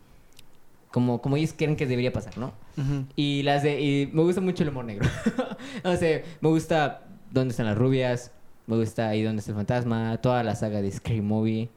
Como, 0.97 1.21
como 1.21 1.37
ellos 1.37 1.53
creen 1.55 1.75
que 1.75 1.85
debería 1.85 2.11
pasar, 2.11 2.39
¿no? 2.39 2.53
Ujú. 2.75 3.05
Y 3.15 3.43
las 3.43 3.61
de. 3.61 3.79
Y 3.79 4.09
me 4.11 4.23
gusta 4.23 4.41
mucho 4.41 4.63
el 4.63 4.69
humor 4.69 4.85
negro. 4.85 5.07
no 5.83 5.95
sé, 5.95 6.23
me 6.41 6.49
gusta 6.49 7.03
¿Dónde 7.29 7.51
están 7.51 7.67
las 7.67 7.77
rubias? 7.77 8.31
Me 8.65 8.77
gusta 8.77 9.09
ahí 9.09 9.21
¿Dónde 9.21 9.41
está 9.41 9.51
el 9.51 9.57
fantasma? 9.57 10.17
Toda 10.17 10.41
la 10.41 10.55
saga 10.55 10.81
de 10.81 10.91
Scary 10.91 11.21
Movie. 11.21 11.69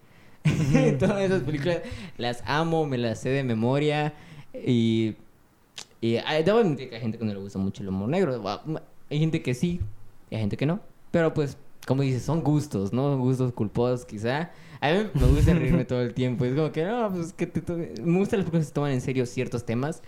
Todas 0.98 1.20
esas 1.20 1.42
películas 1.42 1.80
las 2.16 2.42
amo, 2.46 2.86
me 2.86 2.96
las 2.96 3.20
sé 3.20 3.28
de 3.28 3.44
memoria. 3.44 4.14
Y. 4.54 5.16
Y 6.00 6.16
ay, 6.16 6.42
debo 6.44 6.60
admitir 6.60 6.88
que 6.88 6.94
hay 6.94 7.02
gente 7.02 7.18
que 7.18 7.24
no 7.26 7.34
le 7.34 7.40
gusta 7.40 7.58
mucho 7.58 7.82
el 7.82 7.90
humor 7.90 8.08
negro. 8.08 8.42
Va, 8.42 8.62
Hay 9.10 9.18
gente 9.18 9.42
que 9.42 9.52
sí, 9.52 9.82
y 10.30 10.34
hay 10.34 10.40
gente 10.40 10.56
que 10.56 10.64
no. 10.64 10.80
Pero 11.10 11.34
pues, 11.34 11.58
como 11.86 12.00
dices, 12.00 12.22
son 12.22 12.42
gustos, 12.42 12.94
¿no? 12.94 13.18
Gustos 13.18 13.52
culposos, 13.52 14.06
quizá. 14.06 14.50
A 14.82 14.90
mí 14.92 15.10
me 15.14 15.26
gusta 15.26 15.52
reírme 15.54 15.84
todo 15.84 16.00
el 16.02 16.14
tiempo. 16.14 16.44
Es 16.44 16.54
como 16.54 16.72
que, 16.72 16.84
no, 16.84 17.10
pues 17.12 17.32
que 17.34 17.46
te 17.46 17.60
me 18.02 18.18
gustan 18.18 18.38
las 18.40 18.44
películas 18.46 18.62
que 18.62 18.68
se 18.68 18.72
toman 18.72 18.92
en 18.92 19.00
serio 19.00 19.26
ciertos 19.26 19.66
temas. 19.66 20.02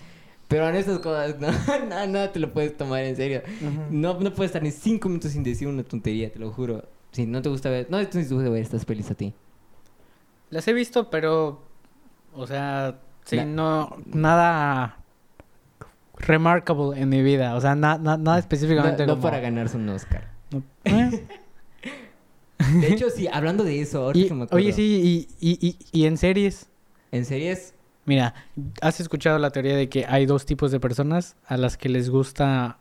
Pero 0.48 0.68
en 0.68 0.74
estas 0.76 0.98
cosas, 0.98 1.36
no, 1.40 1.48
no, 1.88 2.06
no 2.06 2.30
te 2.30 2.40
lo 2.40 2.52
puedes 2.52 2.76
tomar 2.76 3.02
en 3.04 3.16
serio. 3.16 3.42
No, 3.90 4.18
no 4.20 4.32
puedes 4.32 4.50
estar 4.50 4.62
ni 4.62 4.70
cinco 4.70 5.08
minutos 5.08 5.32
sin 5.32 5.42
decir 5.42 5.68
una 5.68 5.82
tontería, 5.82 6.32
te 6.32 6.38
lo 6.38 6.50
juro. 6.50 6.88
Si 7.12 7.26
no 7.26 7.42
te 7.42 7.48
gusta 7.50 7.68
ver, 7.70 7.86
no 7.90 8.06
te 8.06 8.18
gusta 8.24 8.48
ver 8.50 8.62
estas 8.62 8.84
pelis 8.86 9.10
a 9.10 9.14
ti. 9.14 9.34
Las 10.50 10.66
he 10.68 10.72
visto, 10.72 11.10
pero. 11.10 11.62
O 12.34 12.46
sea, 12.46 12.98
sí, 13.24 13.36
Na- 13.36 13.44
no. 13.44 13.96
Nada. 14.06 14.98
Remarkable 16.18 17.00
en 17.00 17.08
mi 17.08 17.22
vida. 17.22 17.54
O 17.56 17.60
sea, 17.60 17.74
na- 17.74 17.98
na- 17.98 18.16
nada 18.16 18.34
No, 18.34 18.36
específicamente 18.38 19.06
no 19.06 19.14
como- 19.14 19.22
para 19.22 19.40
ganarse 19.40 19.76
un 19.76 19.88
Oscar. 19.88 20.30
no- 20.50 20.62
Eh. 20.84 21.26
De 22.80 22.88
hecho, 22.92 23.10
sí, 23.10 23.28
hablando 23.32 23.64
de 23.64 23.80
eso, 23.80 24.04
ahorita 24.04 24.24
Y- 24.26 24.28
que 24.28 24.34
me 24.34 24.44
acuerdo. 24.44 24.56
oye, 24.64 24.72
sí, 24.72 25.28
y, 25.40 25.56
y, 25.66 25.76
y, 25.92 26.06
en 26.06 26.16
series. 26.16 26.66
En 27.10 27.24
series, 27.24 27.74
Mira, 28.04 28.34
¿has 28.80 28.98
escuchado 28.98 29.38
la 29.38 29.50
teoría 29.50 29.76
de 29.76 29.88
que 29.88 30.04
hay 30.06 30.26
dos 30.26 30.44
tipos 30.44 30.72
de 30.72 30.80
personas 30.80 31.36
a 31.46 31.56
las 31.56 31.76
que 31.76 31.88
les 31.88 32.10
gusta 32.10 32.78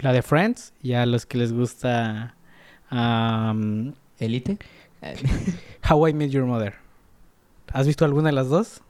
la 0.00 0.12
de 0.12 0.22
Friends 0.22 0.74
y 0.82 0.92
a 0.92 1.06
los 1.06 1.24
que 1.26 1.38
les 1.38 1.52
gusta 1.52 2.34
um, 2.90 3.92
Elite. 4.18 4.58
How 5.90 6.08
I 6.08 6.12
Met 6.12 6.30
Your 6.30 6.44
Mother? 6.44 6.74
¿Has 7.72 7.86
visto 7.86 8.04
alguna 8.04 8.28
de 8.28 8.32
las 8.32 8.48
dos? 8.48 8.82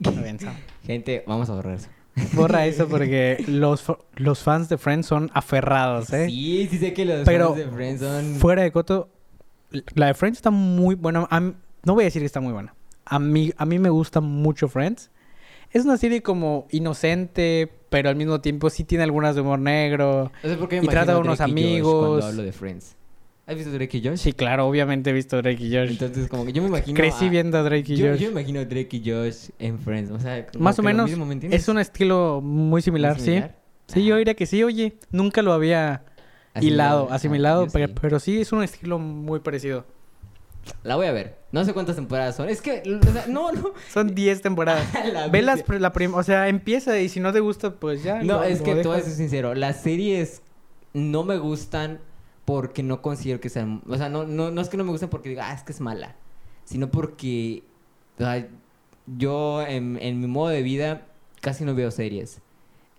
Gente, 0.86 1.24
vamos 1.26 1.48
a 1.50 1.54
borrar 1.54 1.74
eso. 1.74 1.88
Borra 2.34 2.66
eso 2.66 2.88
porque 2.88 3.42
los, 3.48 3.84
los 4.16 4.40
fans 4.42 4.68
de 4.68 4.76
Friends 4.78 5.06
son 5.06 5.30
aferrados, 5.32 6.12
¿eh? 6.12 6.26
Sí, 6.28 6.68
sí 6.70 6.78
sé 6.78 6.92
que 6.92 7.04
los 7.04 7.20
Pero 7.24 7.54
fans 7.54 7.56
de 7.58 7.68
Friends 7.70 8.00
son... 8.02 8.34
Fuera 8.36 8.62
de 8.62 8.70
coto, 8.72 9.08
la 9.94 10.06
de 10.08 10.14
Friends 10.14 10.38
está 10.38 10.50
muy 10.50 10.94
buena. 10.94 11.26
A 11.30 11.40
mí- 11.40 11.54
no 11.84 11.94
voy 11.94 12.02
a 12.02 12.06
decir 12.06 12.20
que 12.20 12.26
está 12.26 12.40
muy 12.40 12.52
buena. 12.52 12.74
A 13.06 13.18
mí, 13.18 13.52
a 13.56 13.64
mí 13.66 13.78
me 13.78 13.88
gusta 13.88 14.20
mucho 14.20 14.68
Friends. 14.68 15.10
Es 15.70 15.84
una 15.86 15.96
serie 15.96 16.22
como 16.22 16.66
inocente, 16.70 17.72
pero 17.88 18.10
al 18.10 18.16
mismo 18.16 18.40
tiempo 18.42 18.68
sí 18.68 18.84
tiene 18.84 19.04
algunas 19.04 19.34
de 19.34 19.40
humor 19.40 19.58
negro. 19.58 20.30
No 20.42 20.48
sé 20.50 20.56
por 20.56 20.68
qué 20.68 20.80
me 20.80 20.84
y 20.84 20.88
trata 20.88 21.12
de 21.12 21.18
imagino 21.18 21.32
unos 21.32 21.40
amigos. 21.40 21.94
Cuando 22.08 22.26
hablo 22.26 22.42
de 22.42 22.52
Friends. 22.52 22.96
¿Has 23.46 23.56
visto 23.56 23.72
Drake 23.72 23.98
y 23.98 24.04
Josh? 24.06 24.18
Sí, 24.18 24.32
claro, 24.32 24.66
obviamente 24.68 25.10
he 25.10 25.12
visto 25.12 25.36
Drake 25.42 25.62
y 25.64 25.74
Josh. 25.74 25.90
Entonces, 25.90 26.28
como 26.28 26.44
que 26.46 26.52
yo 26.52 26.62
me 26.62 26.68
imagino... 26.68 26.96
Crecí 26.96 27.26
a- 27.26 27.30
viendo 27.30 27.58
a 27.58 27.62
Drake 27.62 27.92
y 27.92 27.96
Yo, 27.96 28.08
Josh. 28.10 28.18
yo 28.20 28.26
me 28.32 28.40
imagino 28.40 28.64
Drake 28.64 28.96
y 28.96 29.10
Josh 29.10 29.48
en 29.58 29.78
Friends. 29.80 30.10
O 30.12 30.18
sea, 30.20 30.46
Más 30.58 30.78
o 30.78 30.82
menos 30.82 31.08
mismo, 31.10 31.26
¿me 31.26 31.32
entiendes? 31.34 31.60
es 31.62 31.68
un 31.68 31.78
estilo 31.78 32.40
muy 32.40 32.82
similar, 32.82 33.16
¿Muy 33.16 33.24
sí. 33.24 33.42
Sí, 33.88 34.04
yo 34.04 34.16
diría 34.16 34.34
que 34.34 34.46
sí, 34.46 34.62
oye. 34.62 34.94
Nunca 35.10 35.42
lo 35.42 35.52
había 35.52 36.04
hilado, 36.60 37.08
asimilado, 37.10 37.66
pero, 37.72 37.88
sí. 37.88 37.94
pero 38.00 38.20
sí 38.20 38.40
es 38.40 38.52
un 38.52 38.62
estilo 38.62 38.98
muy 38.98 39.40
parecido. 39.40 39.84
La 40.84 40.94
voy 40.94 41.06
a 41.08 41.12
ver. 41.12 41.36
No 41.50 41.64
sé 41.64 41.72
cuántas 41.74 41.96
temporadas 41.96 42.36
son. 42.36 42.48
Es 42.48 42.62
que, 42.62 42.82
o 42.86 43.12
sea, 43.12 43.26
no, 43.26 43.50
no. 43.50 43.72
Son 43.92 44.14
10 44.14 44.40
temporadas. 44.40 44.86
La 45.12 45.26
Ve 45.26 45.42
las, 45.42 45.64
la 45.68 45.92
prim- 45.92 46.14
o 46.14 46.22
sea, 46.22 46.48
empieza 46.48 46.98
y 47.00 47.08
si 47.08 47.18
no 47.18 47.32
te 47.32 47.40
gusta, 47.40 47.74
pues 47.74 48.04
ya. 48.04 48.22
No, 48.22 48.34
lo- 48.38 48.44
es 48.44 48.60
lo 48.60 48.64
que 48.66 48.74
te 48.76 48.86
voy 48.88 48.98
a 48.98 49.00
ser 49.00 49.12
sincero. 49.12 49.54
Las 49.56 49.82
series 49.82 50.42
no 50.94 51.24
me 51.24 51.36
gustan 51.38 51.98
porque 52.44 52.82
no 52.82 53.02
considero 53.02 53.40
que 53.40 53.48
sean... 53.48 53.82
O 53.88 53.96
sea, 53.96 54.08
no, 54.08 54.24
no, 54.24 54.50
no 54.50 54.60
es 54.60 54.68
que 54.68 54.76
no 54.76 54.84
me 54.84 54.90
gusten 54.90 55.08
porque 55.08 55.28
diga, 55.28 55.50
ah, 55.50 55.54
es 55.54 55.62
que 55.62 55.72
es 55.72 55.80
mala. 55.80 56.16
Sino 56.64 56.90
porque... 56.90 57.62
o 58.18 58.22
sea, 58.22 58.48
yo 59.06 59.62
en, 59.66 59.98
en 60.00 60.20
mi 60.20 60.26
modo 60.26 60.48
de 60.48 60.62
vida 60.62 61.06
casi 61.40 61.64
no 61.64 61.74
veo 61.74 61.90
series. 61.90 62.40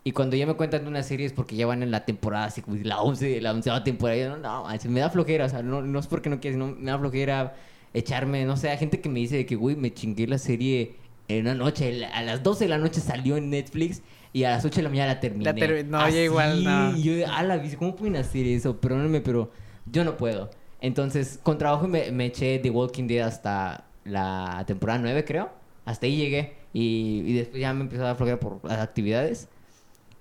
Y 0.04 0.12
cuando 0.12 0.36
ya 0.36 0.46
me 0.46 0.56
cuentan 0.56 0.86
una 0.86 1.02
serie 1.02 1.26
es 1.26 1.34
porque 1.34 1.56
ya 1.56 1.66
van 1.66 1.82
en 1.82 1.92
la 1.92 2.06
temporada, 2.06 2.46
así 2.46 2.62
como 2.62 2.78
la 2.84 3.02
11, 3.02 3.40
la 3.42 3.54
onceava 3.54 3.84
temporada. 3.84 4.18
Y 4.18 4.22
yo, 4.22 4.38
no, 4.38 4.68
no, 4.68 4.90
me 4.90 5.00
da 5.00 5.10
flojera. 5.10 5.46
O 5.46 5.50
sea, 5.50 5.64
no, 5.64 5.82
no 5.82 6.00
es 6.00 6.08
porque 6.08 6.30
no 6.30 6.42
quiera, 6.42 6.56
sino 6.56 6.76
me 6.78 6.92
da 6.92 7.00
flojera 7.00 7.56
echarme, 7.94 8.44
no 8.46 8.58
sé, 8.58 8.70
hay 8.70 8.78
gente 8.78 9.00
que 9.00 9.10
me 9.10 9.20
dice 9.20 9.38
de 9.38 9.46
que, 9.46 9.56
güey, 9.56 9.76
me 9.76 9.94
chingué 9.94 10.28
la 10.28 10.38
serie 10.38 10.96
en 11.28 11.46
una 11.46 11.56
noche. 11.56 12.06
A 12.06 12.22
las 12.22 12.44
12 12.44 12.66
de 12.66 12.70
la 12.70 12.78
noche 12.78 13.00
salió 13.02 13.38
en 13.38 13.50
Netflix 13.50 14.02
y 14.34 14.44
a 14.46 14.52
las 14.52 14.66
8 14.66 14.78
de 14.78 14.84
la 14.84 14.90
mañana 14.90 15.14
la 15.14 15.20
terminé. 15.20 15.46
La 15.46 15.54
ter- 15.58 15.86
no, 15.86 16.10
yo 16.10 16.18
igual, 16.20 16.64
no. 16.64 16.98
Y 16.98 17.04
yo, 17.04 17.32
a 17.32 17.44
la 17.44 17.58
bici, 17.58 17.76
¿cómo 17.78 17.96
pueden 17.96 18.16
hacer 18.18 18.46
eso? 18.48 18.80
Perdónenme, 18.82 19.22
pero 19.22 19.52
yo 19.86 20.04
no 20.04 20.18
puedo. 20.18 20.50
Entonces, 20.82 21.40
con 21.42 21.58
trabajo 21.58 21.88
me, 21.88 22.12
me 22.12 22.26
eché 22.26 22.60
The 22.60 22.70
Walking 22.70 23.08
Dead 23.08 23.26
hasta 23.26 23.86
la 24.04 24.64
temporada 24.68 25.00
9, 25.00 25.24
creo. 25.26 25.52
Hasta 25.86 26.06
ahí 26.08 26.18
llegué. 26.18 26.56
Y, 26.74 27.24
y 27.26 27.34
después 27.34 27.62
ya 27.62 27.74
me 27.74 27.82
empezó 27.82 28.04
a 28.04 28.08
dar 28.08 28.16
flojera 28.18 28.40
por 28.40 28.60
las 28.66 28.80
actividades. 28.80 29.48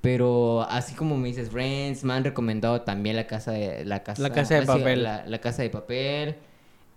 Pero 0.00 0.62
así 0.62 0.94
como 0.94 1.16
me 1.16 1.28
dices, 1.28 1.50
Friends, 1.50 2.02
me 2.04 2.12
han 2.12 2.24
recomendado 2.24 2.82
también 2.82 3.14
la 3.16 3.26
casa 3.26 3.52
de 3.52 3.84
la 3.84 4.02
casa, 4.02 4.22
La 4.22 4.30
Casa 4.30 4.56
de 4.56 4.62
Papel. 4.66 5.02
La, 5.04 5.24
la 5.26 5.38
casa 5.40 5.62
de 5.62 5.70
papel. 5.70 6.36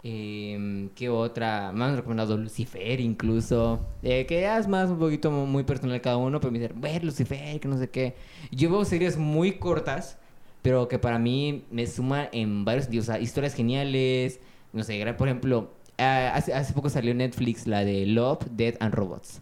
Eh, 0.08 0.90
¿Qué 0.94 1.10
otra? 1.10 1.72
Me 1.74 1.84
han 1.84 1.96
recomendado 1.96 2.38
Lucifer 2.38 3.00
incluso. 3.00 3.80
Eh, 4.04 4.28
que 4.28 4.40
ya 4.42 4.60
es 4.60 4.68
más 4.68 4.92
un 4.92 5.00
poquito 5.00 5.32
mu- 5.32 5.48
muy 5.48 5.64
personal 5.64 6.00
cada 6.00 6.18
uno, 6.18 6.40
pero 6.40 6.52
me 6.52 6.60
dicen, 6.60 6.80
ver 6.80 7.04
Lucifer, 7.04 7.60
que 7.60 7.68
no 7.68 7.76
sé 7.80 7.90
qué. 7.90 8.14
Yo 8.52 8.70
veo 8.70 8.86
series 8.86 9.18
muy 9.18 9.54
cortas, 9.54 10.20
pero 10.62 10.88
que 10.88 11.00
para 11.00 11.18
mí 11.18 11.64
me 11.72 11.88
suman 11.88 12.30
en 12.34 12.66
varios 12.66 12.86
sentidos. 12.86 13.10
O 13.10 13.12
sea, 13.14 13.20
historias 13.20 13.56
geniales. 13.56 14.40
No 14.74 14.84
sé, 14.84 15.04
por 15.18 15.28
ejemplo, 15.28 15.72
ah, 15.98 16.34
hace, 16.36 16.54
hace 16.54 16.74
poco 16.74 16.90
salió 16.90 17.16
Netflix 17.16 17.66
la 17.66 17.84
de 17.84 18.06
Love, 18.06 18.46
Dead 18.52 18.76
and 18.80 18.94
Robots. 18.94 19.42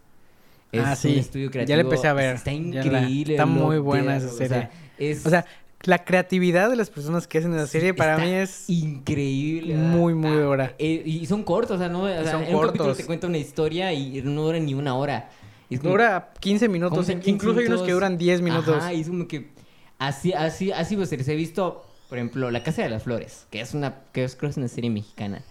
Ah, 0.76 0.92
un 0.92 0.96
sí. 0.96 1.20
estudio 1.20 1.52
Ya 1.52 1.60
la 1.60 1.66
creativo. 1.66 1.82
empecé 1.90 2.08
a 2.08 2.14
ver. 2.14 2.36
Está 2.36 2.52
la- 2.52 2.58
increíble. 2.58 3.34
está 3.34 3.46
muy 3.46 3.80
buena 3.80 4.16
esa 4.16 4.28
o 4.28 4.30
sea, 4.32 4.48
serie. 4.48 4.70
es- 4.98 5.26
O 5.26 5.30
sea, 5.30 5.46
la 5.86 6.06
creatividad 6.06 6.70
de 6.70 6.76
las 6.76 6.90
personas 6.90 7.28
que 7.28 7.38
hacen 7.40 7.54
esa 7.54 7.68
serie 7.68 7.94
para 7.94 8.18
mí 8.18 8.30
es 8.32 8.70
increíble. 8.70 9.76
muy, 9.76 10.14
muy 10.14 10.32
Ah, 10.32 10.42
dura. 10.42 10.76
eh, 10.80 11.04
y 11.06 11.26
son 11.26 11.44
cortos, 11.44 11.76
o 11.76 11.80
sea, 11.80 11.90
no, 11.90 12.04
o 12.04 12.08
sea, 12.08 12.32
Son 12.32 12.44
en 12.44 12.56
un 12.56 12.66
capítulo 12.68 12.96
te 12.96 13.06
cuenta 13.06 13.28
una 13.28 13.38
historia 13.38 13.92
y 13.94 14.22
no 14.24 14.44
dura 14.44 14.60
ni 14.60 14.74
una 14.74 14.96
hora. 14.96 15.30
Y 15.70 15.76
es 15.76 15.80
como- 15.82 15.92
Dura 15.92 16.32
15 16.40 16.70
minutos. 16.70 16.92
como 16.98 17.08
que 17.08 17.14
15 17.16 17.30
Incluso 17.30 17.60
hay 17.60 17.66
unos 17.68 17.82
que 17.84 17.92
duran 17.92 18.18
10 18.18 18.42
minutos. 18.42 18.84
Y 18.94 19.02
es 19.02 19.08
como 19.08 19.28
que 19.28 19.50
así, 20.00 20.34
así, 20.34 20.72
así 20.72 20.96
va 20.96 21.04
a 21.04 21.06
ser. 21.08 21.28
He 21.30 21.36
visto, 21.36 21.86
por 22.10 22.18
ejemplo, 22.18 22.52
La 22.52 22.64
Casa 22.64 22.84
de 22.84 22.90
las 22.90 23.04
Flores, 23.04 23.46
que 23.50 23.60
es 23.62 23.74
una, 23.74 23.96
que 24.14 24.24
es, 24.24 24.36
creo 24.36 24.50
que 24.50 24.52
es 24.52 24.58
una 24.58 24.68
serie 24.68 24.90
mexicana. 24.90 25.42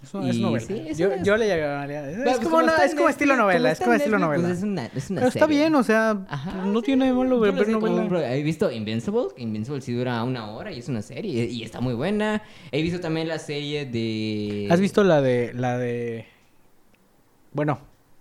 Es 0.00 0.36
Y 0.36 0.40
novela. 0.40 0.64
sí, 0.64 0.84
es 0.86 0.96
yo, 0.96 1.08
una- 1.08 1.22
yo 1.24 1.36
le 1.36 1.48
llamaría. 1.48 2.08
Es, 2.10 2.18
Pues, 2.22 2.38
como, 2.38 2.58
una- 2.58 2.76
es 2.76 2.94
como 2.94 3.08
estilo 3.08 3.34
novela. 3.36 3.72
Es 3.72 3.80
como 3.80 3.94
estilo 3.94 4.18
novela. 4.18 4.44
pues 4.44 4.58
es 4.58 4.62
una, 4.64 4.86
es 4.86 5.10
una 5.10 5.20
Pero 5.20 5.28
está 5.28 5.40
serie. 5.46 5.58
bien, 5.58 5.74
o 5.74 5.82
sea, 5.82 6.24
Ajá, 6.28 6.52
no 6.64 6.78
sí. 6.80 6.86
tiene 6.86 7.12
malo 7.12 7.40
ver 7.40 7.52
novela. 7.68 8.32
He 8.36 8.42
visto 8.44 8.70
Invincible. 8.70 9.28
Invincible 9.36 9.80
sí 9.80 9.92
dura 9.92 10.22
una 10.22 10.50
hora 10.52 10.70
y 10.70 10.78
es 10.78 10.88
una 10.88 11.02
serie. 11.02 11.46
Y, 11.46 11.60
y 11.60 11.62
está 11.64 11.80
muy 11.80 11.94
buena. 11.94 12.42
He 12.70 12.80
visto 12.80 13.00
también 13.00 13.26
la 13.26 13.40
serie 13.40 13.86
de. 13.86 14.68
¿Has 14.70 14.78
visto 14.80 15.02
la 15.02 15.20
de 15.20 15.52
la 15.54 15.76
de 15.78 16.26
bueno, 17.52 17.80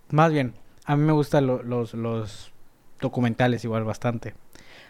más 0.09 0.31
bien, 0.31 0.53
a 0.85 0.95
mí 0.95 1.03
me 1.03 1.13
gustan 1.13 1.45
lo- 1.45 1.61
los 1.61 1.93
los 1.93 2.51
documentales 2.99 3.63
igual 3.63 3.83
bastante. 3.83 4.33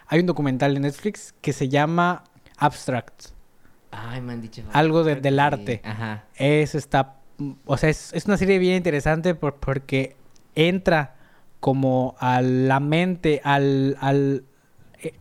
Hay 0.07 0.21
un 0.21 0.25
documental 0.25 0.73
de 0.73 0.79
Netflix 0.79 1.33
que 1.41 1.51
se 1.51 1.67
llama 1.67 2.23
Abstract. 2.57 3.31
Ay, 4.09 4.21
me 4.21 4.33
han 4.33 4.41
dicho. 4.41 4.61
Algo 4.73 5.03
de- 5.03 5.15
del 5.15 5.39
arte. 5.39 5.81
Ajá. 5.83 6.25
Es 6.35 6.75
está 6.75 7.15
o 7.65 7.77
sea, 7.77 7.89
es, 7.89 8.13
es 8.13 8.25
una 8.25 8.37
serie 8.37 8.57
bien 8.57 8.75
interesante 8.75 9.35
por- 9.35 9.55
porque 9.57 10.15
entra 10.55 11.15
como 11.59 12.15
a 12.19 12.41
la 12.41 12.79
mente 12.79 13.41
al 13.43 13.95
al 14.01 14.43
eh, 15.03 15.13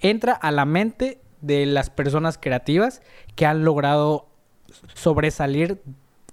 entra 0.00 0.32
a 0.32 0.50
la 0.50 0.64
mente 0.64 1.20
de 1.42 1.66
las 1.66 1.90
personas 1.90 2.38
creativas 2.38 3.02
que 3.36 3.44
han 3.46 3.64
logrado 3.64 4.28
sobresalir 4.94 5.82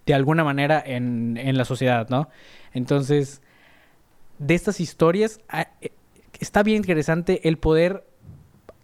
de 0.06 0.14
alguna 0.14 0.44
manera 0.46 0.82
en, 0.86 1.36
en 1.38 1.58
la 1.58 1.66
sociedad, 1.66 2.08
¿no? 2.10 2.30
Entonces, 2.74 3.42
de 4.40 4.56
estas 4.56 4.80
historias, 4.80 5.40
ah, 5.50 5.68
eh, 5.82 5.92
está 6.40 6.64
bien 6.64 6.78
interesante 6.78 7.46
el 7.50 7.58
poder 7.58 8.07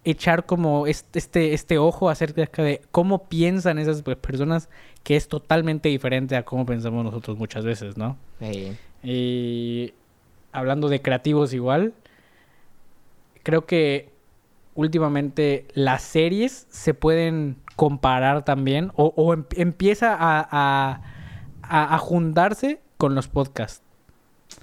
echar 0.06 0.46
como 0.46 0.86
este, 0.88 1.18
este, 1.20 1.54
este 1.54 1.78
ojo 1.78 2.10
acerca 2.10 2.62
de 2.62 2.82
cómo 2.92 3.26
piensan 3.30 3.80
esas 3.80 4.02
pe- 4.02 4.16
personas 4.16 4.70
que 5.04 5.16
es 5.16 5.28
totalmente 5.28 5.90
diferente 5.90 6.36
a 6.36 6.44
cómo 6.44 6.66
pensamos 6.66 7.04
nosotros 7.06 7.38
muchas 7.38 7.64
veces, 7.66 7.98
¿no? 7.98 8.18
Sí. 8.40 8.76
Y 9.04 9.94
hablando 10.52 10.90
de 10.90 11.02
creativos 11.02 11.54
igual, 11.54 11.94
creo 13.44 13.66
que 13.66 14.10
últimamente 14.76 15.68
las 15.74 16.02
series 16.02 16.68
se 16.70 16.94
pueden 16.94 17.58
comparar 17.76 18.44
también 18.46 18.92
o, 18.96 19.14
o 19.16 19.34
em- 19.34 19.46
empieza 19.56 20.14
a, 20.14 20.40
a, 20.42 21.02
a- 21.62 21.96
a 21.96 21.98
juntarse 21.98 22.80
con 22.98 23.16
los 23.16 23.28
podcasts 23.28 23.82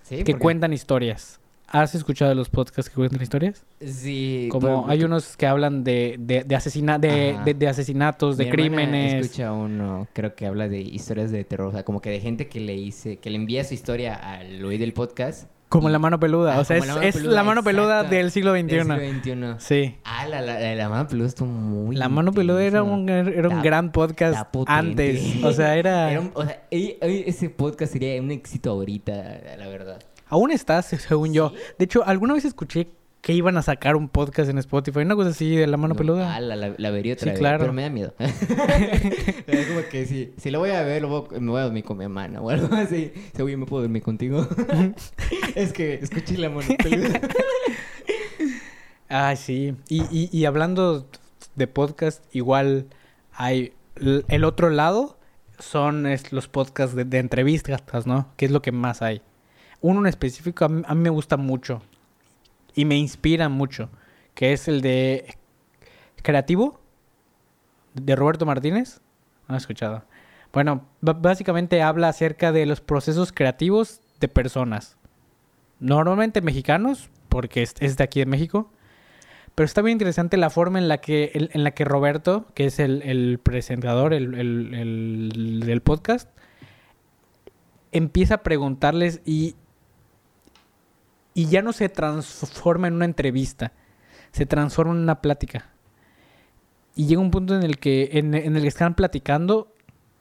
Sí, 0.02 0.22
que 0.24 0.34
cuentan 0.34 0.72
historias. 0.72 1.40
¿Has 1.72 1.94
escuchado 1.94 2.34
los 2.34 2.48
podcasts 2.50 2.88
que 2.90 2.96
cuentan 2.96 3.22
historias? 3.22 3.64
Sí. 3.84 4.48
Como 4.50 4.82
por- 4.82 4.90
hay 4.90 5.04
unos 5.04 5.36
que 5.36 5.46
hablan 5.46 5.84
de, 5.84 6.16
de, 6.18 6.42
de, 6.44 6.56
asesina- 6.56 6.98
de, 6.98 7.38
de- 7.44 7.54
de 7.54 7.68
asesinatos, 7.68 8.36
de 8.36 8.46
Mi 8.46 8.50
crímenes. 8.50 9.24
Escucha 9.26 9.52
uno, 9.52 10.08
creo 10.12 10.34
que 10.34 10.46
habla 10.46 10.68
de 10.68 10.80
historias 10.80 11.30
de 11.30 11.44
terror, 11.44 11.68
o 11.68 11.72
sea, 11.72 11.84
como 11.84 12.00
que 12.00 12.10
de 12.10 12.20
gente 12.20 12.48
que 12.48 12.58
le 12.60 12.74
hice, 12.74 13.18
que 13.18 13.30
le 13.30 13.36
envía 13.36 13.62
su 13.64 13.74
historia 13.74 14.14
al 14.14 14.64
oír 14.64 14.80
del 14.80 14.92
podcast. 14.92 15.48
Como 15.68 15.88
la 15.88 16.00
mano 16.00 16.18
peluda. 16.18 16.56
Ah, 16.56 16.58
o 16.58 16.64
sea, 16.64 16.78
es, 16.78 16.84
la 16.88 16.94
mano 16.94 17.06
es 17.06 17.14
peluda, 17.14 17.34
la 17.36 17.42
mano 17.44 17.62
peluda 17.62 18.02
del 18.02 18.32
siglo 18.32 18.52
XXI. 18.56 18.62
del 18.66 18.82
siglo 19.22 19.54
XXI. 19.56 19.64
Sí. 19.64 19.94
Ah, 20.02 20.26
la, 20.26 20.40
la, 20.40 20.58
la, 20.58 20.74
la 20.74 20.88
mano 20.88 21.06
peluda 21.06 21.28
estuvo 21.28 21.46
muy 21.46 21.94
La 21.94 22.08
mano 22.08 22.32
peluda 22.32 22.64
era 22.64 22.82
un, 22.82 23.08
era 23.08 23.48
un 23.48 23.62
gran 23.62 23.92
podcast 23.92 24.48
antes. 24.66 25.44
O 25.44 25.52
sea, 25.52 25.76
era... 25.76 26.10
Era 26.10 26.20
un- 26.22 26.32
o 26.34 26.44
sea, 26.44 26.64
e- 26.72 26.98
e- 27.00 27.22
ese 27.28 27.50
podcast 27.50 27.92
sería 27.92 28.20
un 28.20 28.32
éxito 28.32 28.70
ahorita, 28.72 29.12
la 29.56 29.68
verdad. 29.68 30.00
Aún 30.30 30.50
está, 30.50 30.80
se- 30.80 30.98
según 30.98 31.34
yo. 31.34 31.52
De 31.78 31.84
hecho, 31.84 32.02
alguna 32.06 32.32
vez 32.34 32.46
escuché 32.46 32.88
que 33.20 33.34
iban 33.34 33.58
a 33.58 33.62
sacar 33.62 33.96
un 33.96 34.08
podcast 34.08 34.48
en 34.48 34.56
Spotify. 34.56 35.00
Una 35.00 35.14
cosa 35.14 35.28
así 35.28 35.54
de 35.54 35.66
la 35.66 35.76
mano 35.76 35.92
No, 35.92 35.98
peluda. 35.98 36.34
Ah, 36.36 36.40
la, 36.40 36.56
la, 36.56 36.72
la 36.78 36.90
vería 36.90 37.12
otra 37.12 37.24
Sí, 37.24 37.30
vez, 37.32 37.38
claro. 37.38 37.58
pero 37.58 37.74
me 37.74 37.82
da 37.82 37.90
miedo. 37.90 38.14
es 38.18 39.66
como 39.66 39.80
que 39.90 40.06
si, 40.06 40.32
si 40.38 40.50
lo 40.50 40.58
voy 40.60 40.70
a 40.70 40.80
ver, 40.82 41.02
lo 41.02 41.08
voy- 41.28 41.38
me 41.38 41.50
voy 41.50 41.60
a 41.60 41.64
dormir 41.64 41.84
con 41.84 41.98
mi 41.98 42.04
hermana 42.04 42.40
o 42.40 42.48
algo 42.48 42.74
así. 42.74 43.12
Si 43.36 43.42
oye, 43.42 43.58
¿me 43.58 43.66
puedo 43.66 43.82
dormir 43.82 44.02
contigo? 44.02 44.48
es 45.54 45.72
que 45.74 45.94
escuché 45.94 46.38
la 46.38 46.48
mano 46.48 46.66
peluda. 46.82 47.20
Ay, 49.08 49.36
sí. 49.36 49.74
Y, 49.88 50.02
y, 50.10 50.28
y 50.32 50.44
hablando 50.44 51.06
de 51.56 51.66
podcast, 51.66 52.24
igual 52.34 52.86
hay... 53.32 53.72
El 54.28 54.44
otro 54.44 54.70
lado 54.70 55.18
son 55.58 56.06
los 56.30 56.48
podcasts 56.48 56.96
de, 56.96 57.04
de 57.04 57.18
entrevistas, 57.18 58.06
¿no? 58.06 58.28
Que 58.38 58.46
es 58.46 58.50
lo 58.50 58.62
que 58.62 58.72
más 58.72 59.02
hay. 59.02 59.20
Uno 59.80 60.00
en 60.00 60.06
específico 60.06 60.64
a 60.64 60.68
mí, 60.68 60.82
me 60.94 61.10
gusta 61.10 61.36
mucho. 61.36 61.82
Y 62.74 62.84
me 62.84 62.96
inspira 62.96 63.48
mucho. 63.48 63.88
Que 64.34 64.52
es 64.52 64.68
el 64.68 64.80
de... 64.80 65.36
Creativo. 66.22 66.80
De 67.94 68.14
Roberto 68.16 68.46
Martínez. 68.46 69.00
No 69.48 69.54
he 69.54 69.58
escuchado. 69.58 70.04
Bueno, 70.52 70.84
básicamente 71.00 71.82
habla 71.82 72.08
acerca 72.08 72.52
de 72.52 72.66
los 72.66 72.80
procesos 72.80 73.32
creativos 73.32 74.00
de 74.20 74.28
personas. 74.28 74.96
Normalmente 75.78 76.40
mexicanos, 76.42 77.08
porque 77.28 77.62
es, 77.62 77.96
de 77.96 78.04
aquí 78.04 78.20
de 78.20 78.26
México. 78.26 78.70
Pero 79.54 79.64
está 79.64 79.82
bien 79.82 79.94
interesante 79.94 80.36
la 80.36 80.50
forma 80.50 80.78
en 80.78 80.88
la 80.88 80.98
que, 80.98 81.30
en 81.34 81.64
la 81.64 81.70
que 81.72 81.84
Roberto, 81.84 82.46
que 82.54 82.66
es 82.66 82.78
el, 82.78 83.02
el 83.02 83.38
presentador 83.42 84.12
el, 84.12 84.34
el- 84.34 84.74
el- 84.74 85.60
del 85.64 85.80
podcast, 85.82 86.28
empieza 87.92 88.34
a 88.34 88.42
preguntarles 88.42 89.20
y, 89.24 89.56
y 91.34 91.46
ya 91.46 91.62
no 91.62 91.72
se 91.72 91.88
transforma 91.88 92.88
en 92.88 92.94
una 92.94 93.04
entrevista, 93.04 93.72
se 94.32 94.46
transforma 94.46 94.92
en 94.94 95.00
una 95.00 95.20
plática. 95.20 95.70
Y 96.96 97.06
llega 97.06 97.20
un 97.20 97.30
punto 97.30 97.54
en 97.54 97.62
el 97.62 97.78
que, 97.78 98.10
en, 98.14 98.34
en 98.34 98.56
el 98.56 98.62
que 98.62 98.68
están 98.68 98.94
platicando 98.94 99.72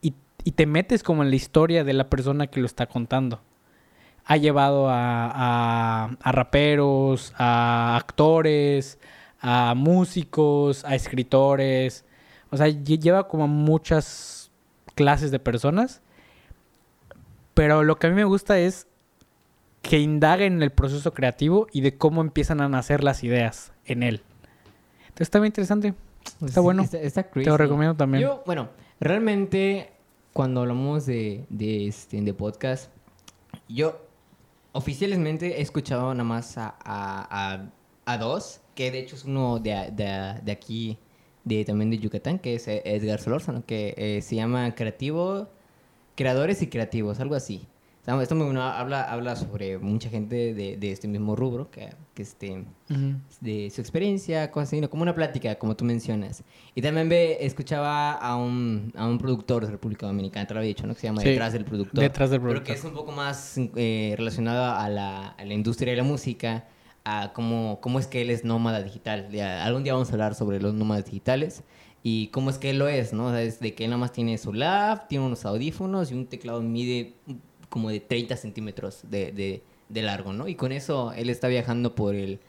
y, 0.01 0.13
y 0.43 0.51
te 0.51 0.65
metes 0.65 1.03
como 1.03 1.23
en 1.23 1.29
la 1.29 1.35
historia 1.35 1.83
de 1.83 1.93
la 1.93 2.09
persona 2.09 2.47
que 2.47 2.59
lo 2.59 2.65
está 2.67 2.85
contando. 2.85 3.41
Ha 4.25 4.37
llevado 4.37 4.87
a, 4.89 5.25
a- 6.05 6.17
a 6.21 6.31
raperos, 6.31 7.33
a 7.37 7.95
actores, 7.97 8.99
a 9.41 9.73
músicos, 9.75 10.85
a 10.85 10.93
escritores. 10.95 12.05
O 12.51 12.57
sea, 12.57 12.67
lle- 12.67 12.99
lleva 12.99 13.27
como 13.27 13.47
muchas 13.47 14.51
clases 14.95 15.31
de 15.31 15.39
personas. 15.39 16.01
Pero 17.55 17.83
lo 17.83 17.97
que 17.97 18.07
a 18.07 18.09
mí 18.11 18.15
me 18.15 18.23
gusta 18.23 18.59
es 18.59 18.87
que 19.81 19.99
indague 19.99 20.45
en 20.45 20.61
el 20.61 20.71
proceso 20.71 21.13
creativo 21.13 21.67
y 21.71 21.81
de 21.81 21.97
cómo 21.97 22.21
empiezan 22.21 22.61
a 22.61 22.69
nacer 22.69 23.03
las 23.03 23.23
ideas 23.23 23.71
en 23.85 24.03
él. 24.03 24.21
Entonces 25.01 25.21
está 25.27 25.39
muy 25.39 25.47
interesante. 25.47 25.93
Está 26.41 26.47
Sí, 26.47 26.59
bueno. 26.59 26.83
Está, 26.83 26.99
está 26.99 27.23
Te 27.23 27.45
lo 27.45 27.57
recomiendo 27.57 27.95
también. 27.95 28.23
Yo, 28.23 28.43
bueno, 28.45 28.69
realmente 28.99 29.91
cuando 30.33 30.61
hablamos 30.61 31.05
de, 31.05 31.45
de, 31.49 31.87
este, 31.87 32.21
de 32.21 32.33
podcast, 32.33 32.91
yo 33.67 34.05
oficialmente 34.71 35.59
he 35.59 35.61
escuchado 35.61 36.13
nada 36.13 36.23
más 36.23 36.57
a, 36.57 36.75
a, 36.83 37.55
a, 37.55 37.69
a 38.05 38.17
dos, 38.17 38.61
que 38.75 38.91
de 38.91 38.99
hecho 38.99 39.15
es 39.15 39.25
uno 39.25 39.59
de, 39.59 39.91
de, 39.91 40.39
de 40.43 40.51
aquí, 40.51 40.97
de, 41.43 41.65
también 41.65 41.89
de 41.89 41.97
Yucatán, 41.97 42.39
que 42.39 42.55
es 42.55 42.67
Edgar 42.67 43.19
Solórzano, 43.19 43.65
que 43.65 43.95
eh, 43.97 44.21
se 44.21 44.35
llama 44.35 44.75
Creativo, 44.75 45.47
Creadores 46.15 46.61
y 46.61 46.67
Creativos, 46.67 47.19
algo 47.19 47.35
así. 47.35 47.67
Está 47.99 48.33
muy 48.33 48.45
bueno, 48.45 48.63
habla, 48.63 49.03
habla 49.03 49.35
sobre 49.35 49.77
mucha 49.77 50.09
gente 50.09 50.53
de, 50.55 50.77
de 50.77 50.91
este 50.91 51.07
mismo 51.07 51.35
rubro, 51.35 51.69
que, 51.69 51.89
que 52.15 52.23
este, 52.23 52.65
Ujú. 52.89 53.13
de 53.39 53.69
su 53.69 53.81
experiencia, 53.81 54.49
cosas 54.49 54.69
así, 54.73 54.87
como 54.87 55.03
una 55.03 55.13
plática, 55.13 55.55
como 55.59 55.75
tú 55.75 55.85
mencionas. 55.85 56.43
Y 56.73 56.81
también 56.81 57.07
ve, 57.07 57.37
escuchaba 57.41 58.13
a 58.13 58.35
un, 58.35 58.91
a 58.95 59.05
un 59.05 59.19
productor 59.19 59.63
de 59.65 59.71
República 59.71 60.07
Dominicana, 60.07 60.47
te 60.47 60.55
lo 60.55 60.61
había 60.61 60.69
dicho, 60.69 60.87
¿no? 60.87 60.95
Que 60.95 61.01
se 61.01 61.07
llama 61.07 61.21
Sí, 61.21 61.29
Detrás 61.29 61.53
del 61.53 61.65
Productor. 61.65 61.99
Detrás 61.99 62.29
del 62.31 62.39
Pero 62.39 62.49
Productor. 62.53 62.73
que 62.73 62.79
es 62.79 62.83
un 62.85 62.93
poco 62.93 63.11
más 63.11 63.55
eh, 63.57 64.15
relacionado 64.17 64.65
a 64.75 64.89
la, 64.89 65.27
a 65.29 65.45
la 65.45 65.53
industria 65.53 65.91
de 65.91 65.97
la 65.97 66.03
música, 66.03 66.67
a 67.05 67.31
cómo, 67.33 67.79
cómo 67.79 67.99
es 67.99 68.07
que 68.07 68.23
él 68.23 68.31
es 68.31 68.43
nómada 68.43 68.81
digital. 68.81 69.29
Ya, 69.31 69.63
algún 69.63 69.83
día 69.83 69.93
vamos 69.93 70.09
a 70.09 70.13
hablar 70.13 70.33
sobre 70.33 70.59
los 70.59 70.73
nómadas 70.73 71.05
digitales 71.05 71.63
y 72.01 72.27
cómo 72.29 72.49
es 72.49 72.57
que 72.57 72.71
él 72.71 72.79
lo 72.79 72.87
es, 72.87 73.13
¿no? 73.13 73.27
O 73.27 73.29
sea, 73.29 73.43
es 73.43 73.59
de 73.59 73.75
que 73.75 73.83
él 73.83 73.91
nada 73.91 73.99
más 73.99 74.13
tiene 74.13 74.37
su 74.39 74.51
lab, 74.51 75.07
tiene 75.07 75.25
unos 75.25 75.45
audífonos 75.45 76.11
y 76.11 76.15
un 76.15 76.25
teclado 76.25 76.61
mide 76.63 77.13
como 77.69 77.89
de 77.89 77.99
30 77.99 78.35
centímetros 78.37 79.01
de, 79.09 79.31
de, 79.31 79.63
de 79.89 80.01
largo, 80.01 80.33
¿no? 80.33 80.47
Y 80.47 80.55
con 80.55 80.71
eso 80.71 81.13
él 81.13 81.29
está 81.29 81.47
viajando 81.47 81.95
por 81.95 82.15
el, 82.15 82.39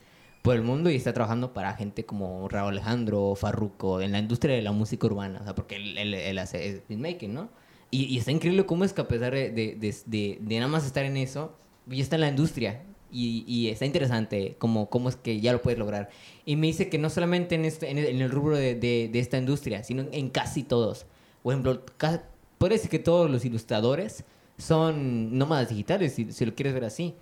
por 0.42 0.56
el 0.56 0.62
mundo 0.62 0.90
y 0.90 0.96
está 0.96 1.12
trabajando 1.12 1.52
para 1.52 1.74
gente 1.74 2.04
como 2.04 2.48
Raúl 2.48 2.72
Alejandro, 2.72 3.34
Farruko, 3.34 4.00
en 4.00 4.12
la 4.12 4.18
industria 4.18 4.54
de 4.54 4.62
la 4.62 4.72
música 4.72 5.06
urbana, 5.06 5.40
o 5.40 5.44
sea, 5.44 5.54
porque 5.54 5.76
él, 5.76 5.98
él, 5.98 6.14
él 6.14 6.38
hace 6.38 6.82
beatmaking, 6.88 7.34
¿no? 7.34 7.48
Y, 7.90 8.04
y 8.04 8.18
está 8.18 8.30
increíble 8.30 8.66
cómo 8.66 8.84
es 8.84 8.92
que 8.92 9.00
a 9.00 9.08
pesar 9.08 9.32
de, 9.34 9.50
de, 9.50 9.76
de, 10.06 10.38
nada 10.58 10.68
más 10.68 10.86
estar 10.86 11.04
en 11.04 11.16
eso, 11.16 11.56
ya 11.86 12.02
está 12.02 12.14
en 12.16 12.20
la 12.22 12.28
industria. 12.28 12.82
Y, 13.12 13.42
y 13.48 13.70
está 13.70 13.86
interesante 13.86 14.54
cómo, 14.58 14.88
cómo 14.88 15.08
es 15.08 15.16
que 15.16 15.40
ya 15.40 15.52
lo 15.52 15.60
puedes 15.60 15.80
lograr. 15.80 16.10
Y 16.46 16.54
me 16.54 16.68
dice 16.68 16.88
que 16.88 16.96
no 16.98 17.10
solamente 17.10 17.56
en, 17.56 17.64
este, 17.64 17.90
en, 17.90 17.98
el, 17.98 18.06
en 18.06 18.20
el 18.20 18.30
rubro 18.30 18.56
de, 18.56 18.76
de, 18.76 19.10
de 19.12 19.18
esta 19.18 19.36
industria, 19.36 19.82
sino 19.82 20.04
en 20.12 20.30
casi 20.30 20.62
todos. 20.62 21.06
Por 21.42 21.52
ejemplo, 21.52 21.84
ca- 21.96 22.22
puede 22.58 22.78
ser 22.78 22.88
que 22.88 23.00
todos 23.00 23.28
los 23.28 23.44
ilustradores 23.44 24.22
son 24.60 25.36
nómadas 25.36 25.68
digitales, 25.68 26.14
si, 26.14 26.32
si 26.32 26.44
lo 26.46 26.54
quieres 26.54 26.74
ver 26.74 26.84
así. 26.84 27.14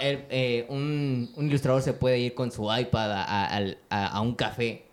El- 0.00 0.24
eh, 0.30 0.66
un, 0.70 1.30
un 1.36 1.46
ilustrador 1.48 1.82
se 1.82 1.92
puede 1.92 2.18
ir 2.18 2.34
con 2.34 2.50
su 2.50 2.62
iPad 2.74 3.12
a, 3.12 3.22
a- 3.24 3.46
al- 3.46 3.78
a- 3.90 4.06
a 4.06 4.20
un 4.22 4.34
café 4.34 4.84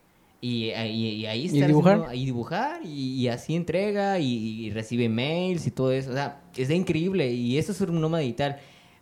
y, 0.42 0.66
y- 0.72 0.72
y 0.72 1.26
ahí 1.28 1.44
¿Y 1.44 1.46
está 1.46 1.68
dibujar? 1.68 1.94
haciendo- 2.00 2.14
y 2.14 2.26
dibujar 2.26 2.82
y, 2.86 3.28
así 3.30 3.56
entrega 3.56 4.20
y, 4.20 4.66
y 4.66 4.70
recibe 4.72 5.08
mails 5.08 5.66
y 5.66 5.72
todo 5.72 5.94
eso. 5.94 6.10
O 6.12 6.14
sea, 6.14 6.42
es 6.58 6.70
increíble 6.70 7.32
y 7.32 7.58
eso 7.58 7.72
es 7.72 7.80
un 7.82 8.02
nómada 8.02 8.22
digital 8.22 8.58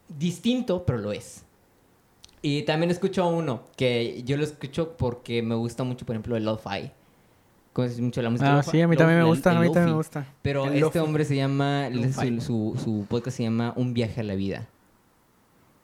distinto, 0.07 0.85
pero 0.85 0.99
lo 0.99 1.11
es. 1.11 1.43
Y 2.41 2.61
también 2.63 2.91
escucho 2.91 3.23
a 3.23 3.27
uno 3.27 3.63
que 3.75 4.21
yo 4.25 4.37
lo 4.37 4.43
escucho 4.43 4.95
porque 4.95 5.41
me 5.41 5.55
gusta 5.55 5.83
mucho, 5.83 6.05
por 6.05 6.15
ejemplo, 6.15 6.37
el 6.37 6.45
lo-fi. 6.45 6.91
Conoces 7.81 7.99
mucho 8.01 8.21
la 8.21 8.29
música 8.29 8.57
Ah, 8.59 8.63
sí, 8.63 8.81
a 8.81 8.87
mí 8.87 8.95
también 8.95 9.19
me 9.19 9.25
gusta, 9.25 9.51
a 9.51 9.59
mí 9.59 9.65
también 9.67 9.85
me 9.85 9.93
gusta. 9.93 10.25
Pero 10.41 10.65
El 10.65 10.69
este 10.73 10.79
lo-fi. 10.81 10.99
hombre 10.99 11.25
se 11.25 11.35
llama, 11.35 11.89
su, 12.13 12.41
su, 12.41 12.79
su 12.83 13.05
podcast 13.09 13.37
se 13.37 13.43
llama 13.43 13.73
Un 13.75 13.93
viaje 13.93 14.21
a 14.21 14.23
la 14.23 14.35
vida. 14.35 14.67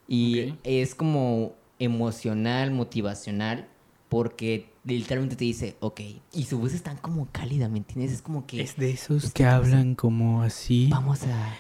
Y 0.08 0.54
es 0.64 0.94
como 0.96 1.54
emocional, 1.80 2.72
motivacional, 2.72 3.68
porque 4.10 4.70
literalmente 4.84 5.36
te 5.36 5.46
dice, 5.46 5.76
ok, 5.80 6.00
y 6.34 6.44
su 6.44 6.60
voz 6.60 6.74
es 6.74 6.84
tan 6.84 6.98
como 6.98 7.28
cálida, 7.32 7.68
¿me 7.70 7.80
entiendes? 7.80 8.12
Es 8.14 8.22
como 8.22 8.46
que 8.46 8.62
Es 8.62 8.76
de 8.78 8.92
esos 8.92 9.24
es 9.26 9.34
que 9.34 9.46
hablan 9.46 9.96
como 9.96 10.44
así. 10.44 10.88
vamos 10.92 11.22
a... 11.24 11.56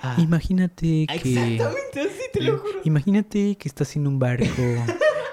a- 0.00 0.20
Imagínate 0.20 1.06
que... 1.06 1.14
Exactamente 1.14 2.00
así, 2.00 2.22
te 2.32 2.40
lo 2.42 2.58
juro. 2.58 2.80
Imagínate 2.84 3.56
que 3.56 3.68
estás 3.68 3.94
en 3.96 4.06
un 4.06 4.18
barco 4.18 4.46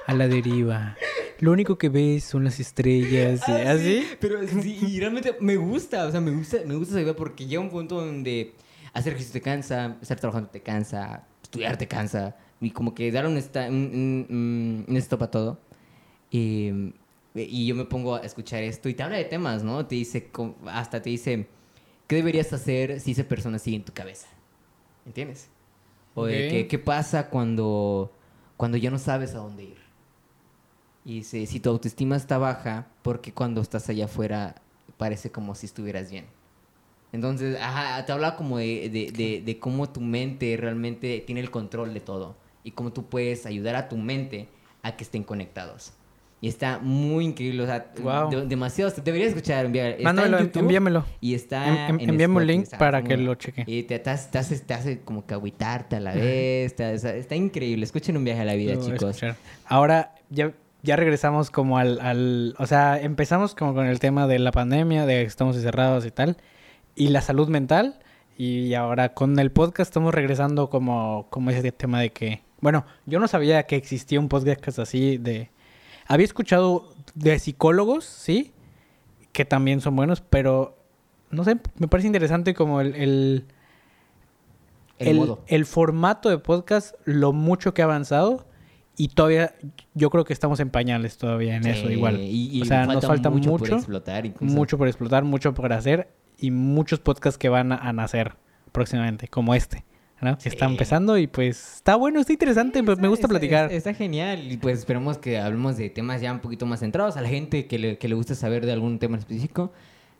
a 0.07 0.13
la 0.13 0.27
deriva. 0.27 0.95
Lo 1.41 1.51
único 1.51 1.77
que 1.77 1.89
ves 1.89 2.23
son 2.23 2.43
las 2.45 2.59
estrellas. 2.59 3.41
y- 3.47 3.51
Ah, 3.51 3.71
¿Así? 3.71 4.01
sí, 4.03 4.07
Pero 4.19 4.47
sí, 4.47 4.79
y 4.87 4.99
realmente 4.99 5.35
me 5.41 5.57
gusta, 5.57 6.05
o 6.05 6.11
sea, 6.11 6.21
me 6.21 6.31
gusta, 6.31 6.57
me 6.65 6.75
gusta 6.75 6.93
esa 6.93 7.01
idea 7.01 7.15
porque 7.15 7.45
llega 7.45 7.61
un 7.61 7.69
punto 7.69 7.99
donde 7.99 8.53
hacer 8.93 9.13
ejercicio 9.13 9.33
te 9.33 9.41
cansa, 9.41 9.97
estar 10.01 10.19
trabajando 10.19 10.49
te 10.49 10.61
cansa, 10.61 11.27
estudiar 11.41 11.77
te 11.77 11.87
cansa, 11.87 12.37
y 12.61 12.69
como 12.71 12.93
que 12.93 13.11
dar 13.11 13.25
un, 13.25 13.37
esta- 13.37 13.67
un, 13.69 14.85
un- 14.87 14.97
stop 14.97 15.23
a 15.23 15.31
todo. 15.31 15.59
Y, 16.29 16.93
y 17.33 17.65
yo 17.67 17.75
me 17.75 17.85
pongo 17.85 18.15
a 18.15 18.19
escuchar 18.19 18.61
esto 18.63 18.87
y 18.87 18.93
te 18.93 19.03
habla 19.03 19.17
de 19.17 19.25
temas, 19.25 19.63
¿no? 19.63 19.85
Te 19.85 19.95
dice, 19.95 20.29
hasta 20.67 21.01
te 21.01 21.09
dice, 21.09 21.47
¿qué 22.07 22.17
deberías 22.17 22.53
hacer 22.53 22.99
si 22.99 23.11
esa 23.11 23.23
persona 23.23 23.57
sigue 23.57 23.77
en 23.77 23.83
tu 23.85 23.93
cabeza? 23.93 24.27
¿Entiendes? 25.07 25.49
O 26.13 26.25
de 26.25 26.47
que, 26.49 26.67
qué 26.67 26.77
pasa 26.77 27.29
cuando, 27.29 28.13
cuando 28.57 28.77
ya 28.77 28.91
no 28.91 28.99
sabes 28.99 29.33
a 29.33 29.39
dónde 29.39 29.63
ir. 29.63 29.80
Y 31.03 31.15
dice, 31.15 31.45
si 31.47 31.59
tu 31.59 31.69
autoestima 31.69 32.15
está 32.15 32.37
baja, 32.37 32.87
porque 33.01 33.31
cuando 33.33 33.61
estás 33.61 33.89
allá 33.89 34.05
afuera 34.05 34.55
parece 34.97 35.31
como 35.31 35.55
si 35.55 35.65
estuvieras 35.65 36.11
bien. 36.11 36.25
Entonces, 37.11 37.57
ajá, 37.59 38.05
te 38.05 38.11
habla 38.11 38.35
como 38.35 38.57
de, 38.59 38.89
de, 38.89 39.11
de, 39.11 39.41
de 39.45 39.59
cómo 39.59 39.89
tu 39.89 39.99
mente 39.99 40.55
realmente 40.57 41.21
tiene 41.25 41.41
el 41.41 41.51
control 41.51 41.93
de 41.93 41.99
todo. 41.99 42.35
Y 42.63 42.71
cómo 42.71 42.93
tú 42.93 43.05
puedes 43.07 43.45
ayudar 43.45 43.75
a 43.75 43.89
tu 43.89 43.97
mente 43.97 44.47
a 44.83 44.95
que 44.95 45.03
estén 45.03 45.23
conectados. 45.23 45.93
Y 46.39 46.47
está 46.47 46.79
muy 46.79 47.25
increíble, 47.25 47.63
o 47.63 47.65
sea, 47.67 47.79
de- 48.29 48.45
demasiado. 48.47 48.91
Te 48.91 49.01
deberías 49.01 49.29
escuchar, 49.29 49.65
enviar. 49.65 49.91
Está 49.91 50.03
Mándamelo, 50.03 50.39
en 50.39 50.51
envíamelo. 50.55 51.05
Y 51.19 51.33
está 51.35 51.67
Em- 51.67 51.95
em- 51.95 51.99
en 52.01 52.09
envíame 52.11 52.33
un 52.35 52.41
Spotify, 52.41 52.51
link 52.57 52.63
está 52.63 52.77
para 52.79 53.03
que 53.03 53.17
lo 53.17 53.35
cheque. 53.35 53.63
Y 53.67 53.83
te, 53.83 53.99
te 53.99 54.09
hace, 54.09 54.29
te 54.31 54.37
hace- 54.39 54.59
te 54.59 54.73
hace 54.73 54.99
como 55.01 55.25
que 55.25 55.33
agüitarte 55.35 55.97
a 55.97 55.99
la 55.99 56.13
vez. 56.15 56.79
hace- 56.79 57.19
está 57.19 57.35
increíble. 57.35 57.83
Escuchen 57.85 58.15
un 58.17 58.23
viaje 58.23 58.41
a 58.41 58.45
la 58.45 58.53
vida, 58.55 58.73
a 58.73 58.79
chicos. 58.79 59.03
escuchar. 59.03 59.35
Ahora 59.65 60.15
ya, 60.31 60.51
ya 60.83 60.95
regresamos 60.95 61.51
como 61.51 61.77
al, 61.77 61.99
al... 62.01 62.55
O 62.57 62.65
sea, 62.65 62.99
empezamos 62.99 63.55
como 63.55 63.73
con 63.73 63.85
el 63.85 63.99
tema 63.99 64.27
de 64.27 64.39
la 64.39 64.51
pandemia, 64.51 65.05
de 65.05 65.15
que 65.15 65.23
estamos 65.23 65.55
encerrados 65.55 66.05
y 66.05 66.11
tal. 66.11 66.37
Y 66.95 67.09
la 67.09 67.21
salud 67.21 67.47
mental. 67.49 67.99
Y 68.37 68.73
ahora 68.73 69.13
con 69.13 69.37
el 69.37 69.51
podcast 69.51 69.89
estamos 69.89 70.13
regresando 70.13 70.69
como, 70.69 71.27
como 71.29 71.51
ese 71.51 71.71
tema 71.71 71.99
de 71.99 72.11
que... 72.11 72.41
Bueno, 72.59 72.85
yo 73.05 73.19
no 73.19 73.27
sabía 73.27 73.63
que 73.63 73.75
existía 73.75 74.19
un 74.19 74.29
podcast 74.29 74.79
así 74.79 75.17
de... 75.17 75.49
Había 76.07 76.25
escuchado 76.25 76.93
de 77.13 77.37
psicólogos, 77.37 78.05
sí, 78.05 78.51
que 79.31 79.45
también 79.45 79.81
son 79.81 79.95
buenos, 79.95 80.21
pero 80.21 80.77
no 81.29 81.43
sé, 81.43 81.57
me 81.77 81.87
parece 81.87 82.07
interesante 82.07 82.53
como 82.53 82.81
el, 82.81 82.95
el, 82.95 83.45
El, 84.97 85.07
el, 85.07 85.15
modo. 85.17 85.43
el 85.47 85.65
formato 85.65 86.29
de 86.29 86.37
podcast, 86.39 86.95
lo 87.05 87.31
mucho 87.33 87.73
que 87.73 87.81
ha 87.81 87.85
avanzado 87.85 88.45
y 88.97 89.07
todavía 89.09 89.55
yo 89.93 90.09
creo 90.09 90.23
que 90.25 90.33
estamos 90.33 90.59
en 90.59 90.69
pañales 90.69 91.17
todavía 91.17 91.55
en 91.55 91.65
eso 91.65 91.87
Sí, 91.87 91.93
igual. 91.93 92.19
Y, 92.19 92.49
y 92.57 92.61
O 92.61 92.65
sea, 92.65 92.85
nos 92.85 93.05
falta 93.05 93.29
por 93.31 93.39
mucho, 93.39 93.75
explotar. 93.75 94.25
incluso. 94.25 94.53
Mucho 94.53 94.77
por 94.77 94.87
explotar, 94.87 95.23
mucho 95.23 95.53
por 95.53 95.71
hacer 95.73 96.09
y 96.37 96.51
muchos 96.51 96.99
podcasts 96.99 97.37
que 97.37 97.49
van 97.49 97.71
a, 97.71 97.77
a 97.77 97.93
nacer 97.93 98.33
próximamente, 98.71 99.27
como 99.27 99.53
este. 99.55 99.83
¿no? 100.21 100.37
Está 100.43 100.49
Sí. 100.67 100.71
empezando 100.71 101.17
y 101.17 101.25
pues 101.25 101.77
está 101.77 101.95
bueno, 101.95 102.19
está 102.19 102.31
interesante, 102.31 102.83
pues, 102.83 102.99
me 102.99 103.07
gusta 103.07 103.25
Está- 103.25 103.29
platicar. 103.29 103.63
Está, 103.71 103.75
está 103.89 103.93
genial 103.95 104.51
y 104.51 104.57
pues 104.57 104.77
esperemos 104.77 105.17
que 105.17 105.39
hablemos 105.39 105.77
de 105.77 105.89
temas 105.89 106.21
ya 106.21 106.31
un 106.31 106.39
poquito 106.41 106.67
más 106.67 106.79
centrados. 106.81 107.17
A 107.17 107.21
la 107.21 107.29
gente 107.29 107.65
que 107.65 107.79
le, 107.79 107.97
que 107.97 108.07
le 108.07 108.13
guste 108.13 108.35
saber 108.35 108.67
de 108.67 108.71
algún 108.71 108.99
tema 108.99 109.17
específico, 109.17 109.71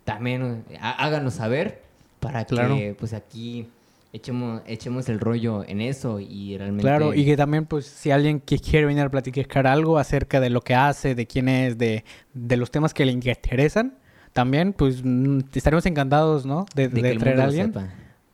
también 0.04 0.64
eh, 0.72 0.78
há- 0.82 1.06
háganos 1.06 1.36
saber 1.36 1.84
para 2.20 2.46
Claro. 2.46 2.76
que 2.78 2.96
pues 2.98 3.14
aquí 3.14 3.68
echemos, 4.14 4.62
echemos 4.66 5.08
el 5.10 5.20
rollo 5.20 5.64
en 5.68 5.82
eso 5.82 6.20
y 6.20 6.58
realmente... 6.58 6.84
Claro, 6.84 7.14
y 7.14 7.26
que 7.26 7.38
también, 7.38 7.66
pues, 7.66 7.86
si 7.86 8.12
alguien 8.12 8.40
que 8.40 8.60
quiere 8.60 8.86
venir 8.86 9.04
a 9.04 9.10
platicar 9.10 9.68
algo 9.68 9.98
acerca 9.98 10.40
de 10.40 10.50
lo 10.50 10.62
que 10.62 10.76
hace, 10.76 11.16
de 11.16 11.28
quién 11.28 11.48
es, 11.50 11.78
de, 11.78 12.04
de 12.34 12.58
los 12.58 12.72
temas 12.72 12.94
que 12.94 13.06
le 13.06 13.12
interesan, 13.12 13.98
también, 14.34 14.74
pues, 14.74 15.02
mm, 15.04 15.40
estaremos 15.54 15.86
encantados, 15.86 16.46
¿no? 16.46 16.66
De, 16.76 16.88
de 16.88 16.96
de 16.96 17.02
que 17.02 17.10
el 17.12 17.18
traer 17.20 17.40
a 17.42 17.44
alguien. 17.46 17.68
sepa. 17.68 17.88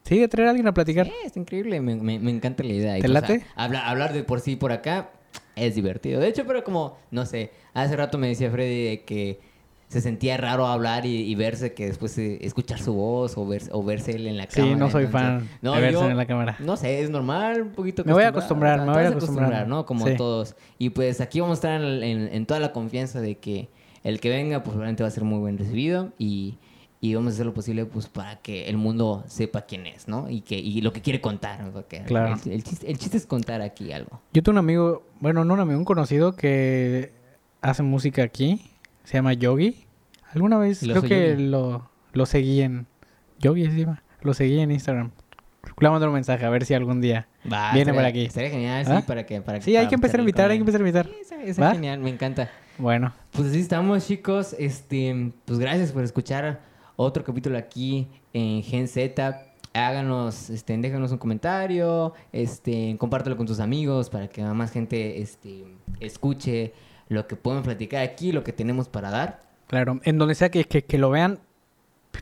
Sí, 0.03 0.19
de 0.19 0.27
traer 0.27 0.47
a 0.47 0.51
alguien 0.51 0.67
a 0.67 0.73
platicar. 0.73 1.05
Sí, 1.05 1.13
está 1.25 1.39
increíble, 1.39 1.81
me, 1.81 1.95
me- 1.95 2.19
me 2.19 2.31
encanta 2.31 2.63
la 2.63 2.73
idea. 2.73 2.93
¿Te 2.95 3.01
pues, 3.01 3.11
late? 3.11 3.43
a- 3.55 3.65
habla- 3.65 3.89
hablar 3.89 4.13
de 4.13 4.23
por 4.23 4.39
sí 4.39 4.55
por 4.55 4.71
acá 4.71 5.09
es 5.55 5.75
divertido. 5.75 6.19
De 6.21 6.27
hecho, 6.27 6.45
pero 6.47 6.63
como, 6.63 6.97
no 7.11 7.25
sé, 7.25 7.51
hace 7.73 7.95
rato 7.95 8.17
me 8.17 8.27
decía 8.29 8.49
Freddy 8.49 8.83
de 8.89 9.03
que 9.03 9.39
se 9.87 10.01
sentía 10.01 10.35
raro 10.37 10.67
hablar 10.67 11.05
y, 11.05 11.21
y 11.21 11.35
verse 11.35 11.73
que 11.73 11.85
después 11.85 12.17
eh, 12.17 12.39
escuchar 12.41 12.79
su 12.79 12.93
voz 12.93 13.37
o, 13.37 13.47
verse, 13.47 13.69
o 13.71 13.83
verse 13.83 14.11
él 14.11 14.27
en 14.27 14.35
la 14.37 14.47
cámara. 14.47 14.73
Sí, 14.73 14.79
no 14.79 14.89
soy 14.91 15.05
entonces- 15.05 15.29
fan 15.29 15.49
de 15.61 15.69
verse 15.81 15.91
yo- 15.93 16.09
en 16.09 16.17
la 16.17 16.25
cámara. 16.25 16.55
No 16.59 16.75
sé, 16.75 17.01
es 17.01 17.09
normal, 17.09 17.61
un 17.61 17.69
poquito 17.69 18.03
Me 18.05 18.11
voy 18.13 18.23
a 18.23 18.29
acostumbrar, 18.29 18.79
me 18.85 18.91
voy 18.91 19.03
a 19.03 19.07
acostumbrar. 19.09 19.67
¿no? 19.67 19.85
Como 19.85 20.05
Sí. 20.05 20.15
todos. 20.17 20.55
Y 20.77 20.89
pues 20.89 21.21
aquí 21.21 21.39
vamos 21.39 21.55
a 21.55 21.59
estar 21.59 21.81
en, 21.81 22.03
en- 22.03 22.33
en 22.33 22.45
toda 22.45 22.59
la 22.59 22.73
confianza 22.73 23.21
de 23.21 23.37
que 23.37 23.69
el 24.03 24.19
que 24.19 24.29
venga, 24.29 24.57
pues 24.59 24.71
probablemente 24.73 25.03
va 25.03 25.07
a 25.07 25.11
ser 25.11 25.23
muy 25.23 25.39
buen 25.39 25.57
recibido 25.57 26.11
y, 26.17 26.57
y 26.99 27.13
vamos 27.15 27.31
a 27.31 27.33
hacer 27.35 27.45
lo 27.45 27.53
posible 27.53 27.85
pues 27.85 28.07
para 28.07 28.37
que 28.41 28.67
el 28.69 28.75
mundo 28.77 29.23
sepa 29.27 29.61
quién 29.61 29.85
es, 29.87 30.07
¿no? 30.09 30.29
Y 30.29 30.41
que 30.41 30.57
y 30.59 30.81
lo 30.81 30.91
que 30.91 31.01
quiere 31.01 31.21
contar. 31.21 31.63
¿no? 31.63 31.71
Porque 31.71 32.03
Claro. 32.03 32.35
El, 32.45 32.51
el 32.51 32.63
chiste, 32.63 32.91
el 32.91 32.97
chiste 32.97 33.15
es 33.17 33.25
contar 33.25 33.61
aquí 33.61 33.91
algo. 33.93 34.19
Yo 34.33 34.43
tengo 34.43 34.55
un 34.55 34.59
amigo, 34.59 35.03
bueno, 35.21 35.45
no 35.45 35.53
un 35.53 35.59
amigo, 35.61 35.77
un 35.79 35.85
conocido 35.85 36.35
que 36.35 37.11
hace 37.61 37.83
música 37.83 38.23
aquí. 38.23 38.61
Se 39.07 39.13
llama 39.13 39.31
Yogi. 39.31 39.85
Alguna 40.33 40.57
vez 40.57 40.83
¿Y 40.83 40.87
lo 40.87 40.95
creo 40.95 41.03
que 41.03 41.29
Yogi? 41.31 41.47
lo, 41.47 41.89
lo 42.11 42.25
seguí 42.25 42.59
en... 42.59 42.87
Yogi 43.39 43.65
llama. 43.69 44.03
Lo 44.21 44.33
seguí 44.33 44.59
en 44.59 44.69
Instagram. 44.69 45.11
Le 45.79 45.89
mandar 45.89 46.09
un 46.09 46.15
mensaje 46.15 46.45
a 46.45 46.49
ver 46.49 46.65
si 46.65 46.73
algún 46.73 46.99
día... 46.99 47.25
Va, 47.49 47.71
Viene 47.71 47.91
estaría- 47.91 47.93
por 47.93 48.05
aquí. 48.05 48.25
Estaría 48.25 48.49
genial, 48.49 48.85
sí, 48.85 48.91
¿Ah? 48.93 49.03
para 49.07 49.25
que... 49.25 49.39
Para, 49.39 49.61
Sí, 49.61 49.77
hay 49.77 49.87
que 49.87 49.95
empezar 49.95 50.19
a 50.19 50.23
invitar, 50.23 50.51
hay 50.51 50.57
que 50.57 50.59
empezar 50.61 50.81
a 50.81 50.83
invitar. 50.83 51.09
Sí, 51.23 51.61
¿Va? 51.61 51.71
genial, 51.71 52.01
me 52.01 52.09
encanta. 52.09 52.51
Bueno, 52.77 53.13
Pues 53.31 53.47
así 53.47 53.61
estamos, 53.61 54.05
chicos. 54.05 54.53
Este, 54.59 55.31
pues 55.45 55.57
gracias 55.57 55.93
por 55.93 56.03
escuchar 56.03 56.59
otro 56.97 57.23
capítulo 57.23 57.57
aquí 57.57 58.09
en 58.33 58.61
Gen 58.61 58.89
Z. 58.89 59.41
Háganos, 59.73 60.49
este, 60.49 60.77
déjanos 60.77 61.13
un 61.13 61.17
comentario, 61.17 62.13
este, 62.33 62.97
compártelo 62.99 63.37
con 63.37 63.45
tus 63.47 63.61
amigos 63.61 64.09
para 64.09 64.27
que 64.27 64.41
más 64.43 64.71
gente 64.71 65.21
este, 65.21 65.63
escuche 66.01 66.73
lo 67.09 67.27
que 67.27 67.35
podemos 67.35 67.65
platicar 67.65 68.03
aquí, 68.03 68.31
lo 68.31 68.43
que 68.43 68.53
tenemos 68.53 68.89
para 68.89 69.09
dar. 69.11 69.39
claro. 69.67 69.99
En 70.03 70.17
donde 70.17 70.35
sea 70.35 70.49
que, 70.49 70.63
que, 70.65 70.83
que 70.83 70.97
lo 70.97 71.09
vean, 71.09 71.39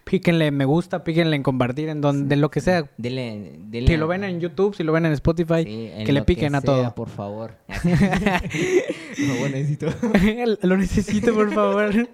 píquenle 0.04 0.48
en 0.48 0.58
me 0.58 0.66
gusta, 0.66 1.04
píquenle 1.04 1.36
en 1.36 1.44
compartir, 1.44 1.90
en 1.90 2.02
donde 2.02 2.36
lo 2.36 2.52
que 2.52 2.60
sea. 2.62 2.90
Denle, 2.98 3.54
denle 3.68 3.88
Si 3.88 3.98
lo 3.98 4.08
ven 4.08 4.24
en 4.24 4.40
YouTube, 4.40 4.76
si 4.76 4.84
lo 4.84 4.92
ven 4.92 5.06
en 5.06 5.14
Spotify, 5.14 5.64
sí, 5.64 5.90
en 5.94 6.06
que 6.06 6.12
le 6.14 6.20
lo 6.20 6.26
piquen 6.26 6.54
a 6.56 6.62
sea, 6.62 6.66
todo. 6.66 6.96
por 6.96 7.10
favor. 7.10 7.56
favor, 7.68 9.52
necesito. 9.52 9.88
lo 10.62 10.78
necesito, 10.78 11.34
por 11.34 11.54
favor. 11.54 12.08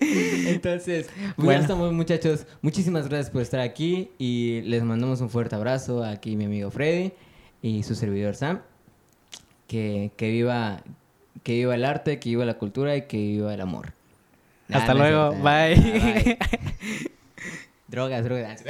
Entonces, 0.00 1.08
pues 1.16 1.34
Bueno. 1.36 1.52
ya 1.52 1.58
estamos 1.60 1.92
muchachos. 1.92 2.46
Muchísimas 2.62 3.08
gracias 3.08 3.30
por 3.30 3.42
estar 3.42 3.60
aquí 3.60 4.10
y 4.18 4.62
les 4.62 4.82
mandamos 4.82 5.20
un 5.20 5.30
fuerte 5.30 5.54
abrazo 5.54 6.02
aquí 6.04 6.36
mi 6.36 6.44
amigo 6.46 6.70
Freddy 6.70 7.12
y 7.62 7.82
su 7.84 7.94
servidor 7.94 8.34
Sam. 8.34 8.60
Que, 9.66 10.12
que 10.16 10.30
viva 10.30 10.82
que 11.48 11.54
viva 11.54 11.74
el 11.74 11.86
arte, 11.86 12.18
que 12.18 12.28
viva 12.28 12.44
la 12.44 12.58
cultura 12.58 12.94
y 12.94 13.06
que 13.06 13.16
viva 13.16 13.54
el 13.54 13.62
amor. 13.62 13.94
Hasta 14.70 14.92
luego. 14.92 15.30
cierto. 15.30 15.48
Bye. 15.48 16.38
Drogas, 17.88 18.22
drogas. 18.22 18.62